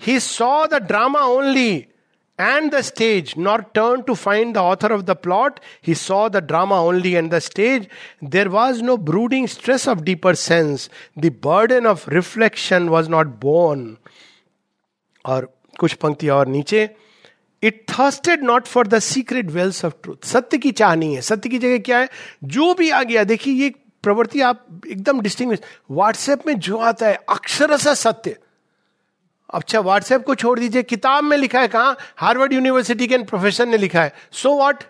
He 0.00 0.18
saw 0.20 0.66
the 0.66 0.82
drama 0.82 1.20
only 1.24 1.74
and 2.38 2.70
the 2.72 2.80
stage 2.80 3.32
not 3.38 3.64
turn 3.74 4.00
to 4.02 4.14
find 4.14 4.54
the 4.54 4.58
author 4.58 4.92
of 4.92 5.02
the 5.02 5.10
plot 5.22 5.60
he 5.86 5.94
saw 5.94 6.28
the 6.28 6.42
drama 6.46 6.80
only 6.80 7.12
and 7.12 7.30
the 7.34 7.38
stage 7.38 7.86
there 8.24 8.48
was 8.48 8.82
no 8.82 8.96
brooding 9.10 9.46
stress 9.48 9.88
of 9.88 10.00
deeper 10.00 10.34
sense 10.34 10.88
the 11.18 11.32
burden 11.44 11.86
of 11.86 12.08
reflection 12.10 12.88
was 12.88 13.10
not 13.10 13.26
born 13.40 13.96
और 15.24 15.52
कुछ 15.80 15.92
पंक्ति 15.94 16.28
और 16.28 16.48
नीचे। 16.48 16.88
It 17.62 17.84
thirsted 17.90 18.42
not 18.44 18.66
for 18.66 18.86
the 18.86 18.98
secret 18.98 19.50
wells 19.50 19.84
of 19.84 19.94
truth 20.02 20.26
सत्य 20.26 20.58
की 20.58 20.72
चाह 20.72 20.94
नहीं 20.94 21.14
है। 21.14 21.20
सत्य 21.20 21.48
की 21.48 21.58
जगह 21.58 21.78
क्या 21.78 21.98
है? 21.98 22.08
जो 22.44 22.74
भी 22.74 22.90
आ 22.90 23.02
गया 23.02 23.24
देखिए 23.24 23.54
ये 23.54 23.74
प्रवृत्ति 24.02 24.40
आप 24.40 24.66
एकदम 24.86 25.20
डिस्टिंग 25.20 25.56
व्हाट्सएप 25.90 26.46
में 26.46 26.58
जो 26.58 26.76
आता 26.76 27.06
है, 27.06 27.18
अक्षरशः 27.28 27.94
सत्य। 27.94 28.36
अच्छा 29.54 29.80
व्हाट्सएप 29.80 30.24
को 30.24 30.34
छोड़ 30.34 30.58
दीजिए। 30.60 30.82
किताब 30.82 31.24
में 31.24 31.36
लिखा 31.36 31.60
है 31.60 31.68
कहा? 31.68 31.96
हार्वर्ड 32.16 32.52
यूनिवर्सिटी 32.52 33.06
के 33.06 33.18
प्रोफेसर 33.18 33.66
ने 33.66 33.76
लिखा 33.76 34.02
है। 34.02 34.12
सो 34.32 34.48
so 34.48 34.58
वॉट 34.58 34.84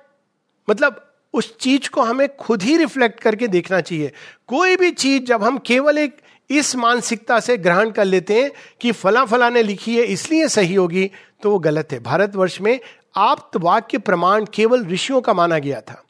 मतलब 0.71 1.03
उस 1.35 1.57
चीज़ 1.59 1.91
को 1.91 2.03
हमें 2.03 2.37
खुद 2.37 2.63
ही 2.63 2.77
रिफ्लेक्ट 2.77 3.21
करके 3.21 3.49
देखना 3.49 3.81
चाहिए। 3.81 4.13
कोई 4.47 4.77
भी 4.77 4.91
चीज़ 4.91 5.23
जब 5.23 5.45
हम 5.45 5.59
केवल 5.59 5.99
एक 5.99 6.17
इस 6.51 6.77
मानसिकता 6.77 7.41
से 7.41 7.57
ग्रहण 7.57 7.91
कर 7.91 8.05
लेते 8.05 8.43
हैं 8.43 8.51
कि 8.81 8.93
फला 8.93 9.25
फला 9.25 9.49
ने 9.51 9.63
लिखी 9.63 9.97
है, 9.97 10.05
इसलिए 10.05 10.49
सही 10.49 10.75
होगी 10.75 11.11
तो 11.43 11.51
वो 11.51 11.59
गलत 11.59 11.93
है। 11.93 11.99
भारतवर्ष 12.03 12.61
में 12.61 12.79
आप्त 13.17 13.57
वाक्य 13.57 13.99
प्रमाण 13.99 14.45
केवल 14.55 14.85
ऋषियों 14.87 15.21
का 15.21 15.35
माना 15.35 15.59
गया 15.59 15.81
था 15.81 16.03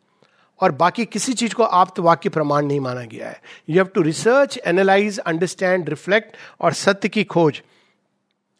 और 0.60 0.72
बाकी 0.72 1.04
किसी 1.04 1.32
चीज़ 1.34 1.54
को 1.54 1.62
आप्त 1.62 1.98
वाक्य 2.00 2.28
प्रमाण 2.30 2.66
नहीं 2.66 2.80
माना 2.80 3.02
गया 3.04 3.28
है। 3.28 3.40
You 3.68 3.76
have 3.76 3.86
to 3.94 4.02
research 4.02 4.58
analyse 4.66 5.18
understand 5.18 5.88
reflect 5.88 6.36
और 6.60 6.72
सत्य 6.74 7.08
की 7.08 7.24
खोज। 7.24 7.62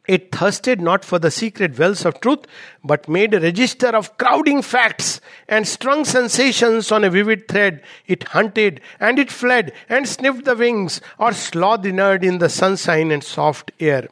It 0.08 0.28
thirsted 0.34 0.82
not 0.82 1.04
for 1.04 1.20
the 1.20 1.28
secret 1.28 1.78
wells 1.78 2.06
of 2.06 2.14
truth 2.22 2.46
but 2.86 3.08
made 3.10 3.34
register 3.34 3.94
of 3.96 4.08
crowding 4.18 4.62
facts 4.62 5.20
and 5.50 5.64
strong 5.66 6.06
sensation 6.06 6.80
on 6.92 7.04
a 7.04 7.08
vivid 7.08 7.42
thread 7.50 7.80
it 8.08 8.24
hunted 8.34 8.80
and 9.02 9.18
it 9.18 9.30
fled 9.30 9.72
and 9.90 10.06
sniff 10.06 10.42
the 10.46 10.56
wings 10.58 11.02
और 11.20 11.32
slow 11.32 11.76
dinnered 11.76 12.24
in 12.24 12.38
the 12.38 12.48
sunshine 12.58 13.12
and 13.12 13.22
soft 13.22 13.72
air 13.80 14.08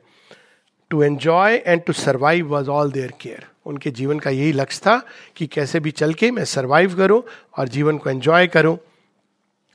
To 0.95 1.03
enjoy 1.03 1.63
and 1.67 1.83
to 1.83 1.93
survive 1.93 2.49
was 2.49 2.69
all 2.69 2.91
their 2.93 3.13
care 3.21 3.47
उनके 3.67 3.91
जीवन 3.91 4.19
का 4.19 4.31
यही 4.31 4.53
लक्ष्य 4.53 4.81
था 4.87 5.03
कि 5.37 5.47
कैसे 5.47 5.81
भी 5.81 5.91
चल 5.91 6.15
के 6.15 6.31
मैं 6.31 6.45
सर्वाइव 6.45 6.97
करूँ 6.97 7.23
और 7.59 7.69
जीवन 7.69 7.99
को 7.99 8.11
एंजॉय 8.11 8.47
करूँ 8.47 8.77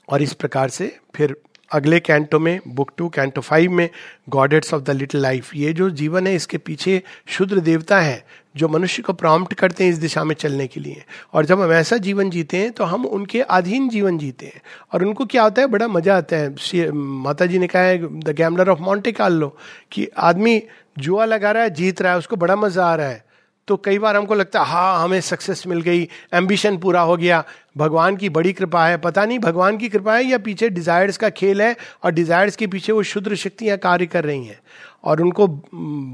और 0.10 0.22
इस 0.22 0.34
प्रकार 0.34 0.70
से 0.70 1.00
फिर 1.16 1.36
अगले 1.72 2.00
कैंटो 2.00 2.40
में 2.40 2.60
बुक 2.68 2.92
टू 2.98 3.08
कैंटो 3.10 3.42
फाइव 3.42 3.72
में 3.72 3.90
godheads 4.30 4.74
of 4.74 4.84
the 4.84 4.90
little 4.90 5.22
life 5.22 5.56
ये 5.56 5.74
जो 5.74 5.90
जीवन 5.92 6.28
है, 6.28 6.36
इसके 6.36 6.58
पीछे 6.58 7.02
शुद्र 7.28 7.60
देवता 7.60 8.00
है, 8.00 8.24
जो 8.56 8.68
मनुष्य 8.68 9.02
को 9.04 9.14
प्रॉम्प्ट 9.14 9.54
करते 9.54 9.84
हैं 9.84 9.92
इस 9.92 9.98
दिशा 9.98 10.24
में 10.24 10.36
चलने 10.36 10.68
के 10.68 10.80
लिए। 10.80 11.04
और 11.34 11.46
जब 11.46 11.62
हम 11.62 11.72
ऐसा 11.74 11.98
जीवन 12.00 12.30
जीते 12.30 12.58
हैं 12.58 12.72
तो 12.72 12.84
हम 12.84 13.06
उनके 13.06 13.42
अधीन 13.42 13.90
जीवन 13.90 14.18
जीते 14.18 14.46
हैं। 14.46 14.62
और 14.94 15.04
उनको 15.06 15.26
क्या 15.26 15.44
होता 15.44 15.62
है? 15.62 15.68
बड़ा 15.68 15.88
मज़ा 15.88 16.18
आता 16.18 16.36
है। 16.36 16.92
माता 16.92 17.46
जी 17.46 17.60
ने 17.60 17.68
कहा 17.68 17.82
है 17.82 18.20
the 18.20 18.36
gambler 18.38 18.70
of 18.70 18.80
Monte 18.82 19.14
Carlo 19.22 19.56
कि 19.92 20.08
आदमी 20.18 20.62
जुआ 20.98 21.26
लगा 21.26 21.52
रहा 21.52 21.64
है, 21.64 21.70
जीत 21.70 22.02
रहा 22.02 22.12
है, 22.12 22.18
उसको 22.18 22.36
बड़ा 22.36 22.56
मज़ा 22.56 22.86
आ 22.86 22.96
रहा 22.96 23.08
है। 23.08 23.24
तो 23.70 23.78
कई 23.78 24.00
बार 24.00 24.16
हमको 24.16 24.36
लगता 24.36 24.60
है 24.60 24.66
हाँ 24.68 25.04
हमें 25.04 25.20
सक्सेस 25.22 25.64
मिल 25.68 25.82
गई 25.82 26.08
एम्बिशन 26.34 26.78
पूरा 26.78 27.02
हो 27.02 27.18
गया। 27.18 27.44
भगवान 27.78 28.16
की 28.18 28.30
बड़ी 28.30 28.54
कृपा 28.54 28.86
है। 28.88 28.98
पता 28.98 29.26
नहीं 29.26 29.40
भगवान 29.40 29.78
की 29.78 29.90
कृपा 29.90 30.16
है 30.16 30.24
या 30.26 30.38
पीछे 30.40 30.70
डिजायर्स 30.70 31.18
का 31.18 31.30
खेल 31.32 31.62
है 31.62 31.76
और 32.04 32.12
डिजायर्स 32.12 32.56
के 32.56 32.68
पीछे 32.68 32.92
वो 32.92 33.04
शुद्र 33.04 33.36
शक्तियाँ 33.36 33.78
कार्य 33.78 34.06
कर 34.06 34.26
रही 34.26 34.46
हैं। 34.46 34.60
और 35.04 35.22
उनको 35.22 35.48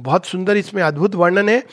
बहुत 0.04 0.26
सुंदर 0.26 0.58
इसमें 0.58 0.82
अद्भुत 0.84 1.16
वर्णन 1.16 1.50
है। 1.50 1.64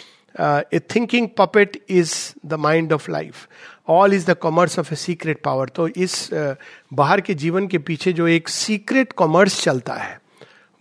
A 0.74 0.78
thinking 0.94 1.28
puppet 1.38 1.82
is 1.90 2.14
the 2.46 2.54
mind 2.60 2.92
of 2.92 3.10
life 3.10 3.46
all 3.88 4.14
is 4.14 4.30
the 4.30 4.34
commerce 4.36 4.78
of 4.78 4.92
a 4.92 4.96
secret 4.96 5.40
power 5.44 5.68
तो 5.68 5.88
इस 5.88 6.14
uh, 6.30 6.54
बाहर 6.92 7.20
के 7.20 7.34
जीवन 7.34 7.66
के 7.66 7.78
पीछे 7.78 8.12
जो 8.12 8.28
एक 8.28 8.48
सीक्रेट 8.48 9.12
कॉमर्स 9.12 9.62
चलता 9.62 9.94
है 9.94 10.20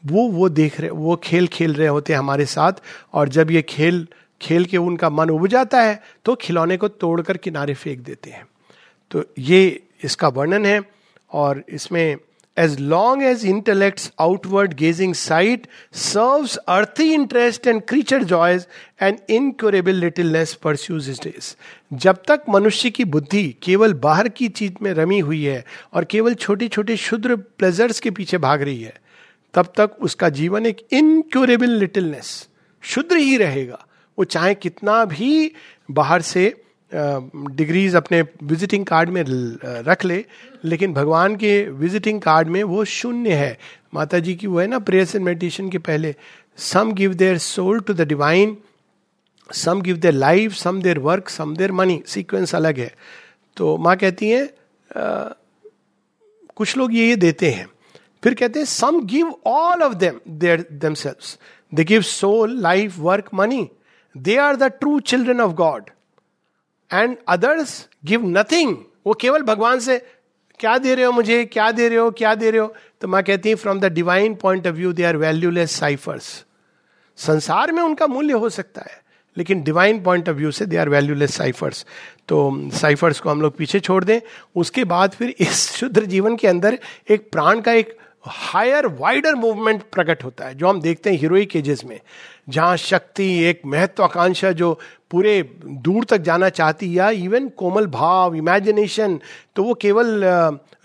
वो 0.03 0.27
वो 0.31 0.47
देख 0.49 0.79
रहे 0.81 0.89
वो 0.89 1.15
खेल 1.23 1.47
खेल 1.47 1.73
रहे 1.73 1.87
होते 1.87 2.13
हैं 2.13 2.19
हमारे 2.19 2.45
साथ। 2.45 2.73
और 3.13 3.29
जब 3.29 3.51
ये 3.51 3.61
खेल 3.61 4.07
खेल 4.41 4.65
के 4.65 4.77
उनका 4.77 5.09
मन 5.09 5.29
उब 5.29 5.47
जाता 5.47 5.81
है 5.81 6.01
तो 6.25 6.35
खिलौने 6.35 6.77
को 6.77 6.87
तोड़कर 6.87 7.37
किनारे 7.37 7.73
फेंक 7.73 7.99
देते 7.99 8.29
हैं। 8.29 8.45
तो 9.11 9.23
ये 9.39 9.81
इसका 10.03 10.27
वर्णन 10.29 10.65
है 10.65 10.81
और 11.31 11.63
इसमें 11.69 12.15
as 12.57 12.79
long 12.79 13.23
as 13.23 13.45
intellect 13.45 14.01
outward 14.19 14.73
gazing 14.73 15.13
sight 15.15 15.67
serves 15.93 16.55
earthly 16.57 17.13
interest 17.13 17.67
and 17.67 17.81
creature 17.89 18.23
joys 18.23 18.65
and 19.01 19.19
incurable 19.29 19.95
littleness 19.95 20.53
pursues 20.53 21.09
days 21.23 21.53
जब 21.97 22.21
तक 22.27 22.43
मनुष्य 22.49 22.89
की 22.89 23.05
बुद्धि 23.05 23.43
केवल 23.63 23.93
बाहर 24.03 24.29
की 24.29 24.47
चीज़ 24.49 24.73
में 24.81 24.91
रमी 24.93 25.19
हुई 25.19 25.43
है 25.43 25.63
और 25.93 26.05
केवल 26.05 26.33
छोटे 26.33 26.67
छोटे 26.67 26.97
शुद्र 26.97 27.35
प्लेजर्स 27.35 27.99
के 27.99 28.11
पीछे 28.11 28.37
भाग 28.37 28.61
रही 28.61 28.81
है, 28.81 28.93
तब 29.53 29.73
तक 29.77 29.95
उसका 30.01 30.29
जीवन 30.31 30.65
एक 30.65 30.85
इनक्योरेबल 30.91 31.69
लिटिलनेस 31.69 32.47
शुद्र 32.83 33.17
ही 33.17 33.37
रहेगा। 33.37 33.85
वो 34.17 34.23
चाहे 34.25 34.53
कितना 34.55 35.03
भी 35.05 35.51
बाहर 35.91 36.21
से 36.23 36.43
डिग्रीज 36.91 37.95
अपने 37.95 38.21
विजिटिंग 38.43 38.85
कार्ड 38.85 39.09
में 39.09 39.23
रख 39.85 40.03
ले, 40.05 40.23
लेकिन 40.63 40.93
भगवान 40.93 41.35
के 41.35 41.61
विजिटिंग 41.69 42.21
कार्ड 42.21 42.47
में 42.47 42.63
वो 42.63 42.83
शून्य 42.85 43.33
है। 43.33 43.57
माता 43.93 44.19
जी 44.19 44.35
की 44.35 44.47
वो 44.47 44.59
है 44.59 44.67
ना 44.67 44.79
प्रेयर्स 44.79 45.15
एंड 45.15 45.23
मेडिटेशन 45.25 45.69
के 45.69 45.77
पहले 45.79 46.13
some 46.57 46.91
give 46.93 47.13
their 47.13 47.37
soul 47.37 47.79
to 47.79 47.93
the 47.93 48.07
divine 48.07 48.57
some 49.49 49.81
give 49.81 49.97
their 49.97 50.13
life 50.13 50.53
some 50.53 50.81
their 50.81 50.99
work 50.99 51.29
some 51.29 51.55
their 51.55 51.71
money 51.71 52.01
sequence 52.07 52.55
अलग 52.55 52.79
है। 52.79 52.93
तो 53.57 53.77
माँ 53.77 53.95
कहती 53.97 54.29
हैं 54.29 54.47
कुछ 56.57 56.77
लोग 56.77 56.93
ये 56.93 57.07
ये 57.07 57.15
देते 57.15 57.49
हैं। 57.51 57.67
फिर 58.23 58.33
कहते 58.33 58.59
हैं 58.59 58.65
some 58.65 58.99
give 59.05 59.33
all 59.45 59.83
of 59.83 59.93
them 59.93 60.19
their 60.29 60.65
themselves 60.71 61.37
they 61.71 61.83
give 61.83 62.01
soul 62.01 62.59
life 62.61 62.97
work 62.99 63.29
money 63.33 63.69
they 64.15 64.35
are 64.37 64.55
the 64.55 64.63
true 64.63 64.99
children 65.01 65.41
of 65.41 65.51
God 65.55 65.89
and 66.91 67.17
others 67.27 67.87
give 68.05 68.27
nothing 68.27 68.75
वो 69.07 69.13
केवल 69.13 69.41
भगवान 69.41 69.79
से, 69.79 69.97
क्या 70.59 70.77
दे 70.77 70.95
रहे 70.95 71.05
हो 71.05 71.11
मुझे? 71.11 71.43
क्या 71.45 71.71
दे 71.71 71.87
रहे 71.89 71.97
हो? 71.97 72.09
क्या 72.11 72.33
दे 72.35 72.49
रहे 72.51 72.59
हो? 72.59 72.73
तो 73.01 73.07
मैं 73.07 73.23
कहती 73.23 73.51
हूँ 73.51 73.57
from 73.57 73.79
the 73.79 73.85
divine 73.85 74.35
point 74.35 74.67
of 74.67 74.75
view 74.75 74.91
they 74.93 75.03
are 75.03 75.17
valueless 75.17 75.71
ciphers 75.71 76.23
संसार 77.17 77.71
में 77.71 77.81
उनका 77.83 78.07
मूल्य 78.07 78.33
हो 78.33 78.49
सकता 78.49 78.81
है, 78.81 78.99
लेकिन 79.37 79.63
डिवाइन 79.63 80.01
पॉइंट 80.03 80.29
ऑफ़ 80.29 80.35
व्यू 80.35 80.51
से 80.51 80.65
दे 80.65 80.77
आर 80.77 80.89
वैल्यूलेस 80.89 81.35
साइफर्स 81.35 81.85
तो 82.27 82.69
साइफर्स 82.73 83.19
को 83.19 83.29
हम 83.29 83.41
लोग 83.41 83.55
पीछे 83.57 83.79
छोड़ 83.79 84.03
दें। 84.03 84.19
उसके 84.55 84.83
बाद 84.83 85.11
फिर 85.11 85.35
इस 85.39 85.71
शुद्ध 85.71 86.01
जीवन 86.01 86.35
के 86.35 86.47
अंदर 86.47 86.77
एक 87.09 87.29
प्राण 87.31 87.61
का 87.61 87.73
एक 87.73 87.97
हायर 88.25 88.87
वाइडर 88.89 89.35
मूवमेंट 89.35 89.81
प्रकट 89.93 90.23
होता 90.23 90.45
है, 90.45 90.55
जो 90.55 90.67
हम 90.67 90.81
देखते 90.81 91.09
हैं 91.09 91.17
हीरोइक 91.19 91.55
एजेस 91.55 91.83
में, 91.85 91.99
जहाँ 92.49 92.75
शक्ति 92.77 93.27
एक 93.43 93.61
महत्वाकांक्षा 93.65 94.51
जो 94.51 94.73
पूरे 95.11 95.41
दूर 95.65 96.05
तक 96.05 96.17
जाना 96.21 96.49
चाहती 96.49 96.97
या 96.97 97.09
इवन 97.09 97.47
कोमल 97.49 97.87
भाव 97.87 98.35
इमेजिनेशन 98.35 99.19
तो 99.55 99.63
वो 99.63 99.73
केवल 99.73 100.23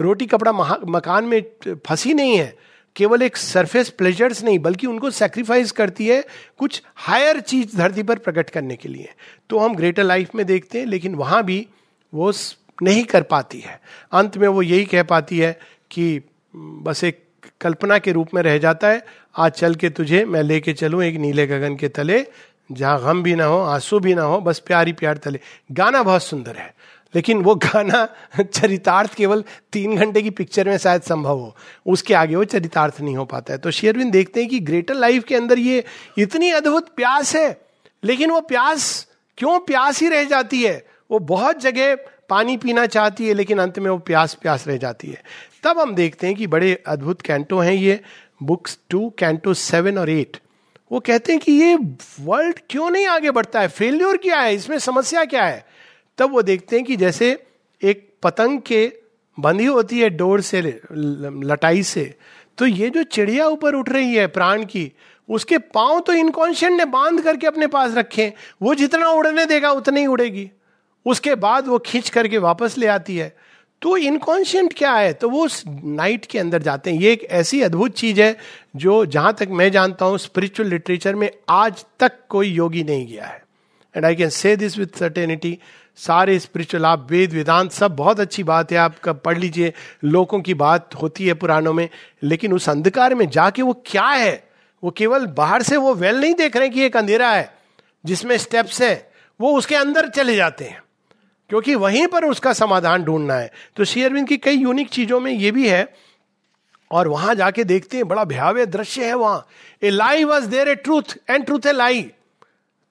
रोटी 0.01 0.26
कपड़ा 0.26 0.53
मकान 0.87 1.24
में 1.24 1.43
फंसी 1.87 2.14
नहीं 2.14 2.37
है, 2.39 2.57
केवल 2.97 3.22
एक 3.22 3.37
सरफेस 3.37 3.91
प्लेजर्स 3.91 4.43
नहीं, 4.45 4.59
बल्कि 4.59 4.87
उनको 4.87 5.11
सेक्रीफाइस 5.12 5.72
करती 5.72 6.07
है 6.07 6.22
कुछ 6.59 6.82
हायर 6.97 7.41
चीज़ 7.41 7.76
धरती 7.76 8.03
पर 8.03 8.18
प्रकट 8.18 8.51
करने 8.51 8.76
के 8.76 8.89
लिए। 8.89 9.09
तो 9.51 9.59
हम 9.59 9.74
ग्रेटर 9.74 10.05
लाइफ 10.05 10.34
में 10.34 10.45
देखते 10.47 10.78
हैं, 10.78 10.87
लेकिन 10.87 11.14
वहाँ 11.14 11.43
भी 11.45 11.66
वो 12.12 12.32
नहीं 12.82 13.05
कर 13.05 13.22
पाती 13.24 13.61
है। 13.61 13.80
अंत 14.12 14.37
में 14.37 14.49
वो 14.49 14.62
यही 14.62 14.84
कह 14.84 15.03
पाती 15.03 15.39
है 15.39 15.59
कि, 15.91 16.20
बस 16.55 17.05
एक 17.05 17.24
कल्पना 17.61 17.99
के 17.99 18.12
रूप 18.12 18.34
में 18.34 18.42
रह 18.42 18.59
जाता 18.59 18.88
है, 18.88 19.05
आज 19.36 19.53
चल 19.53 19.74
के 19.74 19.90
तुझे, 19.90 20.24
मैं 20.24 20.42
लेके 20.42 20.72
चलूँ 20.72 21.03
एक 21.05 21.16
नीले 21.16 21.47
गगन 21.47 21.76
के 21.76 21.88
तले, 21.88 22.26
जहाँ 22.72 23.01
गम 23.03 23.22
भी 23.22 23.34
ना 23.34 23.44
हो, 23.44 23.59
आँसू 23.59 24.01
भी 24.01 24.14
ना 24.14 24.22
हो, 24.22 24.40
बस 24.40 24.59
प्यारी 24.59 24.92
प्यार 24.92 25.16
तले। 25.16 25.40
गाना 25.72 26.03
बहुत 26.03 26.22
सुंदर 26.22 26.57
है, 26.57 26.74
लेकिन 27.14 27.42
वो 27.42 27.55
गाना 27.55 28.09
चरितार्थ 28.42 29.14
केवल 29.14 29.44
तीन 29.72 29.97
घंटे 29.97 30.22
की 30.22 30.30
पिक्चर 30.30 30.68
में 30.68 30.76
शायद 30.78 31.03
संभव 31.03 31.38
हो। 31.38 31.55
उसके 31.86 32.14
आगे 32.14 32.36
वो 32.36 32.44
चरितार्थ 32.44 33.01
नहीं 33.01 33.16
हो 33.16 33.24
पाता 33.24 33.53
है। 33.53 33.59
तो 33.59 33.70
शेयरविन 33.70 34.11
देखते 34.11 34.40
हैं 34.40 34.49
कि 34.49 34.61
ग्रेटर 34.61 34.94
लाइफ 34.94 35.24
के 35.24 35.36
अंदर 35.36 35.59
ये 35.59 35.84
इतनी 36.18 36.51
अद्भुत 36.51 36.88
प्यास 36.97 37.34
है, 37.36 37.61
लेकिन 38.05 38.30
वो 38.30 38.40
प्यास 38.40 39.07
क्यों 39.38 39.59
प्यास 39.59 40.01
ही 40.01 40.09
रह 40.09 40.24
जाती 40.24 40.62
है? 40.62 40.86
वो 41.11 41.18
बहुत 41.18 41.61
जगह 41.61 41.94
पानी 42.28 42.57
पीना 42.57 42.86
चाहती 42.86 43.28
है, 43.28 43.34
लेकिन 43.34 43.59
अंत 43.59 43.78
में 43.78 43.90
वो 43.90 43.99
प्यास 43.99 44.34
प्यास 44.34 44.66
रह 44.68 44.76
जाती 44.76 45.09
है। 45.09 45.22
तब 45.67 45.79
हम 45.79 45.95
देखते 45.95 46.27
हैं 46.27 46.37
कि 46.37 46.47
बड़े 46.47 46.73
अद्भुत 46.87 47.23
कैंटो 47.23 47.59
हैं 47.59 47.73
ये, 47.73 48.01
बुक्स 48.43 48.79
टू, 48.91 49.09
कैंटो 49.19 49.55
सेवन 49.55 49.99
और 49.99 50.11
एट। 50.11 50.37
वो 50.93 51.01
कहते 51.01 51.33
हैं 51.33 51.41
कि 51.41 51.53
ये 51.53 51.75
वर्ल्ड 52.21 52.59
क्यों 52.71 52.91
नहीं 52.91 53.07
आगे 53.07 53.31
बढ़ता 53.31 53.61
है? 53.61 53.69
फेल्योर 53.69 54.17
क्या 54.17 54.41
है? 54.41 54.55
इसमें 54.55 54.79
समस्या 54.79 55.25
क्या 55.25 55.45
है? 55.45 55.64
तब 56.19 56.33
वो 56.33 56.43
देखते 56.43 56.77
हैं 56.77 56.85
कि 56.85 56.97
जैसे 56.97 57.31
एक 57.83 58.09
पतंग 58.23 58.61
के 58.61 58.93
बंधी 59.39 59.64
होती 59.64 60.01
है 60.01 60.11
डोर 60.11 60.41
से 60.41 60.61
लटाई 60.93 61.83
से 61.83 62.14
तो 62.59 62.67
ये 62.67 62.91
जो 62.91 63.03
चिड़िया 63.03 63.47
ऊपर 63.47 63.75
उठ 63.75 63.89
रही 63.89 64.14
है 64.14 64.27
प्राण 64.27 64.64
की, 64.64 64.93
उसके 65.29 65.59
पाँव 65.59 66.01
तो 66.01 66.12
इनकॉन्शियंट 66.12 66.77
ने 66.79 66.85
बाँध 66.85 67.21
करके 67.21 67.47
अपने 67.47 67.67
पास 67.67 67.95
रखे 67.95 68.33
वो 68.62 68.75
जितना 68.75 69.09
उड़ने 69.09 69.47
देगा, 69.47 69.71
उतनी 69.71 70.01
ही 70.01 70.07
उड़ेगी। 70.07 70.51
उसके 71.07 71.35
बाद 71.35 71.67
वो 71.67 71.79
खींच 71.79 72.09
करके 72.09 72.39
वापस 72.39 72.79
ले 72.79 72.87
आती 72.87 73.17
है। 73.17 73.37
तो 73.83 73.97
इनकॉन्शियंट 73.97 74.74
क्या 74.77 74.93
है? 74.93 75.12
तो 75.12 75.29
वो 75.31 75.45
उस 75.45 75.62
नाइट 75.85 76.27
के 76.27 76.39
अंदर 76.39 76.62
जाते 76.62 76.93
हैं। 76.93 77.01
ये 77.01 77.12
एक 77.12 77.24
ऐसी 77.24 77.62
अद्भुत 77.62 77.93
चीज़ 77.93 78.20
है 78.20 78.37
जो 78.77 79.07
जहाँ 79.07 79.35
तक 79.35 79.49
मैं 79.51 79.72
जानता 79.72 80.05
हूँ 80.05 80.18
स्पिरिचुअल 80.18 80.68
लिटरेचर 80.68 81.14
में 81.14 81.31
आज 81.49 81.85
तक 82.01 82.12
कोई 82.29 82.49
योगी 82.49 82.85
नहीं 82.85 83.07
गया 83.07 83.27
है। 83.27 83.45
And 83.97 84.05
I 84.05 84.14
can 84.14 84.29
say 84.29 84.57
this 84.57 84.79
with 84.79 84.99
certainty 84.99 85.59
सारे 85.97 86.39
स्पिरिचुअल 86.39 86.85
आप 86.85 87.09
वेद, 87.11 87.33
वेदांत, 87.33 87.72
सब 87.72 87.97
बहुत 87.97 88.20
अच्छी 88.20 88.43
बात 88.43 88.72
है। 88.72 88.79
आप 88.79 88.97
कब 89.05 89.20
पढ़ 89.24 89.39
लीजिए, 89.39 89.72
लोगों 90.05 90.41
की 90.41 90.55
बात 90.55 90.95
होती 90.95 91.27
है 91.27 91.35
पुराणों 91.35 91.72
में, 91.72 91.89
लेकिन 92.22 92.53
उस 92.53 92.68
अंधकार 92.68 93.14
में 93.14 93.31
जाके 93.31 93.62
वो 93.62 93.83
क्या 93.87 94.07
है? 94.07 94.49
वो 94.85 94.91
केवल 94.91 95.27
बाहर 95.27 95.62
से 95.62 95.77
वो 95.77 95.95
वेल 95.95 96.20
नहीं 96.20 96.35
देख 96.35 96.57
रहे 96.57 96.68
कि 96.68 96.83
एक 96.83 96.97
अंधेरा 96.97 97.31
है, 97.31 97.55
जिसमें 98.07 98.37
स्टेप्स 98.37 98.83
है, 98.83 99.11
वो 99.41 99.59
उसके 99.59 99.74
अंदर 99.74 100.09
चले 100.09 100.37
जाते 100.37 100.64
हैं। 100.64 100.83
क्योंकि 101.51 101.74
वहीं 101.74 102.07
पर 102.07 102.24
उसका 102.24 102.53
समाधान 102.53 103.05
ढूंढना 103.05 103.34
है। 103.34 103.51
तो 103.76 103.84
शेयरविंद 103.84 104.28
की 104.28 104.36
कई 104.38 104.57
यूनिक 104.57 104.88
चीज़ों 104.88 105.20
में 105.20 105.30
ये 105.32 105.51
भी 105.51 105.68
है, 105.68 105.86
और 106.90 107.09
वहाँ 107.09 107.34
जाके 107.34 107.64
देखते 107.64 107.97
हैं, 107.97 108.09
बड़ा 108.09 108.24
भयावह 108.24 108.64
दृश्य 108.64 109.05
है 109.05 109.14
वहाँ। 109.14 109.47
A 109.82 109.90
lie 109.90 110.24
was 110.24 110.47
there 110.47 110.68
a 110.68 110.74
truth 110.76 111.16
and 111.30 111.44
truth 111.44 111.66
a 111.66 111.72
lie 111.72 112.11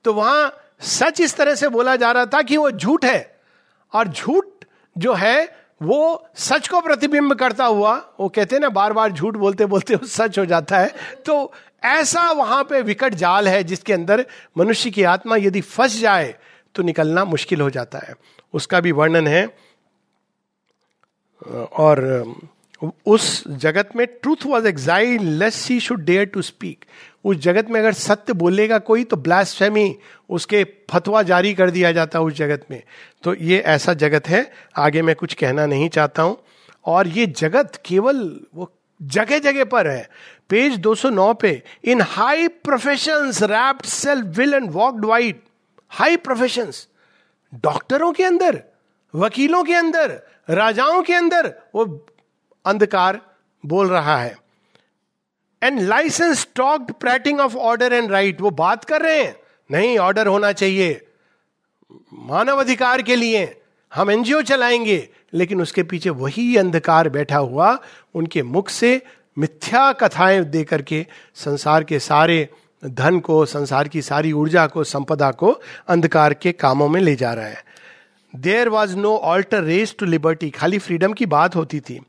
तो 0.05 0.13
वहाँ 0.13 0.51
सच 0.83 1.19
इस 1.21 1.35
तरह 1.35 1.55
से 1.55 1.67
बोला 1.69 1.95
जा 1.95 2.11
रहा 2.11 2.25
था 2.25 2.41
कि 2.41 2.57
वो 2.57 2.71
झूठ 2.71 3.05
है, 3.05 3.35
और 3.93 4.07
झूठ 4.07 4.65
जो 4.95 5.13
है, 5.13 5.65
वो 5.81 6.27
सच 6.37 6.67
को 6.67 6.81
प्रतिबिंब 6.81 7.33
करता 7.33 7.65
हुआ, 7.65 7.93
वो 8.19 8.27
कहते 8.29 8.55
हैं 8.55 8.61
ना 8.61 8.69
बार 8.69 8.93
बार 8.93 9.11
झूठ 9.11 9.35
बोलते 9.35 9.65
बोलते 9.65 9.95
वो 9.95 10.07
सच 10.07 10.37
हो 10.39 10.45
जाता 10.45 10.77
है। 10.77 10.93
तो 11.25 11.51
ऐसा 11.85 12.31
वहाँ 12.31 12.63
पे 12.63 12.81
विकट 12.81 13.13
जाल 13.13 13.47
है 13.47 13.63
जिसके 13.63 13.93
अंदर 13.93 14.25
मनुष्य 14.57 14.89
की 14.89 15.03
आत्मा 15.05 15.35
यदि 15.35 15.61
फंस 15.61 15.99
जाए 15.99 16.33
तो 16.75 16.83
निकलना 16.83 17.25
मुश्किल 17.25 17.61
हो 17.61 17.69
जाता 17.69 17.99
है। 17.99 18.13
उसका 18.55 18.79
भी 18.79 18.91
वर्णन 18.91 19.27
है। 19.27 19.45
और 21.73 22.03
उस 23.05 23.43
जगत 23.47 23.89
में 23.95 24.05
truth 24.07 24.45
was 24.45 24.67
exile 24.67 25.27
lest 25.39 25.67
he 25.69 25.79
should 25.79 26.03
dare 26.05 26.25
to 26.25 26.41
speak 26.41 26.85
उस 27.25 27.37
जगत 27.37 27.69
में 27.69 27.79
अगर 27.79 27.93
सत्य 27.93 28.33
बोलेगा 28.33 28.77
कोई 28.79 29.03
तो 29.03 29.17
ब्लास्फेमी 29.17 29.95
उसके 30.29 30.63
फतवा 30.89 31.21
जारी 31.23 31.53
कर 31.53 31.69
दिया 31.69 31.91
जाता 31.91 32.19
है 32.19 32.25
उस 32.25 32.33
जगत 32.33 32.65
में। 32.71 32.81
तो 33.23 33.33
ये 33.35 33.59
ऐसा 33.59 33.93
जगत 33.95 34.27
है, 34.27 34.51
आगे 34.77 35.01
मैं 35.01 35.15
कुछ 35.15 35.33
कहना 35.33 35.65
नहीं 35.65 35.89
चाहता 35.89 36.21
हूँ। 36.21 36.37
और 36.85 37.07
ये 37.07 37.25
जगत 37.27 37.81
केवल 37.85 38.17
वो 38.55 38.71
जगह 38.99 39.39
जगह 39.39 39.63
पर 39.65 39.87
है। 39.87 40.09
पेज 40.49 40.77
209 40.79 41.33
पे 41.33 41.61
in 41.83 42.01
high 42.01 42.47
profession 42.47 43.31
wrapped 43.43 43.85
self 43.85 44.37
will 44.37 44.53
and 44.53 44.69
walked 44.71 45.05
white 45.05 45.43
high 45.91 46.17
profession 46.19 46.71
डॉक्टरों 47.53 48.11
के 48.11 48.23
अंदर, 48.23 48.63
वकीलों 49.15 49.63
के 49.63 49.73
अंदर, 49.73 50.21
राजाओं 50.49 51.03
के 51.03 51.13
अंदर 51.13 51.55
वो 51.75 52.05
अंधकार 52.65 53.21
बोल 53.65 53.87
रहा 53.87 54.17
है। 54.17 54.37
And 55.63 55.79
licence 55.79 56.47
talked 56.55 56.91
prating 56.93 57.39
of 57.39 57.55
order 57.55 57.93
and 57.93 58.11
right 58.11 58.41
वो 58.41 58.49
बात 58.49 58.83
कर 58.83 59.01
रहे 59.01 59.23
हैं। 59.23 59.35
नहीं 59.71 59.97
ऑर्डर 59.97 60.27
होना 60.27 60.51
चाहिए। 60.51 61.07
मानव 62.13 62.57
अधिकार 62.57 63.01
के 63.01 63.15
लिए 63.15 63.61
हम 63.95 64.11
एनजीओ 64.11 64.41
चलाएँगे, 64.41 65.09
लेकिन 65.33 65.61
उसके 65.61 65.83
पीछे 65.83 66.09
वही 66.09 66.57
अंधकार 66.57 67.09
बैठा 67.09 67.37
हुआ, 67.37 67.79
उनके 68.15 68.43
मुख 68.43 68.69
से 68.69 69.01
मिथ्या 69.37 69.91
कथाएँ 69.91 70.41
दे 70.41 70.63
करके 70.63 71.07
संसार 71.35 71.83
के 71.83 71.99
सारे 71.99 72.49
धन 72.85 73.19
को 73.19 73.45
संसार 73.45 73.87
की 73.87 74.01
सारी 74.01 74.31
ऊर्जा 74.31 74.67
को 74.67 74.83
संपदा 74.83 75.31
को 75.31 75.61
अंधकार 75.87 76.33
के 76.33 76.51
कामों 76.51 76.89
में 76.89 77.01
ले 77.01 77.15
जा 77.15 77.33
रहा 77.33 77.45
है। 77.45 77.63
There 78.35 78.69
was 78.69 78.95
no 78.95 79.17
altar 79.17 79.63
raised 79.63 79.95
to 79.99 80.05
liberty 80.05 80.49
खाली 80.49 80.77
फ्रीडम 80.77 81.13
की 81.13 81.25
बात 81.25 81.55
होती 81.55 81.79
थी। 81.79 82.01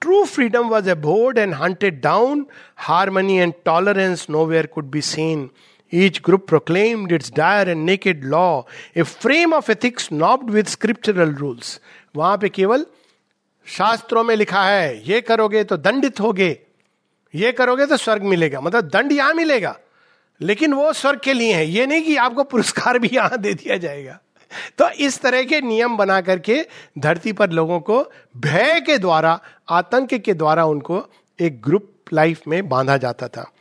True 0.00 0.24
freedom 0.24 0.68
was 0.68 0.90
abhorred 0.90 1.38
and 1.38 1.54
hunted 1.54 2.00
down 2.00 2.46
harmony 2.76 3.36
and 3.36 3.54
tolerance 3.64 4.26
nowhere 4.46 4.66
could 4.66 4.84
be 4.84 5.00
seen 5.00 5.50
Each 5.94 6.18
group 6.22 6.42
proclaimed 6.46 7.12
its 7.12 7.30
dire 7.30 7.68
and 7.68 7.88
naked 7.88 8.20
law, 8.24 8.62
a 8.98 9.04
frame 9.04 9.52
of 9.52 9.70
ethics 9.70 10.04
knobbed 10.12 10.50
with 10.50 10.68
scriptural 10.68 11.32
rules. 11.40 11.78
वहाँ 12.16 12.38
पे 12.38 12.48
केवल 12.48 12.86
शास्त्रों 13.66 14.24
में 14.24 14.36
लिखा 14.36 14.62
है 14.62 15.10
ये 15.10 15.20
करोगे 15.20 15.64
तो 15.64 15.76
दंडित 15.76 16.20
होगे। 16.20 16.58
ये 17.34 17.52
करोगे 17.52 17.86
तो 17.86 17.96
स्वर्ग 17.96 18.22
मिलेगा। 18.22 18.60
मतलब 18.60 18.84
दंड 18.84 19.12
यहाँ 19.12 19.34
मिलेगा। 19.34 19.78
लेकिन 20.40 20.72
वो 20.72 20.92
स्वर्ग 20.92 21.20
के 21.20 21.32
लिए 21.32 21.54
है। 21.54 21.66
ये 21.66 21.86
नहीं 21.86 22.02
कि 22.02 22.16
आपको 22.16 22.42
पुरस्कार 22.42 22.98
भी 22.98 23.10
यहाँ 23.12 23.38
दे 23.38 23.54
दिया 23.54 23.76
जाएगा। 23.76 24.18
तो 24.78 24.88
इस 24.90 25.20
तरह 25.20 25.42
के 25.42 25.60
नियम 25.60 25.96
बना 25.96 26.20
करके 26.20 26.66
धरती 26.98 27.32
पर 27.32 27.50
लोगों 27.50 27.80
को 27.80 28.12
भय 28.36 28.80
के 28.80 28.98
द्वारा, 28.98 29.40
आतंक 29.68 30.14
के 30.14 30.34
द्वारा 30.34 30.64
उनको 30.64 31.06
एक 31.40 31.62
ग्रुप 31.62 31.94
लाइफ 32.12 32.40
में 32.48 32.68
बांधा 32.68 32.96
जाता 32.96 33.28
था। 33.28 33.52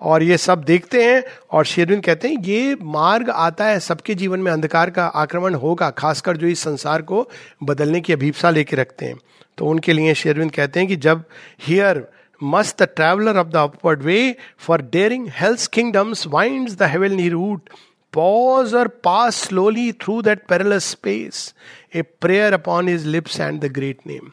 और 0.00 0.22
ये 0.22 0.36
सब 0.38 0.62
देखते 0.64 1.04
हैं 1.04 1.22
और 1.50 1.64
शेरविन 1.64 2.00
कहते 2.00 2.28
हैं, 2.28 2.42
ये 2.42 2.76
मार्ग 2.82 3.30
आता 3.30 3.64
है, 3.64 3.80
सबके 3.80 4.14
जीवन 4.14 4.40
में 4.40 4.52
अंधकार 4.52 4.90
का 4.90 5.06
आक्रमण 5.06 5.54
होगा, 5.54 5.90
खासकर 5.90 6.36
जो 6.36 6.46
इस 6.46 6.60
संसार 6.60 7.02
को 7.02 7.30
बदलने 7.62 8.00
की 8.00 8.12
अभीपसा 8.12 8.50
लेके 8.50 8.76
रखते 8.76 9.06
हैं। 9.06 9.14
तो 9.58 9.66
उनके 9.66 9.92
लिए 9.92 10.14
शेरविन 10.14 10.48
कहते 10.48 10.80
हैं 10.80 10.88
कि 10.88 10.96
जब 10.96 11.24
here 11.62 12.08
must 12.42 12.82
the 12.82 12.88
traveller 12.96 13.36
of 13.36 13.46
the 13.46 13.56
upward 13.56 14.02
way 14.02 14.36
for 14.58 14.82
daring 14.92 15.28
hell's 15.32 15.66
kingdoms 15.72 16.26
winds 16.26 16.70
the 16.70 16.82
heavenly 16.82 17.28
route 17.28 17.70
pause 18.12 18.74
और 18.74 18.88
pass 19.04 19.36
slowly 19.36 19.90
through 19.92 20.20
that 20.22 20.46
perilous 20.48 20.90
space 20.90 21.54
a 21.94 22.02
prayer 22.20 22.52
upon 22.52 22.88
his 22.88 23.06
lips 23.06 23.40
and 23.40 23.60
the 23.60 23.72
great 23.72 23.98
name 24.06 24.30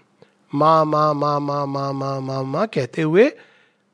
माँ 0.56 0.86
माँ 0.86 1.14
माँ 1.14 1.40
माँ 1.40 1.66
माँ 1.68 1.92
माँ 1.94 2.20
माँ 2.22 2.44
माँ 2.44 2.68
कहते 2.68 3.02
हुए 3.02 3.30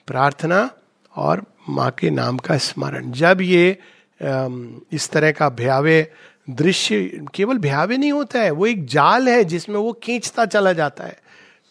प्रार्थना 0.08 0.70
और 1.16 1.44
माँ 1.70 1.90
के 1.92 2.10
नाम 2.10 2.38
का 2.38 2.58
स्मरण। 2.58 3.12
जब 3.12 3.42
ये 3.42 3.78
इस 4.22 5.10
तरह 5.12 5.32
का 5.32 5.50
भयावे 5.50 6.12
दृश्य, 6.50 7.26
केवल 7.36 7.58
भयावे 7.58 7.98
नहीं 7.98 8.12
होता 8.12 8.40
है, 8.40 8.52
वो 8.52 8.66
एक 8.68 8.86
जाल 8.86 9.30
है 9.30 9.44
जिसमें 9.44 9.76
वो 9.76 9.94
खींचता 10.04 10.46
चला 10.46 10.74
जाता 10.74 11.04
है। 11.04 11.18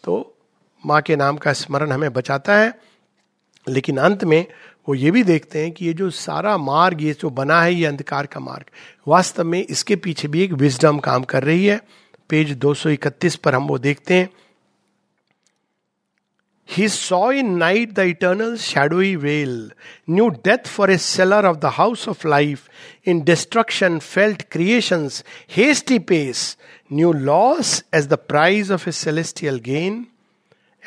तो 0.03 0.32
माँ 0.85 1.01
के 1.01 1.15
नाम 1.15 1.37
का 1.37 1.53
स्मरण 1.53 1.91
हमें 1.91 2.11
बचाता 2.13 2.57
है 2.57 2.73
लेकिन 3.67 3.97
अंत 3.97 4.23
में 4.23 4.45
वो 4.87 4.95
ये 4.95 5.11
भी 5.11 5.23
देखते 5.23 5.61
हैं 5.63 5.71
कि 5.71 5.85
ये 5.85 5.93
जो 5.93 6.09
सारा 6.09 6.57
मार्ग 6.57 7.01
ये 7.01 7.13
जो 7.21 7.29
बना 7.29 7.61
है 7.61 7.73
ये 7.73 7.85
अंधकार 7.85 8.25
का 8.25 8.39
मार्ग 8.39 8.65
वास्तव 9.07 9.43
में 9.43 9.65
इसके 9.65 9.95
पीछे 9.95 10.27
भी 10.27 10.43
एक 10.43 10.53
विजडम 10.63 10.99
काम 10.99 11.23
कर 11.33 11.43
रही 11.43 11.65
है 11.65 11.81
पेज 12.29 12.57
231 12.59 13.35
पर 13.35 13.55
हम 13.55 13.67
वो 13.67 13.77
देखते 13.77 14.13
हैं 14.13 14.29
He 16.69 16.87
saw 16.87 17.29
in 17.29 17.57
night 17.57 17.93
the 17.95 18.05
eternal 18.05 18.55
shadowy 18.55 19.15
veil, 19.15 19.71
knew 20.07 20.31
death 20.31 20.65
for 20.65 20.89
a 20.89 20.97
cellar 20.97 21.45
of 21.45 21.59
the 21.59 21.71
house 21.71 22.07
of 22.07 22.23
life, 22.23 22.69
in 23.03 23.25
destruction 23.25 23.99
felt 23.99 24.49
creation's 24.49 25.23
hasty 25.47 25.99
pace, 25.99 26.55
knew 26.89 27.11
loss 27.11 27.83
as 27.91 28.07
the 28.07 28.17
prize 28.17 28.69
of 28.69 28.87
a 28.87 28.93
celestial 28.93 29.59
gain, 29.59 30.07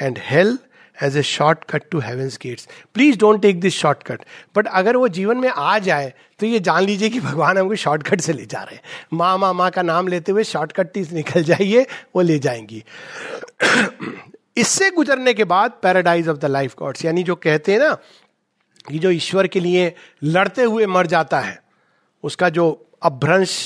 and 0.03 0.25
hell 0.31 0.57
as 1.03 1.17
a 1.17 1.23
shortcut 1.23 1.83
to 1.91 1.99
heaven's 2.01 2.39
gates 2.43 2.69
please 2.95 3.19
don't 3.19 3.41
take 3.43 3.61
this 3.61 3.75
shortcut 3.75 4.21
but 4.57 4.67
अगर 4.67 4.97
वो 4.97 5.09
जीवन 5.09 5.37
में 5.37 5.49
आ 5.49 5.79
जाए 5.79 6.13
तो 6.41 6.47
ये 6.47 6.61
जान 6.61 6.83
लीजिए 6.83 7.09
कि 7.11 7.21
भगवान 7.21 7.59
हमको 7.59 7.75
शॉर्टकट 7.75 8.21
से 8.21 8.33
ले 8.33 8.47
जा 8.47 8.63
रहे 8.63 8.75
हैं। 8.75 8.83
माँ 9.13 9.37
माँ 9.39 9.53
माँ 9.55 9.71
का 9.71 9.83
नाम 9.83 10.09
लेते 10.09 10.33
हुए 10.33 10.45
शॉर्टकट 10.45 10.97
निकल 11.13 11.43
जाइए, 11.43 11.87
वो 12.17 12.23
ले 12.23 12.39
जाएँगी। 12.39 12.83
इससे 14.57 14.91
गुजरने 14.91 15.35
के 15.35 15.45
बाद 15.45 15.73
paradise 15.83 16.29
of 16.29 16.39
the 16.39 16.45
life 16.45 16.75
gods 16.79 17.05
यानी 17.05 17.23
जो 17.23 17.35
कहते 17.35 17.73
हैं 17.73 17.79
ना, 17.79 17.93
कि 18.89 18.99
जो 18.99 19.11
ईश्वर 19.11 19.47
के 19.47 19.61
लिए 19.61 19.93
लड़ते 20.25 20.63
हुए 20.63 20.87
मर 20.87 21.07
जाता 21.07 21.41
है, 21.41 21.59
उसका 22.25 22.49
जो 22.49 22.71
अभ्रंश 23.03 23.59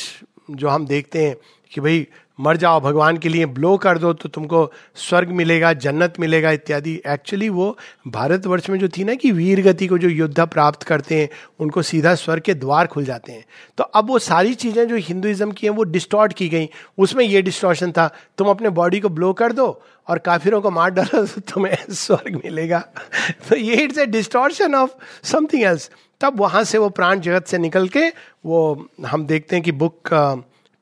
जो 0.51 0.69
हम 0.69 0.87
देखते 0.87 1.27
हैं 1.27 1.37
कि 1.73 1.81
भाई 1.81 2.07
मर 2.41 2.57
जाओ, 2.57 2.81
भगवान 2.81 3.17
के 3.17 3.29
लिए 3.29 3.47
ब्लो 3.47 3.77
कर 3.77 3.99
दो 3.99 4.13
तो 4.13 4.29
तुमको 4.29 4.73
स्वर्ग 4.95 5.29
मिलेगा, 5.29 5.73
जन्नत 5.73 6.15
मिलेगा, 6.21 6.51
इत्यादि। 6.51 7.01
एक्चुअली 7.07 7.49
वो 7.49 7.77
भारतवर्ष 8.09 8.71
में 8.71 8.79
जो 8.79 8.89
थी 8.89 9.05
ना 9.05 9.15
कि 9.15 9.31
वीर 9.31 9.63
गति 9.63 9.87
को 9.87 9.99
जो 9.99 10.09
योद्धा 10.09 10.45
प्राप्त 10.45 10.83
करते 10.83 11.21
हैं, 11.21 11.29
उनको 11.61 11.83
सीधा 11.83 12.15
स्वर्ग 12.15 12.43
के 12.43 12.55
द्वार 12.55 12.87
खुल 12.87 13.05
जाते 13.05 13.33
हैं। 13.33 13.45
तो 13.79 13.85
अब 13.85 14.09
वो 14.09 14.19
सारी 14.19 14.55
चीज़ें 14.55 14.89
जो 14.89 14.97
हिंदुइज्म 14.97 15.53
की 15.53 15.67
हैं, 15.67 15.75
वो 15.75 15.83
डिस्टॉर्ट 15.83 16.33
की 16.33 16.49
गई। 16.49 16.69
उसमें 16.99 17.25
ये 17.25 17.43
डिस्टॉर्शन 17.43 17.93
था, 17.93 18.11
तुम 18.39 18.49
अपने 18.49 18.69
बॉडी 18.71 19.01
को 19.01 19.09
ब्लो 19.09 19.33
कर 19.33 19.53
दो 19.53 19.83
और 20.09 20.19
काफिरों 20.19 20.61
को 20.61 20.71
मार 20.71 20.91
डालो 20.91 21.27
तो 21.27 21.41
तुम्हें 21.41 21.77
स्वर्ग 21.91 22.41
मिलेगा। 22.45 22.79
तो 23.49 23.57
ये 23.57 23.75
it's 23.75 23.99
a 23.99 24.07
distortion 24.07 24.75
of 24.75 24.91
something 25.23 25.63
else 25.63 25.91
तब 26.21 26.41
वहाँ 26.41 26.65
से 26.65 26.79
वो 26.79 26.89
प्राण 26.89 27.21
जगत 27.21 27.47
से 27.47 27.59
निकल 27.59 27.89
के 27.89 28.09
वो 28.47 28.89
हम 29.07 29.27
देखते 29.27 29.57
हैं 29.57 29.63
कि 29.65 29.73
बुक 29.73 30.09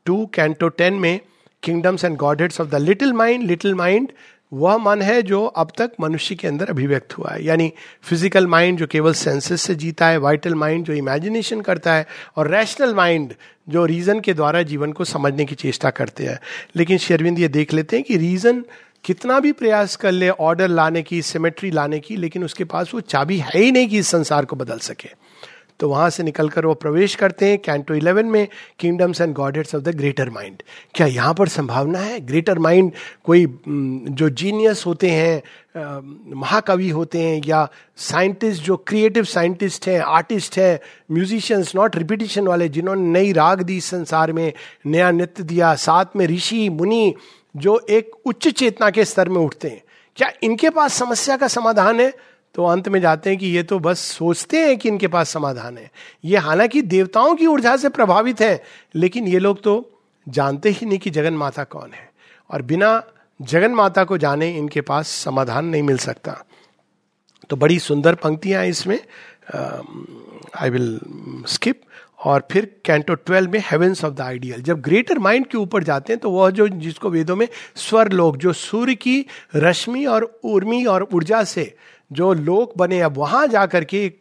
टू 0.07 0.27
कैंटो 0.27 0.69
टेन 0.69 0.95
में 0.95 1.21
kingdoms 1.63 2.05
and 2.05 2.17
godheads 2.17 2.61
of 2.61 2.69
the 2.69 2.75
little 2.75 3.13
mind 3.13 3.43
little 3.43 3.75
mind 3.75 4.13
वह 4.53 4.77
मन 4.77 5.03
है 5.03 5.23
जो 5.23 5.45
अब 5.45 5.73
तक 5.79 5.93
मनुष्य 6.01 6.35
के 6.35 6.49
अंदर 6.49 6.71
अभिव्यक्त 6.71 7.19
हुआ 7.19 7.31
है। 7.31 7.45
यानी 7.45 7.73
फ़िज़िकल 8.03 8.47
माइंड 8.47 8.79
जो 8.79 8.87
केवल 8.87 9.13
सेंसेस 9.13 9.63
से 9.63 9.75
जीता 9.75 10.07
है 10.07 10.19
वाइटल 10.19 10.55
माइंड 10.55 10.85
जो 10.85 10.93
इमेजिनेशन 10.93 11.61
करता 11.61 11.95
है, 11.95 12.07
और 12.37 12.49
रैशनल 12.49 12.95
माइंड 12.95 13.35
जो 13.69 13.85
रीजन 13.87 14.21
के 14.21 14.35
द्वारा 14.35 14.63
जीवन 14.63 14.93
को 14.93 15.05
समझने 15.05 15.45
की 15.45 15.55
चेष्टा 15.55 15.91
करते 15.91 16.25
हैं। 16.25 16.39
लेकिन 16.77 16.99
शेरविंद 16.99 17.39
ये 17.39 17.49
देख 17.49 17.75
लेते 17.75 17.97
हैं 17.97 18.05
कि 18.05 18.17
रीजन 18.17 18.65
कितना 19.05 19.41
भी 19.41 19.53
प्रयास 19.53 19.97
कर 19.97 20.13
ले 20.13 20.29
ऑर्डर 20.31 20.69
लाने 20.69 21.03
की 21.03 21.23
सिमेट्री 21.23 21.71
लाने 21.71 22.01
की, 22.01 22.17
लेकिन 22.17 22.45
उसके 22.45 22.65
पास 22.65 22.95
वो 22.95 23.01
चाबी 23.01 23.39
है 23.39 23.61
ही 23.61 23.73
नहीं 23.73 23.89
कि 23.89 23.99
इस 23.99 24.09
संसार 24.09 24.45
को 24.45 24.57
बदल 24.57 24.79
सके। 24.79 25.09
तो 25.81 25.89
वहाँ 25.89 26.09
से 26.11 26.23
निकलकर 26.23 26.67
वो 26.67 26.75
प्रवेश 26.75 27.15
करते 27.15 27.49
हैं 27.49 27.59
कैंटो 27.59 27.95
इलेवन 27.95 28.27
में 28.27 28.47
kingdoms 28.79 29.21
and 29.21 29.35
godheads 29.35 29.75
of 29.75 29.83
the 29.83 29.95
greater 29.97 30.31
mind 30.31 30.63
क्या 30.95 31.07
यहाँ 31.07 31.35
पर 31.35 31.49
संभावना 31.49 31.99
है? 31.99 32.21
ग्रेटर 32.21 32.59
माइंड 32.59 32.93
कोई 33.25 33.47
जो 33.69 34.29
जीनियस 34.31 34.85
होते 34.87 35.11
हैं 35.11 35.43
महाकवि 36.37 36.89
होते 36.91 37.19
हैं, 37.19 37.41
या 37.47 37.69
साइंटिस्ट 37.97 38.63
जो 38.63 38.77
क्रिएटिव 38.77 39.25
साइंटिस्ट 39.25 39.89
हैं 39.89 40.01
आर्टिस्ट 40.01 40.59
हैं 40.59 40.79
म्यूजिशियंस 41.13 41.73
नॉट 41.77 41.97
रिपीटिशन 41.97 42.47
वाले, 42.47 42.69
जिन्होंने 42.69 43.09
नई 43.11 43.33
राग 43.33 43.63
दी 43.63 43.81
संसार 43.81 44.33
में, 44.33 44.53
नया 44.87 45.11
नृत्य 45.11 45.43
दिया, 45.43 45.75
साथ 45.75 46.17
में 46.17 46.27
ऋषि, 46.27 46.69
मुनि, 46.69 47.15
जो 47.57 47.79
एक 47.91 48.11
उच्च 48.27 48.49
चेतना 48.49 48.91
के 48.91 49.05
स्तर 49.05 49.29
में 49.29 49.41
उठते 49.41 49.69
हैं। 49.69 49.83
क्या 50.17 50.31
इनके 50.43 50.71
पास 50.71 50.93
समस्या 50.93 51.37
का 51.37 51.49
समाधान 51.49 52.01
है? 52.01 52.13
तो 52.55 52.65
अंत 52.65 52.89
में 52.89 53.01
जाते 53.01 53.31
हैं 53.31 53.39
कि 53.39 53.47
ये 53.47 53.63
तो 53.63 53.79
बस 53.79 53.99
सोचते 53.99 54.59
हैं 54.59 54.77
कि 54.79 54.89
इनके 54.89 55.09
पास 55.09 55.31
समाधान 55.31 55.79
है। 55.79 55.91
ये 56.25 56.37
हालाँकि 56.37 56.83
देवताओं 56.83 57.35
की 57.35 57.47
ऊर्जा 57.47 57.77
से 57.77 57.89
प्रभावित 57.89 58.41
है, 58.41 58.63
लेकिन 58.95 59.29
ये 59.29 59.39
लोग 59.39 59.63
तो 59.63 59.91
जानते 60.27 60.71
ही 60.71 60.87
नहीं 60.87 60.99
कि 60.99 61.11
जगन 61.11 61.35
माता 61.35 61.65
कौन 61.65 61.91
है। 61.95 62.11
और 62.51 62.63
बिना 62.63 63.03
जगन 63.41 63.71
माता 63.71 64.05
को 64.05 64.19
जाने 64.19 64.51
इनके 64.57 64.81
पास 64.81 65.09
समाधान 65.25 65.67
नहीं 65.67 65.83
मिल 65.83 65.99
सकता। 65.99 66.37
तो 67.51 67.57
बड़ी 67.57 67.79
सुंदर 67.79 68.15
पंक्तियाँ 68.15 68.65
इसमें। 68.67 68.99
आई 69.55 70.71
विल 70.71 70.99
स्किप 71.49 71.81
और 72.19 72.47
फिर 72.53 72.65
कैंटो 72.85 73.15
ट्वेल्व 73.15 73.51
में 73.51 73.61
हेवेंस 73.61 74.05
ऑफ़ 74.05 74.15
द 74.15 74.21
आइडियल 74.21 74.63
जब 74.63 74.81
ग्रेटर 74.81 75.19
माइंड 75.19 75.47
के 75.47 75.59
ऊपर 75.59 75.85
जाते 75.85 76.13
हैं 76.13 76.21
तो 76.21 76.31
वह 76.31 76.51
जो 76.51 76.67
जिसको 76.69 77.11
वेदों 77.11 77.37
में 77.37 77.47
स्वर 77.77 78.11
लोग, 78.13 78.37
जो 78.37 78.53
सूर्य 78.53 78.95
की 78.95 79.25
रश्मि 79.57 80.05
और 80.07 80.25
उर्मी 80.45 80.85
और 80.85 81.09
ऊर्जा 81.15 81.43
से 81.45 81.75
जो 82.11 82.33
लोक 82.33 82.77
बने, 82.79 83.01
अब 83.01 83.19
वहाँ 83.19 83.47
जाकर 83.47 83.85
के 83.85 84.05
एक 84.05 84.19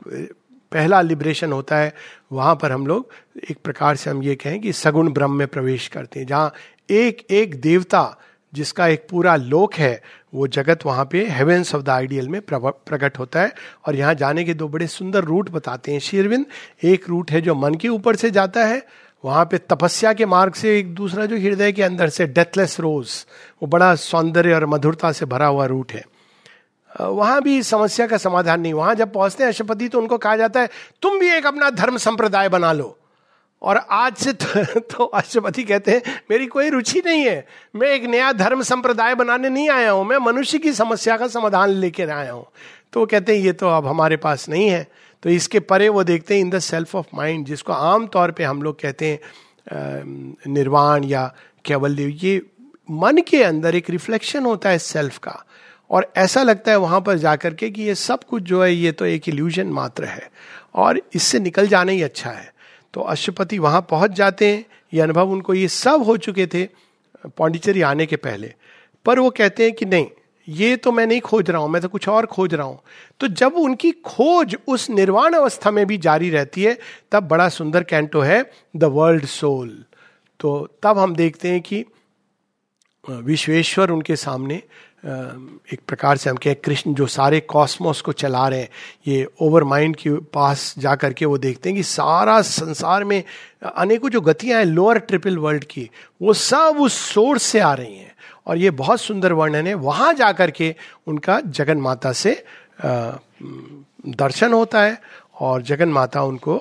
पहला 0.72 1.02
लिबरेशन 1.02 1.52
होता 1.52 1.78
है, 1.78 1.94
वहाँ 2.32 2.56
पर 2.56 2.72
हम 2.72 2.88
लोग 2.88 3.12
एक 3.50 3.58
प्रकार 3.64 3.96
से 3.96 4.10
हम 4.10 4.24
ये 4.24 4.36
कहें 4.36 4.60
कि 4.62 4.74
सगुण 4.74 5.12
ब्रह्म 5.12 5.34
में 5.34 5.48
प्रवेश 5.48 5.88
करते 5.88 6.20
हैं, 6.20 6.28
जहाँ 6.28 6.54
एक 6.90 7.26
एक 7.32 7.60
देवता 7.62 8.18
जिसका 8.54 8.88
एक 8.88 9.06
पूरा 9.10 9.36
लोक 9.36 9.74
है, 9.74 10.02
वो 10.34 10.48
जगत 10.48 10.86
वहाँ 10.86 11.06
पे 11.12 11.26
हेवेंस 11.30 11.74
ऑफ़ 11.76 11.82
द 11.84 11.90
आइडियल 11.90 12.28
में 12.30 12.40
प्रकट 12.42 13.18
होता 13.20 13.42
है, 13.42 13.54
और 13.86 13.96
यहाँ 13.96 14.14
जाने 14.14 14.44
के 14.44 14.54
दो 14.54 14.68
बड़े 14.68 14.88
सुंदर 14.88 15.24
रूट 15.24 15.50
बताते 15.50 15.92
हैं। 15.92 16.00
शेरविंद 16.00 16.46
एक 16.84 17.10
रूट 17.10 17.32
है 17.32 17.42
जो 17.42 17.56
मन 17.56 17.76
के 17.76 17.88
ऊपर 17.88 18.16
से 18.16 18.32
जाता 18.32 18.66
है, 18.66 18.86
वहाँ 19.24 19.46
पे 19.46 19.58
तपस्या 19.60 20.14
के 20.14 20.26
मार्ग 20.26 20.54
से 20.54 20.78
एक 20.80 20.94
दूसरा 20.96 21.26
जो 21.26 21.38
हृदय 21.38 21.72
के 21.72 21.84
अंदर 21.84 22.10
से 22.10 22.28
डेथलेस 22.28 22.80
रोज 22.80 23.10
वो 23.62 23.68
बड़ा 23.68 23.94
सौंदर्य 23.96 24.54
और 24.54 24.66
मधुरता 24.66 25.12
से 25.12 25.26
भरा 25.26 25.48
हुआ 25.48 25.66
रूट 25.66 25.92
है। 25.92 26.04
वहाँ 26.92 27.42
भी 27.42 27.64
समस्या 27.64 28.08
का 28.08 28.18
समाधान 28.18 28.62
नहीं। 28.62 28.74
वहाँ 28.74 28.96
जब 28.96 29.14
पहुँचते 29.14 29.44
हैं 29.44 29.50
अशुपति 29.50 29.88
तो 29.88 30.00
उनको 30.00 30.18
कहा 30.18 30.36
जाता 30.38 30.62
है 30.62 30.70
तुम 31.02 31.20
भी 31.20 31.32
एक 31.32 31.46
अपना 31.46 31.70
धर्म 31.70 31.98
संप्रदाय 31.98 32.50
बना 32.50 32.72
लो। 32.74 32.98
और 33.62 33.78
आज 33.78 34.16
से 34.16 34.34
तो, 34.34 34.80
तो 34.80 35.04
अष्टपति 35.04 35.64
कहते 35.64 35.92
हैं 35.92 36.22
मेरी 36.32 36.46
कोई 36.46 36.70
रुचि 36.70 37.02
नहीं 37.06 37.24
है। 37.26 37.48
मैं 37.76 37.88
एक 37.88 38.04
नया 38.06 38.32
धर्म 38.34 38.62
संप्रदाय 38.62 39.16
बनाने 39.16 39.50
नहीं 39.50 39.70
आया 39.70 39.92
हूँ। 39.92 40.06
मैं 40.06 40.18
मनुष्य 40.18 40.58
की 40.58 40.74
समस्या 40.74 41.18
का 41.18 41.28
समाधान 41.28 41.70
लेकर 41.70 42.10
आया 42.10 42.32
हूँ। 42.32 42.46
तो 42.94 43.00
वो 43.00 43.06
कहते 43.06 43.38
हैं 43.38 43.44
ये 43.44 43.54
तो 43.54 43.68
अब 43.68 43.88
हमारे 43.88 44.18
पास 44.18 44.50
नहीं 44.50 44.70
है। 44.70 44.88
तो 45.24 45.30
इसके 45.30 45.60
परे 45.60 45.90
वो 45.90 46.04
देखते 46.04 46.34
हैं 46.34 46.42
in 46.42 46.50
the 46.50 46.60
self 46.60 46.96
of 46.96 47.06
mind 47.14 47.46
जिसको 47.46 47.74
आम 47.74 48.08
तौर 48.08 48.32
पे 48.32 48.44
हम 48.44 48.62
लोग 48.62 48.80
कहते 48.80 49.08
हैं 49.08 49.20
निर्वाण 50.48 51.04
या 51.04 51.34
केवल 51.66 52.00
ये 52.00 52.42
मन 52.92 53.18
के 53.18 53.44
अंदर 53.44 53.76
एक 53.76 53.90
रिफ्लेक्शन 53.90 54.46
होता 54.46 54.70
है 54.70 54.78
सेल्फ 54.78 55.18
का। 55.18 55.44
और 55.90 56.12
ऐसा 56.18 56.44
लगता 56.44 56.72
है 56.72 56.78
वहाँ 56.78 57.02
पर 57.02 57.18
जाकर 57.18 57.54
के 57.54 57.70
कि 57.70 57.84
ये 57.84 57.96
सब 57.96 58.24
कुछ 58.24 58.44
जो 58.44 58.64
है, 58.64 58.74
ये 58.74 58.92
तो 58.92 59.06
एक 59.06 59.30
इल्यूजन 59.30 59.68
मात्र 59.68 60.06
है। 60.06 60.30
और 60.76 61.02
इससे 61.16 61.40
निकल 61.40 61.68
जाना 61.68 61.92
ही 61.92 62.02
अच्छा 62.02 62.30
है। 62.30 62.52
तो 62.94 63.02
अशुपति 63.02 63.60
वहाँ 63.60 63.82
पहुँच 63.90 64.12
जाते 64.12 64.48
हैं। 64.48 64.66
ये 64.94 65.02
अनुभव 65.02 65.32
उनको 65.32 65.54
ये 65.54 65.68
सब 65.68 66.04
हो 66.04 66.18
चुके 66.18 66.48
थे, 66.48 66.64
पौंडिचेरी 67.28 67.82
आने 67.82 68.06
के 68.06 68.16
पहले। 68.16 68.54
पर 69.06 69.20
वो 69.20 69.30
कहते 69.30 69.64
हैं 69.64 69.74
कि 69.74 69.86
नहीं, 69.86 70.08
ये 70.48 70.76
तो 70.76 70.92
मैं 70.92 71.06
नहीं 71.08 71.22
खोज 71.22 71.50
रहा 71.50 71.62
हूँ, 71.62 71.70
मैं 71.70 71.82
तो 71.82 71.88
कुछ 71.88 72.08
और 72.10 72.26
खोज 72.26 72.54
रहा 72.54 72.66
हूँ। 72.68 72.80
तो 73.20 73.28
जब 73.28 73.56
उनकी 73.56 73.92
खोज 73.92 74.56
उस 74.68 74.90
निर्वाण 74.90 75.34
अवस्था 75.34 75.72
में 75.72 75.86
भी 75.88 75.98
जारी 75.98 76.30
रहती 76.30 76.64
है, 76.64 76.78
तब 77.12 77.28
बड़ा 77.28 77.48
सुंदर 77.50 77.84
कैंटो 77.84 78.22
है 78.22 78.44
द 78.76 78.84
वर्ल्ड 78.84 79.26
सोल 79.26 79.84
तो 80.40 80.68
तब 80.84 80.98
हम 80.98 81.16
देखते 81.16 81.50
हैं 81.50 81.62
कि 81.62 81.84
विश्वेश्वर 83.04 83.92
उनके 83.92 84.16
सामने 84.16 84.62
एक 85.08 85.80
प्रकार 85.88 86.18
से 86.18 86.30
हम 86.30 86.36
कहें, 86.36 86.55
कृष्ण 86.55 86.93
जो 86.93 87.08
सारे 87.08 87.39
कॉस्मोस 87.39 88.01
को 88.01 88.12
चला 88.12 88.47
रहे 88.47 88.60
हैं, 88.60 88.70
ये 89.08 89.28
ओवर 89.41 89.64
माइंड 89.64 89.95
के 89.95 90.10
पास 90.34 90.74
जा 90.78 90.95
करके 90.95 91.26
वो 91.26 91.38
देखते 91.38 91.70
हैं 91.70 91.76
कि 91.76 91.84
सारा 91.84 92.41
संसार 92.41 93.03
में 93.03 93.24
अनेकों 93.76 94.10
जो 94.10 94.22
गतियाँ 94.22 94.60
हैं 94.60 94.66
लोअर 94.66 94.99
ट्रिपल 94.99 95.38
वर्ल्ड 95.38 95.64
की, 95.64 95.89
वो 96.22 96.34
सब 96.34 96.78
उस 96.80 96.93
सोर्स 97.14 97.43
से 97.43 97.60
आ 97.60 97.74
रही 97.74 97.97
हैं। 97.97 98.16
और 98.47 98.58
ये 98.58 98.70
बहुत 98.72 99.01
सुंदर 99.01 99.34
वर्णन 99.34 99.68
है। 99.68 99.74
वहाँ 99.74 100.14
जा 100.14 100.32
करके 100.32 100.76
उनका 101.08 101.39
जगन 101.41 101.78
माता 101.78 102.12
से 102.12 102.43
दर्शन 102.86 104.53
होता 104.53 104.82
है 104.82 105.01
और 105.39 105.62
जगन 105.62 105.89
माता 105.89 106.24
उनको, 106.24 106.55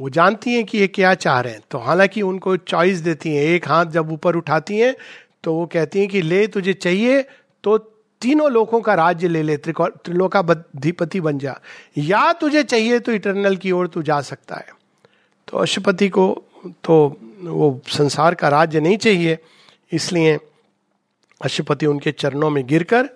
वो 0.00 0.08
जानती 0.08 0.54
हैं 0.54 0.64
कि 0.64 0.78
ये 0.78 0.86
क्या 0.86 1.14
चाह 1.14 1.40
रहे 1.40 1.52
हैं। 1.52 1.60
तो 1.70 1.78
हालाँकि 1.78 2.22
उनको 2.22 2.56
चॉइस 2.56 2.98
देती 2.98 3.34
हैं। 3.34 3.42
एक 3.44 3.68
हाथ 3.68 3.86
जब 3.86 4.12
ऊपर 4.12 4.36
उठाती 4.36 4.78
हैं 4.78 4.94
तो 5.44 5.54
वो 5.54 5.66
कहती 5.66 5.98
हैं 5.98 6.08
कि, 6.08 6.22
ले, 6.22 6.46
तुझे 6.46 6.72
चाहिए 6.72 7.24
तो 7.64 7.76
तीनों 8.22 8.50
लोगों 8.52 8.80
का 8.80 8.94
राज्य 8.94 9.28
ले 9.28 9.42
ले 9.42 9.56
त्रिलोका 9.56 10.40
अधिपति 10.40 11.20
बन 11.20 11.38
जा। 11.38 11.58
या 11.98 12.32
तुझे 12.32 12.62
चाहिए 12.62 12.98
तो 12.98 13.12
इटरनल 13.12 13.56
की 13.56 13.72
ओर 13.72 13.88
तू 13.88 14.02
जा 14.02 14.20
सकता 14.22 14.56
है। 14.56 14.72
तो 15.48 15.58
अशुपति 15.58 16.08
को 16.08 16.26
तो 16.84 16.96
वो 17.40 17.80
संसार 17.88 18.34
का 18.34 18.48
राज्य 18.48 18.80
नहीं 18.80 18.96
चाहिए, 18.96 19.38
इसलिए 19.92 20.38
अशुपति 21.40 21.86
उनके 21.86 22.12
चरणों 22.12 22.50
में 22.50 22.66
गिरकर 22.66 23.08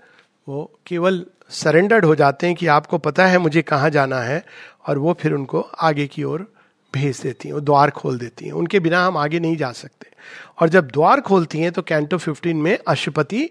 वो 0.46 0.70
केवल 0.86 1.24
सरेंडर्ड 1.50 2.04
हो 2.04 2.14
जाते 2.14 2.46
हैं 2.46 2.56
कि 2.56 2.66
आपको 2.66 2.98
पता 2.98 3.26
है 3.26 3.38
मुझे 3.38 3.62
कहाँ 3.62 3.90
जाना 3.90 4.18
है, 4.18 4.44
और 4.88 4.98
वो 4.98 5.12
फिर 5.20 5.32
उनको 5.32 5.60
आगे 5.60 6.06
की 6.06 6.24
ओर 6.24 6.46
भेज 6.94 7.20
देती 7.20 7.48
हैं, 7.48 7.54
वो 7.54 7.60
द्वार 7.60 7.90
खोल 7.90 8.18
देती 8.18 8.44
हैं। 8.44 8.52
उनके 8.52 8.80
बिना 8.80 9.04
हम 9.06 9.16
आगे 9.16 9.40
नहीं 9.40 9.56
जा 9.56 9.70
सकते। 9.72 10.06
और 10.60 10.68
जब 10.68 10.88
द्वार 10.88 11.20
खोलती 11.20 11.58
हैं 11.58 11.72
तो 11.72 11.82
कैंटो 11.82 12.18
15 12.18 12.62
में 12.62 12.76
अशुपति 12.88 13.48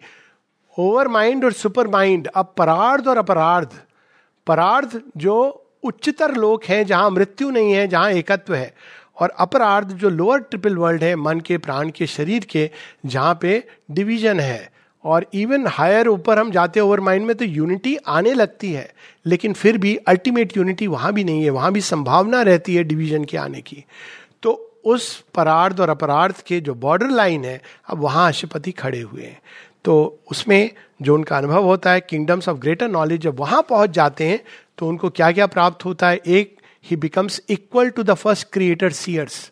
ओवर 0.78 1.07
माइंड 1.07 1.45
और 1.45 1.53
सुपर 1.53 1.88
माइंड 1.88 2.28
अब 2.28 2.53
परार्ध 2.57 3.07
और 3.07 3.17
अपरार्ध 3.17 3.78
परार्ध 4.47 5.01
जो 5.17 5.36
उच्चतर 5.84 6.34
लोक 6.36 6.63
है, 6.63 6.84
जहाँ 6.86 7.09
मृत्यु 7.09 7.49
नहीं 7.49 7.71
है, 7.74 7.88
जहाँ 7.88 8.11
एकत्व 8.11 8.53
है, 8.55 8.74
और 9.17 9.30
अपरार्ध 9.30 9.91
जो 9.91 10.09
लोअर 10.09 10.39
ट्रिपल 10.39 10.76
वर्ल्ड 10.78 11.03
है, 11.03 11.15
मन 11.15 11.39
के, 11.39 11.57
प्राण 11.57 11.89
के, 11.89 12.07
शरीर 12.07 12.45
के, 12.45 12.69
जहाँ 13.05 13.38
पे 13.41 13.63
डिवीज़न 13.91 14.39
है। 14.39 14.71
और 15.03 15.26
इवन 15.34 15.67
हायर 15.67 16.07
ऊपर 16.07 16.39
हम 16.39 16.51
जाते 16.51 16.80
हैं 16.80 16.88
ओवर 16.88 16.99
माइंड 16.99 17.26
में 17.26 17.36
तो 17.36 17.45
यूनिटी 17.45 17.95
आने 18.07 18.34
लगती 18.34 18.71
है, 18.74 18.93
लेकिन 19.26 19.53
फिर 19.53 19.78
भी 19.78 19.95
अल्टीमेट 19.95 20.57
यूनिटी 20.57 20.88
वहाँ 20.88 21.13
भी 21.13 21.24
नहीं 21.24 21.43
है, 21.43 21.49
वहाँ 21.49 21.71
भी 21.71 21.82
संभावना 21.82 22.41
रहती 22.41 22.76
है 22.76 22.84
डिवीज़न 22.84 23.24
के 23.24 23.38
आने 23.38 23.61
की। 23.61 23.84
तो 24.43 24.82
उस 24.86 25.24
परार्ध 25.36 25.80
और 25.80 25.89
अपरार्थ 25.89 26.41
के 26.41 26.59
जो 26.59 26.74
बॉर्डर 26.74 27.09
लाइन 27.09 27.45
है, 27.45 27.61
अब 27.89 27.99
वहाँ 27.99 28.28
अशुपति 28.28 28.71
खड़े 28.71 29.01
हुए 29.01 29.24
हैं। 29.24 29.41
तो 29.86 30.19
उसमें 30.31 30.69
जो 31.01 31.15
उनका 31.15 31.38
अनुभव 31.38 31.63
होता 31.63 31.91
है 31.91 32.01
किंगडम्स 32.01 32.49
ऑफ़ 32.49 32.57
ग्रेटर 32.57 32.88
नॉलेज 32.88 33.21
जब 33.21 33.39
वहाँ 33.39 33.61
पहुँच 33.61 33.89
जाते 33.89 34.27
हैं 34.27 34.39
तो 34.77 34.88
उनको 34.88 35.09
क्या 35.09 35.31
क्या 35.31 35.47
प्राप्त 35.47 35.86
होता 35.86 36.09
है? 36.09 36.19
एक 36.27 36.57
ही 36.84 36.95
becomes 36.95 37.41
equal 37.49 37.89
to 37.89 38.03
the 38.03 38.13
first 38.13 38.47
creator 38.53 38.91
seers 38.91 39.51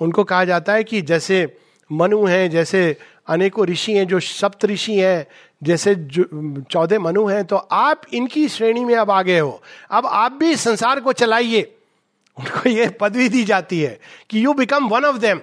उनको 0.00 0.24
कहा 0.24 0.44
जाता 0.44 0.72
है 0.72 0.84
कि 0.84 1.00
जैसे 1.02 1.46
मनु 1.90 2.24
हैं, 2.24 2.50
जैसे 2.50 2.96
अनेकों 3.28 3.66
ऋषि 3.66 3.92
हैं, 3.92 4.06
जो 4.06 4.20
सप्त 4.20 4.64
ऋषि 4.64 4.94
हैं, 4.94 5.26
जैसे 5.62 5.94
चौदह 6.70 6.98
मनु 6.98 7.26
हैं 7.26 7.44
तो 7.44 7.56
आप 7.56 8.02
इनकी 8.12 8.48
श्रेणी 8.48 8.84
में 8.84 8.94
अब 8.94 9.10
आगे 9.10 9.38
हो। 9.38 9.60
अब 9.90 10.06
आप 10.06 10.32
भी 10.32 10.56
संसार 10.56 11.00
को 11.00 11.12
चलाइए। 11.12 11.62
उनको 12.36 12.68
ये 12.68 12.88
पदवी 13.00 13.28
दी 13.28 13.44
जाती 13.44 13.80
है 13.80 13.98
कि 14.30 14.44
you 14.44 14.52
become 14.54 14.88
one 14.88 15.04
of 15.04 15.16
them 15.16 15.40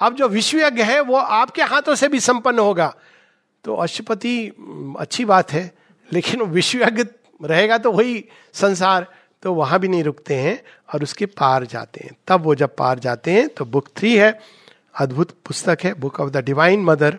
अब 0.00 0.14
जो 0.14 0.28
विश्वयज्ञ 0.28 0.82
है, 0.82 1.00
वो 1.00 1.16
आपके 1.16 1.62
हाथों 1.62 1.94
से 1.94 2.08
भी 2.08 2.20
संपन्न 2.20 2.58
होगा। 2.58 2.94
तो 3.64 3.74
अशुपति 3.76 4.36
अच्छी 4.98 5.24
बात 5.24 5.52
है, 5.52 5.70
लेकिन 6.10 6.42
विश्वयज्ञ 6.42 7.04
रहेगा 7.40 7.78
तो 7.78 7.92
वही 7.92 8.24
संसार 8.54 9.06
तो 9.42 9.52
वहाँ 9.54 9.78
भी 9.80 9.88
नहीं 9.88 10.02
रुकते 10.04 10.34
हैं 10.36 10.62
और 10.94 11.02
उसके 11.02 11.26
पार 11.28 11.64
जाते 11.66 12.04
हैं। 12.04 12.16
तब 12.28 12.42
वो 12.42 12.54
जब 12.54 12.74
पार 12.76 12.98
जाते 12.98 13.30
हैं 13.30 13.48
तो 13.48 13.64
बुक 13.64 13.88
थ्री 13.96 14.14
है, 14.16 14.38
अद्भुत 14.94 15.30
पुस्तक 15.46 15.78
है, 15.84 15.94
book 15.94 16.20
of 16.20 16.30
the 16.30 16.44
divine 16.44 16.84
mother 16.84 17.18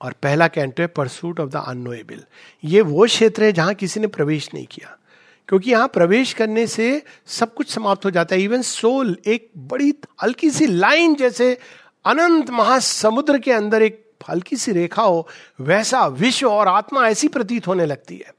और 0.00 0.14
पहला 0.22 0.48
कैंटो 0.48 0.82
है, 0.82 0.86
परसूट 0.88 1.40
ऑफ़ 1.40 1.50
द 1.50 1.62
अनोएबल 1.66 2.24
ये 2.64 2.80
वो 2.82 3.06
क्षेत्र 3.06 3.44
है 3.44 3.52
जहाँ 3.52 3.74
किसी 3.74 4.00
ने 4.00 4.06
प्रवेश 4.08 4.48
नहीं 4.54 4.66
किया, 4.66 4.96
क्योंकि 5.48 5.70
यहाँ 5.70 5.88
प्रवेश 5.88 6.32
करने 6.32 6.66
से 6.66 7.02
सब 7.28 7.54
कुछ 7.54 7.70
समाप्त 7.70 8.04
हो 8.04 8.10
जाता 8.10 8.34
है। 8.34 8.42
इवन 8.42 8.62
सोल 8.62 9.16
एक 9.26 9.50
बड़ी 9.58 9.92
हल्की 10.22 10.50
सी 10.50 10.66
लाइन 10.66 11.14
जैसे 11.14 11.56
अनंत 12.04 12.50
महासमुद्र 12.50 13.38
के 13.38 13.52
अंदर 13.52 13.82
एक 13.82 14.04
हल्की 14.28 14.56
सी 14.56 14.72
रेखा 14.72 15.02
हो, 15.02 15.28
वैसा 15.60 16.06
विश्व 16.06 16.50
और 16.50 16.68
आत्मा 16.68 17.08
ऐसी 17.08 17.28
प्रतीत 17.28 17.66
होने 17.66 17.86
लगती 17.86 18.16
है। 18.16 18.34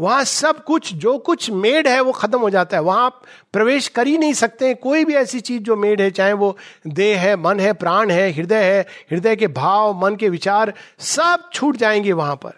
वहाँ 0.00 0.24
सब 0.24 0.64
कुछ, 0.64 0.94
जो 0.94 1.18
कुछ 1.18 1.50
मेड 1.50 1.88
है, 1.88 2.00
वो 2.00 2.12
खत्म 2.12 2.38
हो 2.40 2.50
जाता 2.50 2.76
है। 2.76 2.82
वहाँ 2.82 3.06
आप 3.06 3.22
प्रवेश 3.52 3.88
कर 3.88 4.06
ही 4.06 4.18
नहीं 4.18 4.32
सकते 4.32 4.74
कोई 4.74 5.04
भी 5.04 5.14
ऐसी 5.14 5.40
चीज़ 5.40 5.62
जो 5.62 5.76
मेड 5.76 6.00
है, 6.00 6.10
चाहे 6.10 6.32
वो 6.32 6.58
देह 6.86 7.20
है, 7.20 7.36
मन 7.36 7.60
है, 7.60 7.72
प्राण 7.72 8.10
है, 8.10 8.32
हृदय 8.32 8.64
है, 8.64 8.86
हृदय 9.10 9.36
के 9.36 9.46
भाव, 9.46 10.00
मन 10.02 10.16
के 10.16 10.28
विचार, 10.28 10.74
सब 10.98 11.50
छूट 11.52 11.76
जाएँगे 11.76 12.12
वहाँ 12.12 12.36
पर। 12.36 12.52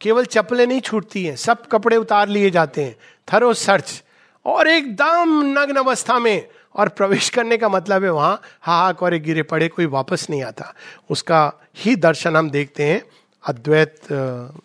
केवल 0.00 0.24
चप्पलें 0.24 0.66
नहीं 0.66 0.80
छूटती 0.80 1.24
हैं, 1.24 1.36
सब 1.36 1.66
कपड़े 1.66 1.96
उतार 1.96 2.28
लिए 2.28 2.50
जाते 2.50 2.84
हैं। 2.84 2.96
Thorough 3.32 3.54
search. 3.54 4.02
और 4.46 4.68
एकदम 4.68 5.42
नग्न 5.58 5.76
अवस्था 5.76 6.18
में 6.18 6.48
और 6.74 6.88
प्रवेश 6.88 7.28
करने 7.30 7.56
का 7.56 7.68
मतलब 7.68 8.04
है 8.04 8.10
वहाँ 8.10 8.40
हाहाक 8.62 9.02
और 9.02 9.14
गिरे 9.16 9.42
पड़े, 9.42 9.68
कोई 9.68 9.86
वापस 9.86 10.26
नहीं 10.30 10.42
आता। 10.42 10.72
उसका 11.10 11.52
ही 11.76 11.96
दर्शन 11.96 12.36
हम 12.36 12.50
देखते 12.50 12.84
हैं 12.84 13.02
अद्वैत 13.44 14.00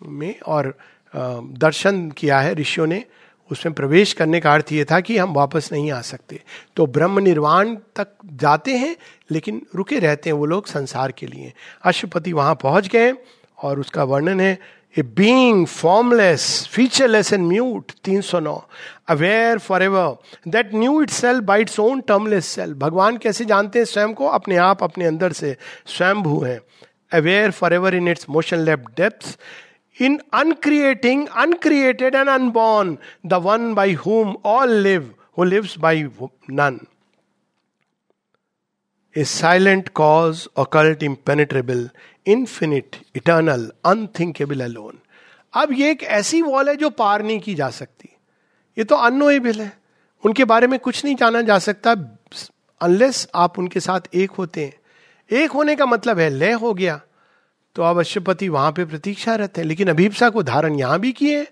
में 0.02 0.40
और 0.40 0.74
दर्शन 1.14 2.10
किया 2.10 2.40
है 2.40 2.54
ऋषियों 2.54 2.86
ने। 2.86 3.04
उसमें 3.50 3.74
प्रवेश 3.74 4.12
करने 4.12 4.40
का 4.40 4.52
अर्थ 4.54 4.70
ये 4.72 4.84
था 4.84 5.00
कि 5.00 5.16
हम 5.18 5.32
वापस 5.34 5.68
नहीं 5.72 5.90
आ 5.92 6.00
सकते। 6.00 6.40
तो 6.76 6.86
ब्रह्म 6.86 7.18
निर्वाण 7.18 7.74
तक 7.96 8.08
जाते 8.34 8.76
हैं, 8.76 8.96
लेकिन 9.30 9.60
रुके 9.74 9.98
रहते 9.98 10.30
हैं 10.30 10.36
वो 10.36 10.46
लोग 10.46 10.66
संसार 10.66 11.12
के 11.12 11.26
लिए। 11.26 11.52
अशुपति 11.84 12.32
वहाँ 12.32 12.54
पहुँच 12.54 12.88
गए 12.88 13.12
और 13.58 13.80
उसका 13.80 14.04
वर्णन 14.04 14.40
है 14.40 14.58
a 14.96 15.02
being 15.16 15.66
formless 15.66 16.44
featureless 16.70 17.32
and 17.32 17.46
mute 17.48 17.92
तीन 18.04 18.20
सौ 18.20 18.40
नौ 18.40 18.54
aware 19.08 19.58
for 19.58 19.82
ever 19.82 20.50
that 20.50 20.74
knew 20.74 21.00
itself 21.10 21.44
by 21.44 21.60
its 21.60 21.78
own 21.80 22.00
termless 22.08 22.46
self 22.46 22.76
भगवान 22.78 23.16
कैसे 23.16 23.44
जानते 23.44 23.78
हैं? 23.78 23.86
स्वयं 23.86 24.14
को 24.14 24.26
अपने 24.28 24.56
आप, 24.56 24.82
अपने 24.82 25.04
अंदर 25.04 25.32
से 25.32 25.56
स्वयं 25.86 26.22
भू 26.22 26.40
है। 26.40 26.60
Aware 27.12 27.50
for 27.50 27.72
ever 27.74 27.94
in 27.94 28.08
its 28.08 28.26
motionless 28.58 28.96
depth 28.96 30.02
in 30.02 30.18
uncreating 30.34 31.26
uncreated 31.36 32.14
and 32.14 32.28
unborn 32.28 32.96
the 33.26 33.34
one 33.44 33.72
by 33.74 33.94
whom 34.06 34.36
all 34.46 34.72
live 34.82 35.10
who 35.38 35.44
lives 35.44 35.78
by 35.78 36.02
none 36.50 36.78
a 39.14 39.24
silent 39.24 39.88
cause 39.94 40.46
occult 40.58 41.02
impenetrable 41.02 41.88
infinite 42.26 42.96
eternal 43.16 43.72
unthinkable 43.84 44.60
alone 44.60 44.98
अब 45.54 45.72
ये 45.72 45.90
एक 45.90 46.02
ऐसी 46.02 46.42
wall 46.42 46.68
है 46.68 46.76
जो 46.76 46.90
पार 46.90 47.22
नहीं 47.22 47.40
की 47.40 47.54
जा 47.54 47.70
सकती। 47.70 48.08
ये 48.78 48.84
तो 48.84 48.96
अनोएबल 48.96 49.60
है। 49.60 49.72
उनके 50.24 50.44
बारे 50.44 50.66
में 50.66 50.78
कुछ 50.80 51.04
नहीं 51.04 51.14
जाना 51.14 51.40
जा 51.42 51.58
सकता 51.58 51.90
अनलेस 52.80 53.28
आप 53.34 53.58
उनके 53.58 53.80
साथ 53.80 54.00
एक 54.14 54.30
होते 54.30 54.64
हैं। 54.64 54.78
एक 55.32 55.50
होने 55.50 55.76
का 55.76 55.86
मतलब 55.86 56.18
है, 56.18 56.30
लय 56.30 56.52
हो 56.52 56.74
गया। 56.74 57.00
तो 57.74 57.82
अब 57.82 57.98
अश्वपति 57.98 58.48
वहाँ 58.48 58.72
पे 58.72 58.84
प्रतीक्षा 58.84 59.34
रहते 59.34 59.60
हैं। 59.60 59.68
लेकिन 59.68 59.88
अभीपसा 59.88 60.30
को 60.30 60.42
धारण 60.42 60.74
यहाँ 60.74 61.00
भी 61.00 61.12
किए 61.12 61.42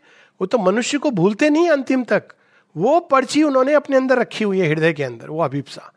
वो 0.41 0.47
तो 0.47 0.59
मनुष्य 0.59 0.99
को 0.99 1.11
भूलते 1.11 1.51
नहीं 1.51 1.69
अंतिम 1.71 2.05
तक। 2.05 2.29
वो 2.77 3.01
पर्ची 3.01 3.43
उन्होंने 3.43 3.73
अपने 3.73 3.97
अंदर 3.97 4.19
रखी 4.19 4.45
हुई 4.45 4.61
है, 4.61 4.69
हृदय 4.69 4.93
के 4.93 5.05
अंदर, 5.05 5.31
वो 5.31 5.43
अभीपसा। 5.43 5.93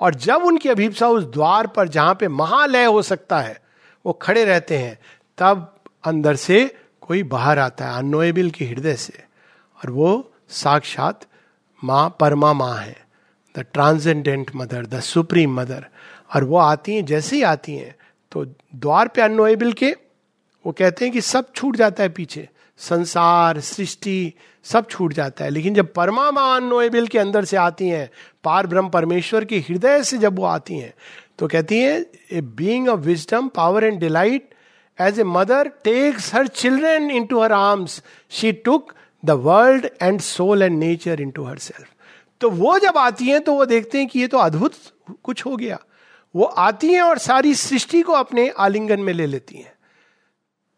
और 0.00 0.14
जब 0.14 0.42
उनकी 0.42 0.68
अभीपसा 0.68 1.08
उस 1.08 1.24
द्वार 1.24 1.66
पर, 1.66 1.88
जहाँ 1.88 2.14
पे 2.14 2.28
महालय 2.28 2.84
हो 2.84 3.02
सकता 3.02 3.40
है 3.40 3.60
वो 4.06 4.12
खड़े 4.12 4.44
रहते 4.44 4.78
हैं, 4.78 4.98
तब 5.38 5.74
अंदर 6.04 6.36
से 6.36 6.74
कोई 7.00 7.22
बाहर 7.22 7.58
आता 7.58 7.86
है, 7.86 7.98
अनोएबल 7.98 8.50
के 8.50 8.64
हृदय 8.64 8.94
से। 8.94 9.24
और 9.76 9.90
वो 9.90 10.32
साक्षात 10.48 11.20
माँ, 11.84 12.16
परमा 12.20 12.52
माँ 12.52 12.76
है 12.76 13.06
the 13.56 13.66
transcendent 13.72 14.50
mother 14.56 14.86
the 14.86 15.00
supreme 15.00 15.54
mother 15.54 15.86
और 16.34 16.44
वो 16.44 16.56
आती 16.56 16.94
हैं, 16.94 17.04
जैसे 17.04 17.36
ही 17.36 17.42
आती 17.42 17.74
हैं 17.74 17.94
तो 18.32 18.44
द्वार 18.74 19.08
पे 19.08 19.22
अनोएबल 19.22 19.72
के, 19.72 19.96
वो 20.66 20.72
कहते 20.72 21.04
हैं 21.04 21.12
कि 21.14 21.20
सब 21.20 21.52
छूट 21.54 21.76
जाता 21.76 22.02
है 22.02 22.08
पीछे। 22.08 22.48
संसार, 22.78 23.60
सृष्टि, 23.60 24.32
सब 24.64 24.88
छूट 24.88 25.12
जाता 25.12 25.44
है। 25.44 25.50
लेकिन 25.50 25.74
जब 25.74 25.92
परमा 25.92 26.26
अनोएबल 26.56 27.06
के 27.06 27.18
अंदर 27.18 27.44
से 27.44 27.56
आती 27.56 27.88
हैं, 27.88 28.10
पार 28.44 28.66
ब्रह्म 28.66 28.88
परमेश्वर 28.88 29.44
के 29.44 29.58
हृदय 29.58 30.02
से 30.02 30.18
जब 30.18 30.38
वो 30.38 30.44
आती 30.44 30.78
हैं 30.78 30.94
तो 31.40 31.48
कहती 31.48 31.80
है 31.80 32.06
a 32.32 32.40
being 32.40 32.88
of 32.88 33.00
wisdom 33.00 33.48
power 33.48 33.84
and 33.84 34.00
delight 34.00 34.54
as 35.00 35.20
a 35.20 35.24
mother 35.24 35.68
takes 35.84 36.34
her 36.34 36.46
children 36.46 37.10
into 37.26 37.40
her 37.40 37.52
arms 37.52 38.02
she 38.30 38.52
took 38.52 38.92
the 39.24 39.30
world 39.30 39.88
and 40.02 40.20
soul 40.20 40.62
and 40.62 40.78
nature 40.78 41.20
into 41.30 41.44
herself 41.58 41.88
तो 42.40 42.50
वो 42.50 42.78
जब 42.78 42.98
आती 42.98 43.24
हैं 43.24 43.40
तो 43.40 43.54
वो 43.54 43.64
देखते 43.66 43.98
हैं 43.98 44.06
कि 44.06 44.18
ये 44.18 44.26
तो 44.26 44.38
अद्भुत 44.38 44.74
कुछ 45.22 45.44
हो 45.46 45.56
गया। 45.56 45.78
वो 46.34 46.44
आती 46.44 46.92
हैं 46.92 47.02
और 47.02 47.18
सारी 47.18 47.54
सृष्टि 47.54 48.02
को 48.02 48.12
अपने 48.12 48.48
आलिंगन 48.58 49.00
में 49.00 49.12
ले 49.12 49.26
लेती 49.26 49.56
हैं। 49.56 49.72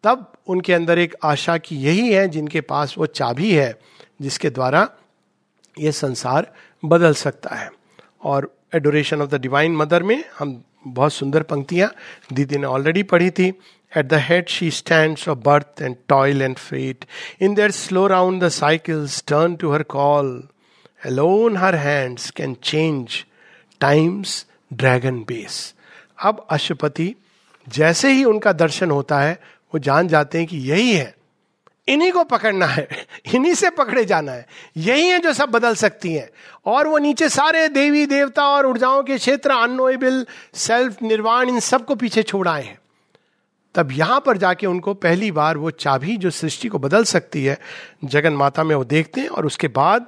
तब 0.04 0.32
उनके 0.46 0.72
अंदर 0.72 0.98
एक 0.98 1.14
आशा 1.24 1.56
की 1.58 1.76
यही 1.76 2.12
है, 2.12 2.28
जिनके 2.28 2.60
पास 2.60 2.94
वो 2.98 3.06
चाबी 3.06 3.52
है, 3.52 3.78
जिसके 4.20 4.50
द्वारा 4.50 4.88
ये 5.80 5.92
संसार 5.92 6.52
बदल 6.84 7.14
सकता 7.14 7.54
है। 7.54 7.70
और 8.22 8.61
adoration 8.74 9.22
of 9.22 9.30
the 9.30 9.40
divine 9.40 9.76
mother 9.76 10.02
में 10.02 10.22
हम 10.38 10.62
बहुत 10.86 11.12
सुंदर 11.12 11.42
पंक्तियाँ 11.42 11.90
दीदी 12.32 12.58
ने 12.58 12.66
ऑलरेडी 12.66 13.02
पढ़ी 13.02 13.30
थी। 13.30 13.48
At 13.92 14.06
the 14.06 14.18
head 14.20 14.48
she 14.48 14.70
stand 14.70 15.18
of 15.28 15.38
birth 15.38 15.82
and 15.82 15.96
toil 16.08 16.42
and 16.42 16.56
fate 16.56 17.04
in 17.40 17.54
their 17.54 17.70
slow 17.70 18.06
round 18.06 18.42
the 18.44 18.48
cycles 18.48 19.22
turn 19.28 19.56
to 19.56 19.72
her 19.72 19.82
call 19.82 20.42
alone 21.06 21.56
her 21.56 21.74
hands 21.74 22.30
can 22.30 22.54
change 22.62 23.24
time's 23.80 24.46
dragon 24.72 25.18
base 25.28 25.74
अब 26.22 26.46
अशुपति 26.50 27.14
जैसे 27.66 28.12
ही 28.12 28.24
उनका 28.24 28.52
दर्शन 28.52 28.90
होता 28.90 29.20
है, 29.20 29.32
वो 29.74 29.78
जान 29.78 30.08
जाते 30.08 30.38
हैं 30.38 30.46
कि 30.46 30.58
यही 30.58 30.92
है। 30.92 31.14
इन्हीं 31.88 32.10
को 32.12 32.24
पकड़ना 32.24 32.66
है, 32.66 32.88
इन्हीं 33.34 33.54
से 33.54 33.70
पकड़े 33.70 34.04
जाना 34.04 34.32
है। 34.32 34.46
यही 34.76 35.06
है 35.06 35.18
जो 35.18 35.32
सब 35.32 35.50
बदल 35.50 35.74
सकती 35.74 36.12
हैं। 36.14 36.30
और 36.66 36.88
वो 36.88 36.98
नीचे 36.98 37.28
सारे 37.28 37.68
देवी, 37.68 38.06
देवता 38.06 38.46
और 38.48 38.66
ऊर्जाओं 38.66 39.02
के 39.02 39.16
क्षेत्र 39.18 39.50
अनोएबल 39.50 40.26
सेल्फ 40.54 41.02
निर्वाण, 41.02 41.48
इन 41.48 41.60
सबको 41.60 41.94
पीछे 41.94 42.22
छोड़ 42.22 42.48
आए 42.48 42.62
हैं। 42.62 42.78
तब 43.74 43.92
यहाँ 43.92 44.20
पर 44.20 44.36
जाके 44.36 44.66
उनको 44.66 44.94
पहली 44.94 45.30
बार 45.30 45.56
वो 45.56 45.70
चाबी 45.70 46.16
जो 46.16 46.30
सृष्टि 46.30 46.68
को 46.68 46.78
बदल 46.78 47.04
सकती 47.04 47.44
है, 47.44 47.58
जगन 48.04 48.32
माता 48.32 48.64
में 48.64 48.74
वो 48.74 48.84
देखते 48.84 49.20
हैं 49.20 49.28
और 49.28 49.46
उसके 49.46 49.68
बाद 49.68 50.06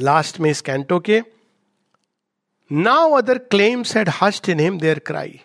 लास्ट 0.00 0.40
में 0.40 0.50
इस 0.50 0.60
कैंटो 0.60 0.98
के, 1.00 1.22
now 2.72 3.12
other 3.12 3.38
claims 3.38 3.96
had 3.96 4.10
hushed 4.22 4.48
in 4.48 4.60
him, 4.60 4.78
their 4.78 4.98
cry. 4.98 5.40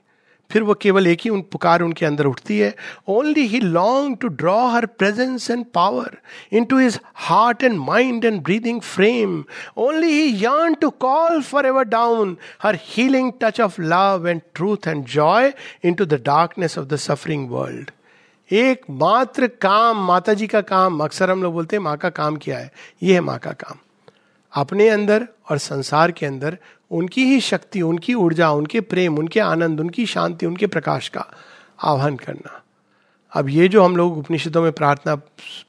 फिर 0.52 0.64
वो 0.64 0.74
केवल 0.74 1.08
एक 1.08 1.22
ही 1.24 1.30
उन 1.30 1.42
पुकार 1.52 1.82
उनके 1.82 2.06
अंदर 2.06 2.26
उठती 2.26 2.58
है। 2.60 2.74
Only 3.08 3.46
he 3.48 3.60
longed 3.60 4.18
to 4.22 4.28
draw 4.28 4.58
her 4.68 4.86
presence 4.86 5.50
and 5.52 5.66
power 5.74 6.18
into 6.66 6.78
his 6.78 7.00
heart 7.28 7.64
and 7.64 7.78
mind 7.80 8.26
and 8.26 8.42
breathing 8.44 8.82
frame 8.82 9.44
only 9.78 10.12
he 10.12 10.44
yearned 10.46 10.74
to 10.74 10.90
call 10.90 11.42
for 11.42 11.66
ever 11.66 11.84
down 11.84 12.38
her 12.64 12.78
healing 12.82 13.32
touch 13.42 13.62
of 13.62 13.82
love 13.82 14.28
and 14.28 14.42
truth 14.56 14.88
and 14.88 15.06
joy 15.06 15.54
into 15.94 16.06
the 16.06 16.22
darkness 16.26 16.78
of 16.78 16.88
the 16.88 16.96
suffering 16.96 17.50
world 17.52 17.92
एक 18.52 18.82
मात्र 18.90 19.48
काम 19.62 20.06
माता 20.06 20.34
जी 20.34 20.48
का 20.48 20.62
काम, 20.62 21.00
अक्सर 21.00 21.32
हम 21.32 21.44
लोग 21.44 21.54
बोलते 21.54 21.76
हैं 21.76 21.84
माँ 21.84 21.98
का 21.98 22.10
काम 22.10 22.38
क्या 22.38 22.58
है? 22.58 22.72
ये 23.04 23.14
है 23.14 23.22
माँ 23.22 23.38
का 23.40 23.52
काम। 23.52 23.78
अपने 24.54 24.90
अंदर 24.90 25.28
और 25.50 25.58
संसार 25.58 26.12
के 26.12 26.26
अंदर 26.26 26.58
उनकी 26.92 27.26
ही 27.26 27.42
शक्ति, 27.42 27.82
उनकी 27.82 28.14
ऊर्जा, 28.14 28.52
उनके 28.52 28.82
प्रेम, 28.82 29.18
उनके 29.18 29.40
आनंद, 29.40 29.80
उनकी 29.80 30.06
शांति, 30.06 30.46
उनके 30.46 30.68
प्रकाश 30.68 31.10
का 31.10 31.26
आह्वान 31.84 32.16
करना। 32.16 32.64
अब 33.34 33.50
ये 33.50 33.68
जो 33.68 33.84
हम 33.84 33.96
लोग 33.96 34.18
उपनिषदों 34.18 34.62
में 34.62 34.72
प्रार्थना 34.72 35.16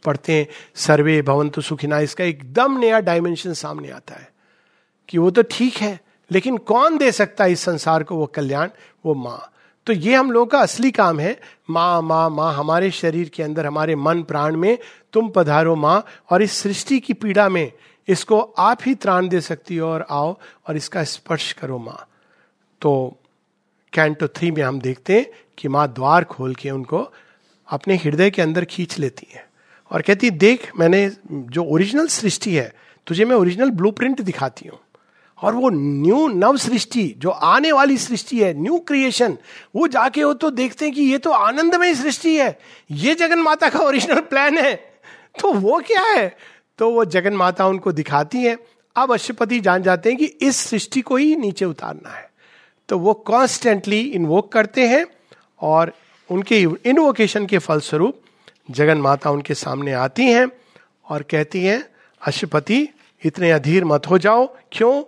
पढ़ते 0.04 0.32
हैं, 0.32 0.46
सर्वे 0.74 1.22
भवंतु 1.22 1.60
सुखिना, 1.60 1.98
इसका 1.98 2.24
एकदम 2.24 2.78
नया 2.78 3.00
डायमेंशन 3.00 3.52
सामने 3.52 3.90
आता 3.90 4.14
है 4.14 4.32
कि 5.08 5.18
वो 5.18 5.30
तो 5.30 5.42
ठीक 5.42 5.76
है, 5.76 6.00
लेकिन 6.30 6.56
कौन 6.56 6.98
दे 6.98 7.12
सकता 7.12 7.44
है 7.44 7.52
इस 7.52 7.60
संसार 7.60 8.02
को, 8.02 8.16
वो 8.16 8.26
कल्याण, 8.26 8.68
वो 9.06 9.14
माँ? 9.14 9.52
तो 9.86 9.92
ये 9.92 10.14
हम 10.14 10.32
लोगों 10.32 10.46
का 10.46 10.60
असली 10.60 10.90
काम 10.90 11.20
है, 11.20 11.40
माँ 11.70 12.02
माँ 12.02 12.30
माँ, 12.30 12.54
हमारे 12.54 12.90
शरीर 12.90 13.28
के 13.28 13.42
अंदर, 13.42 13.66
हमारे 13.66 13.96
मन, 13.96 14.22
प्राण 14.22 14.56
में 14.56 14.78
तुम 15.12 15.28
पधारो 15.28 15.76
माँ, 15.76 16.04
और 16.30 16.42
इस 16.42 16.52
सृष्टि 16.52 17.00
की 17.00 17.12
पीड़ा 17.12 17.48
में 17.48 17.72
इसको 18.08 18.40
आप 18.40 18.78
ही 18.86 18.94
त्राण 18.94 19.28
दे 19.28 19.40
सकती 19.40 19.76
हो 19.76 19.88
और 19.88 20.06
आओ 20.10 20.36
और 20.68 20.76
इसका 20.76 21.04
स्पर्श 21.04 21.52
करो 21.52 21.78
माँ। 21.78 22.08
तो 22.80 23.16
कैंटो 23.92 24.28
थ्री 24.28 24.50
में 24.50 24.62
हम 24.62 24.80
देखते 24.80 25.18
हैं 25.18 25.26
कि 25.58 25.68
माँ 25.68 25.86
द्वार 25.88 26.24
खोल 26.24 26.54
के 26.54 26.70
उनको 26.70 27.12
अपने 27.68 27.96
हृदय 27.96 28.30
के 28.30 28.42
अंदर 28.42 28.64
खींच 28.64 28.98
लेती 28.98 29.26
है। 29.34 29.50
और 29.90 30.02
कहती 30.02 30.30
देख, 30.30 30.70
मैंने 30.78 31.10
जो 31.32 31.64
ओरिजिनल 31.64 32.06
सृष्टि 32.06 32.54
है, 32.56 32.72
तुझे 33.06 33.24
मैं 33.24 33.36
ओरिजिनल 33.36 33.70
ब्लूप्रिंट 33.70 34.20
दिखाती 34.20 34.68
हूँ। 34.68 34.78
और 35.38 35.54
वो 35.54 35.70
न्यू 35.70 36.28
नव 36.28 36.56
सृष्टि, 36.56 37.14
जो 37.18 37.30
आने 37.30 37.72
वाली 37.72 37.96
सृष्टि 37.98 38.42
है, 38.42 38.52
न्यू 38.54 38.78
क्रिएशन, 38.78 39.36
वो 39.76 39.88
जाके 39.88 40.20
हो 40.20 40.34
तो 40.34 40.50
देखते 40.50 40.84
हैं 40.84 40.94
कि 40.94 41.02
ये 41.02 41.18
तो 41.18 41.30
आनंदमय 41.30 41.94
सृष्टि 41.94 42.36
है, 42.36 42.58
ये 42.90 43.14
जगन 43.14 43.38
माता 43.38 43.68
का 43.68 43.78
ओरिजिनल 43.78 44.20
प्लान 44.20 44.58
है। 44.58 44.74
तो 45.40 45.52
वो 45.52 45.80
क्या 45.80 46.02
है? 46.02 46.51
तो 46.78 46.90
वो 46.90 47.04
जगन 47.04 47.32
माता 47.32 47.66
उनको 47.66 47.92
दिखाती 47.92 48.38
है। 48.38 48.58
अब 48.96 49.12
अशुपति 49.12 49.60
जान 49.60 49.82
जाते 49.82 50.08
हैं 50.08 50.18
कि 50.18 50.24
इस 50.24 50.56
सृष्टि 50.56 51.00
को 51.00 51.16
ही 51.16 51.36
नीचे 51.36 51.64
उतारना 51.64 52.10
है। 52.10 52.30
तो 52.88 52.98
वो 52.98 53.14
कॉन्स्टेंटली 53.14 54.00
इन्वोक 54.00 54.52
करते 54.52 54.88
हैं 54.88 55.06
और 55.60 55.92
उनके 56.30 56.60
इन्वोकेशन 56.60 57.46
के 57.46 57.58
फलस्वरूप 57.58 58.20
जगन 58.70 58.98
माता 58.98 59.30
उनके 59.30 59.54
सामने 59.54 59.92
आती 59.92 60.24
हैं 60.24 60.46
और 61.08 61.22
कहती 61.22 61.64
हैं 61.64 61.84
अशुपति 62.22 62.88
इतने 63.24 63.50
अधीर 63.50 63.84
मत 63.84 64.06
हो 64.10 64.18
जाओ। 64.18 64.46
क्यों? 64.72 65.02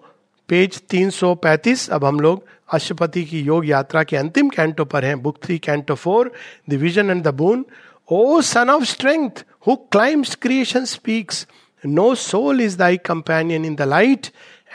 पेज 0.48 0.80
335 0.90 1.88
अब 1.90 2.04
हम 2.04 2.20
लोग 2.20 2.44
अशुपति 2.72 3.24
की 3.24 3.40
योग 3.40 3.66
यात्रा 3.66 4.02
के 4.02 4.16
अंतिम 4.16 4.48
कैंटो 4.48 4.84
पर 4.84 5.04
हैं। 5.04 5.22
Book 5.22 5.38
three 5.42 5.58
canto 5.58 5.94
four 5.94 6.32
the 6.70 6.74
vision 6.74 7.10
and 7.10 7.22
the 7.22 7.28
boon 7.28 7.64
O 8.12 8.40
son 8.40 8.70
of 8.70 8.84
strength 8.84 9.30
who 9.66 9.76
climbs 9.76 10.34
creation's 10.34 10.84
peaks 10.84 11.46
no 11.86 12.14
soul 12.14 12.60
is 12.60 12.78
thy 12.78 12.96
companion 12.96 13.64
in 13.64 13.74
the 13.74 13.82
light 13.82 14.26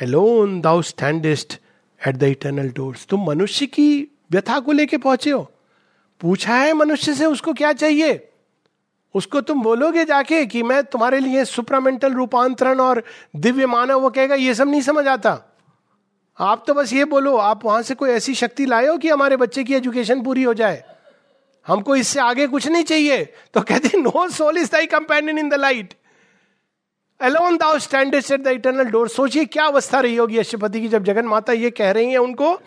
alone 0.02 0.62
thou 0.62 0.82
standest 0.82 1.54
at 2.08 2.16
the 2.16 2.24
eternal 2.24 2.70
doors 2.70 3.06
तुम 3.06 3.28
मनुष्य 3.28 3.66
की 3.66 4.08
व्यथा 4.32 4.60
को 4.60 4.72
लेके 4.72 4.98
पहुँचे 4.98 5.32
हो। 5.32 5.52
पूछा 6.22 6.56
है 6.56 6.74
मनुष्य 6.74 7.14
से 7.14 7.26
उसको 7.26 7.54
क्या 7.54 7.74
चाहिए? 7.74 8.30
उसको 9.16 9.42
तुम 9.42 9.62
बोलोगे 9.62 10.06
जाके 10.06 10.46
कि 10.46 10.64
मैं 10.64 10.84
तुम्हारे 10.84 11.20
लिए 11.20 11.46
सुप्रामेंटल 11.46 12.14
रूपांतरण 12.14 12.80
और 12.80 13.04
दिव्य 13.36 13.66
मानव, 13.66 14.00
वो 14.00 14.10
कहेगा, 14.10 14.36
ये 14.36 14.54
सब 14.54 14.68
नहीं 14.68 14.82
समझ 14.82 15.08
आता। 15.08 15.42
आप 16.40 16.64
तो 16.68 16.74
बस 16.74 16.94
ये 16.94 17.06
बोलो, 17.06 17.38
आप 17.38 17.66
वहाँ 17.66 17.82
से 17.82 17.96
कोई 17.96 18.10
ऐसी 18.10 18.36
शक्ति 18.36 18.66
लाए 18.66 18.88
हो 18.88 18.98
कि 18.98 19.10
हमारे 19.10 19.38
बच्चे 19.38 19.64
की 19.64 19.74
एजुकेशन 19.74 20.24
पूरी 20.24 20.44
हो 20.44 20.54
जाए? 20.54 20.84
हमको 21.70 21.96
इससे 21.96 22.20
आगे 22.20 22.48
कुछ 22.48 22.68
नहीं 22.68 22.84
चाहिए 22.92 23.24
तो 23.54 23.62
कहते 23.62 23.98
no 24.02 24.28
soul 24.38 24.58
is 24.58 24.72
thy 24.72 24.86
companion 24.96 25.38
in 25.40 25.50
the 25.50 25.60
light 25.60 25.94
alone 27.20 27.58
thou 27.58 27.80
stand 27.88 28.16
at 28.16 28.42
the 28.42 28.48
eternal 28.60 28.90
door 28.92 29.08
सोचिए 29.16 29.46
क्या 29.56 29.66
अवस्था 29.66 30.00
रही 30.00 30.16
होगी 30.16 30.38
अशुपति 30.38 30.82
की 30.82 30.88
जब 30.90 31.04
जगन 31.04 31.26
माता 31.28 31.54
ये 31.54 31.70
कह 31.82 31.92
रही 31.92 32.12
है 32.12 32.18
उनको 32.28 32.58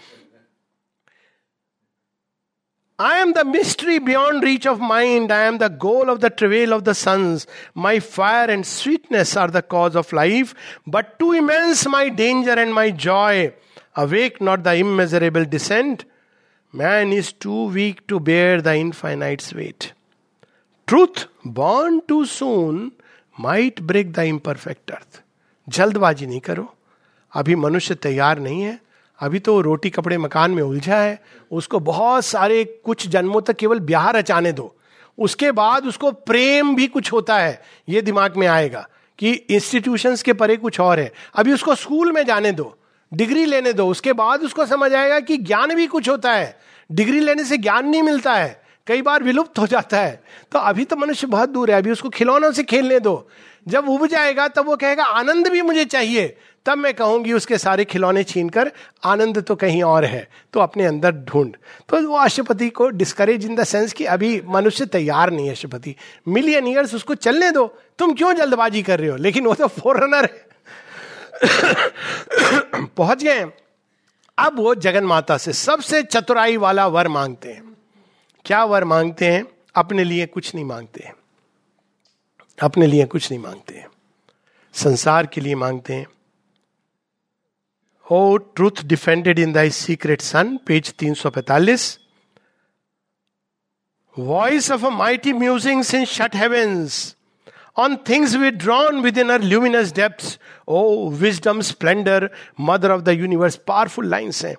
I 2.98 3.18
am 3.18 3.32
the 3.32 3.44
mystery 3.44 3.98
beyond 3.98 4.44
reach 4.44 4.66
of 4.66 4.78
mind. 4.78 5.32
I 5.32 5.44
am 5.44 5.59
the 5.59 5.68
goal 5.68 6.11
of 6.11 6.20
the 6.20 6.30
travail 6.30 6.72
of 6.72 6.84
the 6.84 6.94
sons. 6.94 7.46
My 7.74 7.98
fire 7.98 8.48
and 8.48 8.66
sweetness 8.66 9.36
are 9.36 9.48
the 9.48 9.62
cause 9.62 9.96
of 9.96 10.12
life, 10.12 10.55
but 10.86 11.18
too 11.18 11.32
immense 11.32 11.84
my 11.88 12.09
danger 12.11 12.53
and 12.53 12.72
my 12.74 12.90
joy. 12.90 13.50
Awake 13.98 14.36
not 14.42 14.61
the 14.61 14.72
immeasurable 14.82 15.44
descent 15.46 16.03
man 16.75 17.12
is 17.12 17.33
too 17.41 17.68
weak 17.68 18.01
to 18.09 18.18
bear 18.18 18.61
the 18.61 18.66
infinite's 18.66 19.55
weight 19.55 19.93
truth 20.87 21.29
born 21.47 21.99
too 22.09 22.25
soon 22.25 22.93
might 23.41 23.81
break 23.81 24.12
the 24.12 24.18
imperfect 24.18 24.91
earth 24.91 25.23
जल्दबाजी 25.68 26.27
नहीं 26.27 26.41
करो। 26.41 26.75
अभी 27.33 27.55
मनुष्य 27.55 27.95
तैयार 27.95 28.39
नहीं 28.39 28.62
है। 28.62 28.79
अभी 29.18 29.39
तो 29.39 29.61
रोटी 29.61 29.91
कपड़े 29.91 30.18
मकान 30.18 30.51
में 30.51 30.62
उलझा 30.62 30.99
है। 30.99 31.23
उसको 31.51 31.81
बहुत 31.81 32.25
सारे 32.25 32.64
कुछ 32.64 33.09
जन्मों 33.09 33.41
तक 33.41 33.57
केवल 33.57 33.81
ब्याह 33.81 34.11
रचाने 34.11 34.53
दो। 34.53 34.77
उसके 35.18 35.53
बाद 35.53 35.87
उसको 35.87 36.12
प्रेम 36.12 36.75
भी 36.77 36.87
कुछ 36.87 37.12
होता 37.12 37.39
है। 37.39 37.62
ये 37.89 38.03
दिमाग 38.03 38.37
में 38.37 38.47
आएगा 38.47 38.89
कि 39.18 39.33
इंस्टीट्यूशंस 39.33 40.23
के 40.23 40.33
परे 40.33 40.57
कुछ 40.57 40.81
और 40.81 41.01
है। 41.01 41.12
अभी 41.35 41.53
उसको 41.53 41.75
स्कूल 41.75 42.12
में 42.12 42.27
जाने 42.27 42.53
दो। 42.53 42.77
डिग्री 43.15 43.45
लेने 43.45 43.73
दो, 43.73 43.89
उसके 43.89 44.13
बाद 44.13 44.41
उसको 44.41 44.67
समझ 44.67 44.95
आएगा 44.95 45.21
कि 45.21 45.37
ज्ञान 45.37 45.75
भी 45.75 45.87
कुछ 45.87 46.09
होता 46.09 46.33
है। 46.33 46.59
डिग्री 46.93 47.21
लेने 47.21 47.45
से 47.45 47.57
ज्ञान 47.57 47.89
नहीं 47.89 48.03
मिलता 48.03 48.35
है। 48.35 48.63
कई 48.87 49.03
बार 49.03 49.23
विलुप्त 49.23 49.59
हो 49.59 49.67
जाता 49.67 49.99
है। 49.99 50.23
तो 50.53 50.59
अभी 50.59 50.85
तो 50.85 50.97
मनुष्य 50.97 51.27
बहुत 51.27 51.49
दूर 51.49 51.71
है, 51.71 51.79
अभी 51.79 51.91
उसको 51.91 52.09
खिलौनों 52.09 52.53
से 52.53 52.63
खेलने 52.63 53.01
दो। 53.01 53.29
जब 53.69 53.89
उब 53.89 54.07
जाएगा, 54.07 54.49
तब 54.49 54.67
वो 54.67 54.77
कहेगा, 54.77 55.05
आनंद 55.05 55.49
भी 55.49 55.63
मुझे 55.63 55.85
चाहिए। 55.85 56.37
तब 56.67 56.79
मैं 56.79 56.95
कहूँगी, 56.95 57.33
उसके 57.33 57.59
सारे 57.59 57.85
खिलौने 57.85 58.25
छीन 58.25 58.49
कर 58.49 58.73
आनंद 59.05 59.43
तो 59.43 59.55
कहीं 59.55 59.83
और 59.83 60.05
है। 60.05 60.29
तो 60.53 60.61
अपने 60.61 60.85
अंदर 60.85 61.13
ढूंढ। 61.13 61.53
तो 61.89 62.09
वो 62.09 62.17
अशुपति 62.17 62.69
को 62.69 62.89
डिस्करेज 62.89 63.47
इन 63.47 63.55
द 63.55 63.65
सेंस 63.65 63.93
कि 63.93 64.05
अभी 64.05 64.43
मनुष्य 64.49 64.87
तैयार 64.87 65.31
नहीं 65.31 65.47
है 65.47 65.53
अशुपति 65.53 65.97
मिलियन 66.29 66.67
ईयर्स 66.67 66.95
उसको 66.95 67.15
चलने 67.15 67.51
दो। 67.51 67.79
तुम 67.99 68.15
क्यों 68.15 68.33
जल्दबाजी 68.33 68.83
कर 68.83 68.99
रहे 68.99 69.09
हो? 69.09 69.17
लेकिन 69.17 69.45
वो 69.45 69.55
तो 69.55 69.67
फोर 69.67 70.05
रनर 70.05 70.25
है। 70.25 70.51
पहुँच 72.97 73.24
गए 73.24 73.53
अब 74.38 74.57
वो 74.57 74.74
जगन 74.74 75.05
माता 75.05 75.38
से 75.38 75.53
सबसे 75.53 76.03
चतुराई 76.03 76.57
वाला 76.57 76.86
वर 76.86 77.09
मांगते 77.09 77.53
हैं। 77.53 77.76
क्या 78.45 78.64
वर 78.64 78.84
मांगते 78.84 79.32
हैं? 79.32 79.47
अपने 79.74 80.05
लिए 80.05 80.26
कुछ 80.26 80.55
नहीं 80.55 80.64
मांगते 80.64 81.01
हैं। 81.05 81.14
अपने 82.62 82.86
लिए 82.86 83.05
कुछ 83.05 83.30
नहीं 83.30 83.43
मांगते 83.43 83.74
हैं। 83.74 83.88
संसार 84.74 85.26
के 85.26 85.40
लिए 85.40 85.55
मांगते 85.55 85.95
हैं। 85.95 86.07
O 88.11 88.36
truth 88.36 88.84
defended 88.84 89.38
in 89.38 89.53
thy 89.53 89.70
secret 89.70 90.20
sun 90.20 90.57
page 90.57 90.95
345 90.95 91.99
voice 94.18 94.70
of 94.70 94.86
a 94.86 94.88
mighty 94.88 95.32
musing 95.32 95.84
in 95.95 96.05
shut 96.05 96.36
heavens 96.36 97.16
withdrawn 98.53 99.01
within 99.18 99.31
her 99.31 99.43
luminous 99.43 99.93
depth 99.95 100.39
O 100.68 101.09
wisdom 101.20 101.61
splendour 101.61 102.29
mother 102.61 102.91
of 102.91 103.03
the 103.03 103.16
universe 103.18 103.57
powerful 103.66 104.09
lines 104.09 104.45
है 104.45 104.55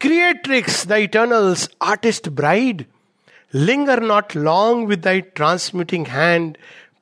creatrix 0.00 0.86
the 0.86 0.92
eternal's 1.02 1.68
artist 1.82 2.28
bride 2.40 2.84
linger 3.54 4.02
not 4.02 4.36
long 4.36 4.88
with 4.88 5.00
thy 5.00 5.20
transmitting 5.34 6.06
hand 6.06 6.56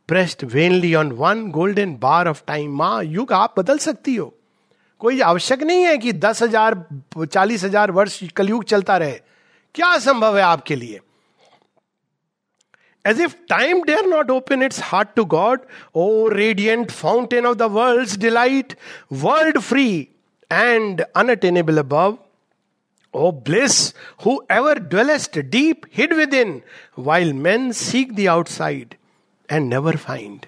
pressed 0.09 0.45
vainly 0.53 0.95
on 0.95 1.13
one 1.19 1.47
golden 1.51 1.97
bar 2.01 2.29
of 2.29 2.43
time 2.47 2.77
माँ 2.77 3.03
युग 3.05 3.33
आप 3.33 3.59
बदल 3.59 3.79
सकती 3.79 4.17
हो 4.17 4.33
कोई 5.01 5.21
आवश्यक 5.23 5.63
नहीं 5.63 5.85
है 5.85 5.97
कि 5.99 6.13
दस 6.13 6.43
हज़ार 6.43 6.75
चालीस 7.25 7.65
हज़ार 7.65 7.91
वर्ष 7.91 8.23
कलयुग 8.37 8.65
चलता 8.65 8.97
रहे 8.97 9.19
क्या 9.75 9.97
संभव 10.01 10.37
है 10.37 10.43
आपके 10.43 10.77
लिए 10.77 11.01
time 13.49 13.83
dare 13.83 14.07
not 14.07 14.31
open 14.31 14.63
its 14.63 14.81
heart 14.83 15.09
to 15.17 15.25
God 15.25 15.61
O 15.95 16.29
radiant 16.29 16.91
fountain 16.91 17.47
of 17.47 17.57
the 17.57 17.63
world 17.63 18.21
delight 18.21 18.73
world 19.13 19.59
free 19.59 20.09
and 20.53 21.01
unattainable 21.01 21.79
above 21.79 22.19
O 23.15 23.33
bliss 23.33 23.95
who 24.27 24.47
ever 24.51 24.79
dwellest 24.79 25.39
deep 25.39 25.81
hid 25.97 26.13
within 26.35 26.63
while 26.99 27.33
man 27.33 27.73
seek 27.73 28.15
the 28.15 28.27
outside 28.27 28.95
and 29.53 29.69
never 29.69 29.97
find 29.97 30.41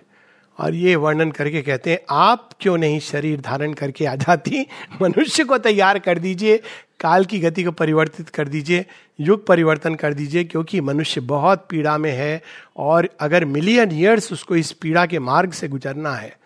और 0.60 0.74
ये 0.74 0.96
वर्णन 0.96 1.30
करके 1.30 1.62
कहते 1.62 1.90
हैं, 1.90 1.98
आप 2.10 2.50
क्यों 2.60 2.78
नहीं 2.78 3.00
शरीर 3.00 3.40
धारण 3.40 3.72
करके 3.72 4.06
आ 4.06 4.14
जाती? 4.14 4.66
मनुष्य 5.02 5.44
को 5.44 5.58
तैयार 5.58 5.98
कर 5.98 6.18
दीजिए 6.18 6.60
काल 7.00 7.24
की 7.24 7.38
गति 7.38 7.62
को 7.64 7.70
परिवर्तित 7.72 8.28
कर 8.28 8.48
दीजिए, 8.48 8.84
युग 9.18 9.46
परिवर्तन 9.46 9.94
कर 9.94 10.14
दीजिए, 10.14 10.44
क्योंकि 10.44 10.80
मनुष्य 10.80 11.20
बहुत 11.22 11.66
पीड़ा 11.70 11.96
में 11.98 12.12
है 12.12 12.42
और 12.76 13.08
अगर 13.20 13.44
मिलियन 13.46 13.92
ईयर्स 13.92 14.32
उसको 14.32 14.56
इस 14.56 14.72
पीड़ा 14.72 15.04
के 15.06 15.18
मार्ग 15.20 15.52
से 15.52 15.68
गुजरना 15.68 16.14
है 16.14 16.36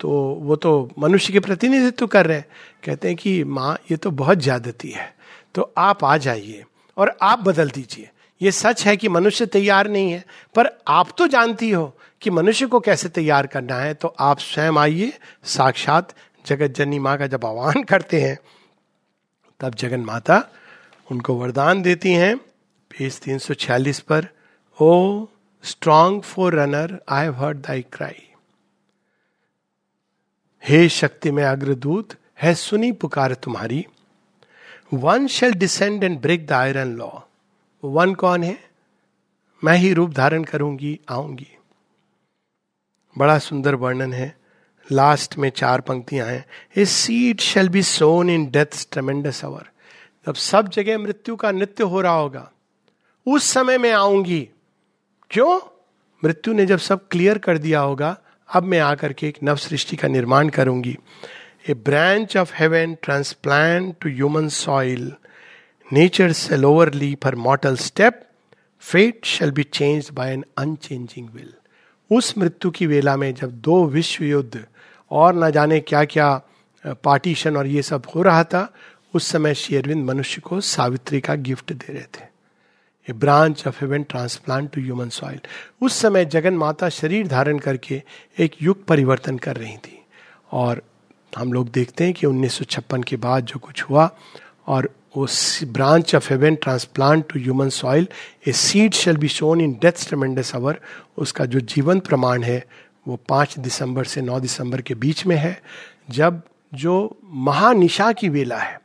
तो 0.00 0.10
वो 0.42 0.56
तो 0.56 0.90
मनुष्य 0.98 1.32
के 1.32 1.40
प्रतिनिधित्व 1.40 2.06
कर 2.06 2.26
रहे 2.26 2.36
हैं। 2.36 2.46
कहते 2.84 3.08
हैं 3.08 3.16
कि 3.16 3.42
माँ, 3.44 3.76
ये 3.90 3.96
तो 3.96 4.10
बहुत 4.12 4.38
ज्यादती 4.38 4.90
है 4.90 5.14
तो 5.54 5.72
आप 5.78 6.04
आ 6.04 6.16
जाइए 6.18 6.64
और 6.96 7.16
आप 7.22 7.38
बदल 7.38 7.70
दीजिए। 7.70 8.08
ये 8.40 8.50
सच 8.52 8.84
है 8.86 8.96
कि 8.96 9.08
मनुष्य 9.08 9.46
तैयार 9.46 9.88
नहीं 9.88 10.10
है, 10.12 10.24
पर 10.54 10.70
आप 10.88 11.14
तो 11.18 11.26
जानती 11.26 11.70
हो 11.70 11.92
कि 12.22 12.30
मनुष्य 12.30 12.66
को 12.66 12.80
कैसे 12.80 13.08
तैयार 13.10 13.46
करना 13.46 13.76
है 13.76 13.94
तो 13.94 14.14
आप 14.20 14.38
स्वयं 14.40 14.78
आइए, 14.78 15.12
साक्षात 15.44 16.14
जगत 16.44 16.74
जननी 16.76 16.98
माँ 16.98 17.16
का 17.18 17.26
जब 17.26 17.44
आह्वान 17.44 17.82
करते 17.82 18.20
हैं 18.20 18.38
तब 19.62 19.74
जगन 19.74 20.00
माता 20.00 20.42
उनको 21.10 21.34
वरदान 21.34 21.82
देती 21.82 22.12
हैं। 22.12 22.36
पेज 22.90 23.20
तीन 23.20 23.38
सौ 23.38 23.54
छियालीस 23.54 24.00
पर, 24.00 24.26
O 24.80 25.26
strong 25.64 26.22
forerunner 26.54 26.98
I 27.08 27.22
have 27.22 27.34
heard 27.34 27.58
thy 27.58 27.82
cry 27.82 28.28
हे 30.64 30.88
शक्ति 30.88 31.30
में 31.30 31.44
अग्रदूत, 31.44 32.14
है 32.42 32.54
सुनी 32.54 32.92
पुकार 32.92 33.34
तुम्हारी। 33.34 33.86
One 34.94 35.26
shall 35.26 35.52
descend 35.52 36.04
and 36.04 36.20
break 36.20 36.46
the 36.46 36.52
iron 36.52 36.96
law 36.96 37.08
one 37.84 38.14
कौन 38.14 38.42
है? 38.42 38.58
मैं 39.64 39.74
ही 39.74 39.92
रूप 39.92 40.10
धारण 40.10 40.44
करूँगी, 40.44 41.00
आऊँगी। 41.08 41.56
बड़ा 43.18 43.38
सुंदर 43.38 43.74
वर्णन 43.74 44.12
है। 44.12 44.41
लास्ट 44.92 45.36
में 45.38 45.48
चार 45.50 45.80
पंक्तियाँ 45.80 46.26
हैं। 46.26 46.44
A 46.76 46.84
seed 46.84 47.40
shall 47.40 47.68
be 47.68 47.82
sown 47.82 48.30
in 48.30 48.50
death 48.50 48.86
tremendous 48.92 49.44
hour 49.44 49.70
जब 50.26 50.34
सब 50.34 50.68
जगह 50.68 50.98
मृत्यु 50.98 51.36
का 51.36 51.50
नृत्य 51.50 51.84
हो 51.84 52.00
रहा 52.00 52.12
होगा, 52.12 52.50
उस 53.26 53.44
समय 53.44 53.78
मैं 53.78 53.92
आऊँगी। 53.92 54.48
क्यों? 55.30 55.60
मृत्यु 56.22 56.54
ने 56.54 56.66
जब 56.66 56.78
सब 56.78 57.06
क्लियर 57.08 57.38
कर 57.38 57.58
दिया 57.58 57.80
होगा, 57.80 58.16
अब 58.48 58.62
मैं 58.62 58.80
आकर 58.80 59.12
के 59.12 59.28
एक 59.28 59.38
नव 59.42 59.56
सृष्टि 59.56 59.96
का 59.96 60.08
निर्माण 60.08 60.48
करूँगी। 60.48 60.96
A 61.70 61.74
branch 61.74 62.36
of 62.36 62.52
heaven 62.54 62.94
transplant 63.02 63.94
to 64.00 64.08
human 64.08 64.48
soil 64.48 65.12
nature 65.92 66.32
shall overleap 66.32 67.14
for 67.22 67.34
mortal 67.36 67.76
step 67.76 68.22
fate 68.82 69.24
shall 69.24 69.50
be 69.50 69.62
change 69.62 70.10
by 70.12 70.32
an 70.32 70.44
unchanging 70.58 71.28
will 71.28 71.52
उस 72.10 72.36
मृत्यु 72.38 72.70
की 72.70 72.86
वेला 72.86 73.16
में 73.16 73.32
जब 73.34 73.50
दो 73.60 73.84
विश्व 73.86 74.24
युद्ध 74.24 74.64
और 75.12 75.34
ना 75.34 75.50
जाने 75.50 75.80
क्या 75.80 76.04
क्या 76.04 76.40
पार्टीशन 77.04 77.56
और 77.56 77.66
ये 77.66 77.82
सब 77.82 78.02
हो 78.14 78.22
रहा 78.22 78.44
था, 78.44 78.72
उस 79.14 79.26
समय 79.26 79.54
शेरविंद 79.54 80.04
मनुष्य 80.04 80.40
को 80.40 80.60
सावित्री 80.60 81.20
का 81.20 81.34
गिफ्ट 81.36 81.72
दे 81.72 81.92
रहे 81.92 82.02
थे। 82.14 82.30
A 83.08 83.12
branch 83.12 83.66
of 83.66 83.78
heaven 83.80 84.02
transplant 84.02 84.70
to 84.72 84.80
human 84.80 85.08
soil 85.08 85.40
उस 85.82 86.00
समय 86.00 86.24
जगन 86.24 86.54
माता 86.56 86.88
शरीर 86.88 87.26
धारण 87.28 87.58
करके 87.58 88.02
एक 88.38 88.56
युग 88.62 88.84
परिवर्तन 88.86 89.38
कर 89.38 89.56
रही 89.56 89.76
थी। 89.76 89.98
और 90.52 90.82
हम 91.32 91.52
लोग 91.52 91.70
देखते 91.70 92.04
हैं 92.04 92.14
कि 92.14 92.26
1956 92.26 93.04
के 93.04 93.16
बाद 93.16 93.44
जो 93.44 93.58
कुछ 93.58 93.82
हुआ, 93.82 94.10
और 94.66 94.88
उस 95.16 95.64
branch 95.64 96.14
of 96.14 96.32
heaven 96.32 96.54
transplant 96.54 97.24
to 97.32 97.40
human 97.40 97.68
soil 97.68 98.08
a 98.48 98.52
seed 98.52 98.92
shall 98.94 99.16
be 99.16 99.28
sown 99.28 99.60
in 99.60 99.72
death 99.82 100.08
tremendous 100.08 100.54
hour 100.54 100.80
उसका 101.18 101.44
जो 101.44 101.60
जीवन 101.60 102.00
प्रमाण 102.00 102.42
है 102.42 102.64
वो 103.06 103.16
पाँच 103.28 103.58
दिसंबर 103.58 104.04
से 104.04 104.22
नौ 104.22 104.38
दिसंबर 104.40 104.80
के 104.80 104.94
बीच 104.94 105.26
में 105.26 105.36
है, 105.36 105.60
जब 106.10 106.42
जो 106.74 107.18
महानिशा 107.24 108.12
की 108.12 108.28
वेला 108.28 108.58
है, 108.58 108.80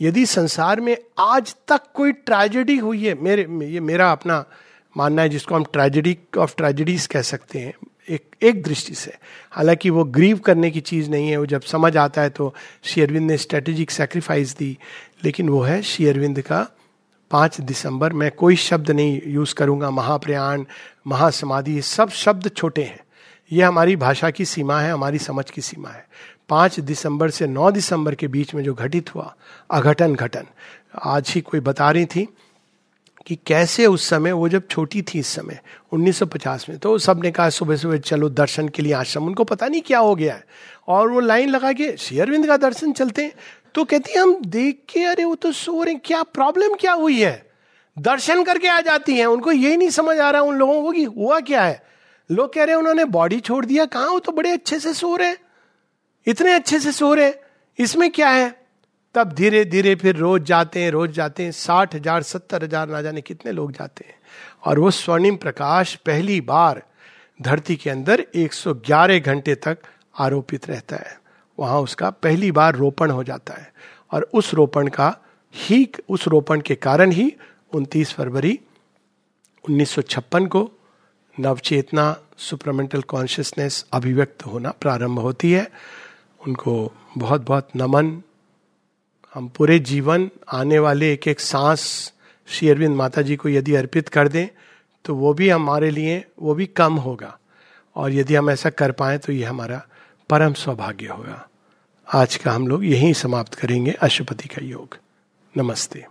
यदि 0.00 0.24
संसार 0.26 0.80
में 0.80 0.96
आज 1.18 1.54
तक 1.68 1.82
कोई 1.94 2.12
ट्रेजेडी 2.12 2.76
हुई 2.76 3.04
है, 3.04 3.14
मेरे, 3.14 3.46
ये 3.64 3.80
मेरा 3.80 4.10
अपना 4.12 4.44
मानना 4.96 5.22
है 5.22 5.28
जिसको 5.28 5.54
हम 5.54 5.64
ट्रेजेडी, 5.64 6.16
ऑफ़ 6.38 6.54
ट्रेजेडीज 6.56 7.06
कह 7.06 7.22
सकते 7.22 7.58
हैं, 7.58 7.72
एक 8.08 8.36
एक 8.42 8.62
दृष्टि 8.62 8.94
से। 8.94 9.12
हालाँकि 9.50 9.90
वो 9.90 10.04
ग्रीव 10.04 10.38
करने 10.38 10.70
की 10.70 10.80
चीज़ 10.80 11.10
नहीं 11.10 11.28
है, 11.28 11.36
वो 11.36 11.46
जब 11.46 11.62
समझ 11.62 11.96
आता 11.96 12.22
है 12.22 12.30
तो 12.30 12.54
श्री 12.82 13.02
अरविंद 13.02 13.30
ने 13.30 13.36
स्ट्रेटेजिक 13.36 13.90
सेक्रीफाइस 13.90 14.56
दी, 14.56 14.76
लेकिन 15.24 15.48
वो 15.48 15.60
है 15.62 15.80
श्री 15.82 16.06
अरविंद 16.06 16.40
का 16.40 16.66
पाँच 17.30 17.60
दिसंबर। 17.60 18.12
मैं 18.12 18.30
कोई 18.30 18.56
शब्द 18.56 18.90
नहीं 18.90 19.20
यूज़ 19.26 19.54
करूँगा, 19.54 19.90
महाप्रयाण, 19.90 20.64
महासमाधि 21.06 21.80
सब 21.82 22.10
शब्द 22.10 22.50
छोटे 22.56 22.82
हैं। 22.82 23.00
ये 23.52 23.62
हमारी 23.62 23.96
भाषा 23.96 24.30
की 24.30 24.44
सीमा 24.44 24.80
है, 24.80 24.92
हमारी 24.92 25.18
समझ 25.18 25.50
की 25.50 25.60
सीमा 25.60 25.88
है। 25.88 26.08
पाँच 26.48 26.80
दिसंबर 26.80 27.30
से 27.30 27.46
नौ 27.46 27.70
दिसंबर 27.70 28.14
के 28.14 28.28
बीच 28.28 28.54
में 28.54 28.64
जो 28.64 28.74
घटित 28.74 29.14
हुआ, 29.14 29.34
अघटन 29.70 30.14
घटन। 30.14 30.46
आज 31.04 31.32
ही 31.34 31.40
कोई 31.40 31.60
बता 31.60 31.90
रही 31.90 32.06
थी 32.06 32.28
कि 33.26 33.38
कैसे 33.46 33.86
उस 33.86 34.08
समय, 34.08 34.32
वो 34.32 34.48
जब 34.48 34.62
छोटी 34.70 35.02
थी 35.02 35.18
इस 35.18 35.26
समय 35.26 35.58
1950 35.92 36.68
में 36.68 36.78
तो 36.78 36.98
सबने 36.98 37.30
कहा 37.30 37.50
सुबह 37.50 37.76
सुबह 37.76 37.98
चलो 37.98 38.28
दर्शन 38.28 38.68
के 38.68 38.82
लिए 38.82 38.92
आश्रम। 38.92 39.26
उनको 39.26 39.44
पता 39.44 39.66
नहीं 39.66 39.82
क्या 39.82 39.98
हो 39.98 40.14
गया 40.14 40.34
है। 40.34 40.44
और 40.88 41.10
वो 41.10 41.20
लाइन 41.20 41.48
लगा 41.48 41.72
के 41.72 41.96
शेयरविंद 41.96 42.46
का 42.46 42.56
दर्शन 42.56 42.92
चलते 42.92 43.22
हैं। 43.22 43.32
तो 43.74 43.84
कहती 43.84 44.12
है, 44.12 44.18
हम 44.18 44.42
देख 44.46 44.78
के, 44.88 45.04
अरे 45.04 45.24
वो 45.24 45.34
तो 45.34 45.52
सो 45.52 45.82
रहे 45.82 45.94
क्या 45.94 46.22
प्रॉब्लम 46.22 46.74
क्या 46.74 46.92
हुई 46.92 47.20
है? 47.20 47.50
दर्शन 47.98 48.44
करके 48.44 48.68
आ 48.68 48.80
जाती 48.80 49.16
हैं। 49.16 49.26
उनको 49.26 49.52
यही 49.52 49.76
नहीं 49.76 49.90
समझ 49.90 50.18
आ 50.18 50.30
रहा 50.30 50.42
उन 50.42 50.56
लोगों 50.56 50.82
को 50.82 50.92
कि 50.92 51.04
हुआ 51.04 51.40
क्या 51.40 51.62
है। 51.62 51.89
लोग 52.30 52.52
कह 52.54 52.64
रहे 52.64 52.74
हैं, 52.74 52.80
उन्होंने 52.80 53.04
बॉडी 53.04 53.40
छोड़ 53.40 53.64
दिया, 53.66 53.84
कहा 53.84 54.06
वो 54.06 54.18
तो 54.18 54.32
बड़े 54.32 54.50
अच्छे 54.50 54.78
से 54.80 54.94
सो 54.94 55.16
रहे 55.16 55.34
इतने 56.26 56.54
अच्छे 56.54 56.78
से 56.80 56.92
सो 56.92 57.14
रहे 57.14 57.32
इसमें 57.78 58.10
क्या 58.10 58.28
है? 58.28 58.60
तब 59.14 59.32
धीरे 59.32 59.64
धीरे 59.64 59.94
फिर 59.94 60.16
रोज 60.16 60.42
जाते 60.42 60.80
हैं, 60.80 60.90
रोज 60.90 61.10
जाते 61.10 61.42
हैं। 61.42 61.52
साठ 61.52 61.94
हज़ार, 61.94 62.22
सत्तर 62.22 62.64
हज़ार, 62.64 62.88
ना 62.88 63.02
जाने 63.02 63.20
कितने 63.20 63.52
लोग 63.52 63.72
जाते 63.72 64.04
हैं। 64.08 64.14
और 64.64 64.78
वो 64.78 64.90
स्वर्णिम 64.90 65.36
प्रकाश 65.36 65.94
पहली 65.94 66.40
बार 66.40 66.82
धरती 67.42 67.76
के 67.76 67.90
अंदर 67.90 68.26
111 68.34 69.18
घंटे 69.18 69.54
तक 69.54 69.78
आरोपित 70.18 70.68
रहता 70.68 70.96
है। 70.96 71.18
वहाँ 71.58 71.80
उसका 71.80 72.10
पहली 72.10 72.52
बार 72.52 72.74
रोपण 72.74 73.10
हो 73.10 73.24
जाता 73.24 73.54
है। 73.54 73.72
और 74.12 74.30
उस 74.34 74.54
रोपण 74.54 74.88
का 74.88 75.16
ही, 75.54 75.88
उस 76.08 76.28
रोपण 76.28 76.60
के 76.60 76.74
कारण 76.74 77.10
ही 77.10 77.32
29 77.74 78.12
फरवरी 78.12 78.58
1956 79.64 80.46
को 80.46 80.70
नवचेतना 81.40 82.16
सुपरमेंटल 82.38 83.02
कॉन्शियसनेस 83.02 83.84
अभिव्यक्त 83.92 84.46
होना 84.46 84.70
प्रारंभ 84.70 85.18
होती 85.18 85.52
है। 85.52 85.70
उनको 86.46 86.92
बहुत 87.18 87.40
बहुत 87.40 87.68
नमन। 87.76 88.22
हम 89.34 89.48
पूरे 89.48 89.78
जीवन, 89.78 90.30
आने 90.52 90.78
वाले 90.78 91.12
एक 91.12 91.28
एक 91.28 91.40
सांस 91.40 92.12
श्री 92.48 92.68
अरविंद 92.68 92.96
माता 92.96 93.22
जी 93.22 93.36
को 93.36 93.48
यदि 93.48 93.74
अर्पित 93.74 94.08
कर 94.08 94.28
दें 94.28 94.46
तो 95.04 95.14
वो 95.14 95.34
भी 95.34 95.48
हमारे 95.48 95.90
लिए, 95.90 96.24
वो 96.42 96.54
भी 96.54 96.66
कम 96.66 96.94
होगा। 96.94 97.38
और 97.96 98.12
यदि 98.12 98.34
हम 98.34 98.50
ऐसा 98.50 98.70
कर 98.70 98.92
पाए 98.92 99.18
तो 99.18 99.32
ये 99.32 99.44
हमारा 99.44 99.82
परम 100.30 100.52
सौभाग्य 100.52 101.06
होगा। 101.06 101.48
आज 102.14 102.36
का 102.36 102.52
हम 102.52 102.68
लोग 102.68 102.84
यहीं 102.84 103.12
समाप्त 103.12 103.54
करेंगे 103.54 103.92
अशुपति 103.92 104.48
का 104.48 104.64
योग। 104.64 104.96
नमस्ते। 105.56 106.06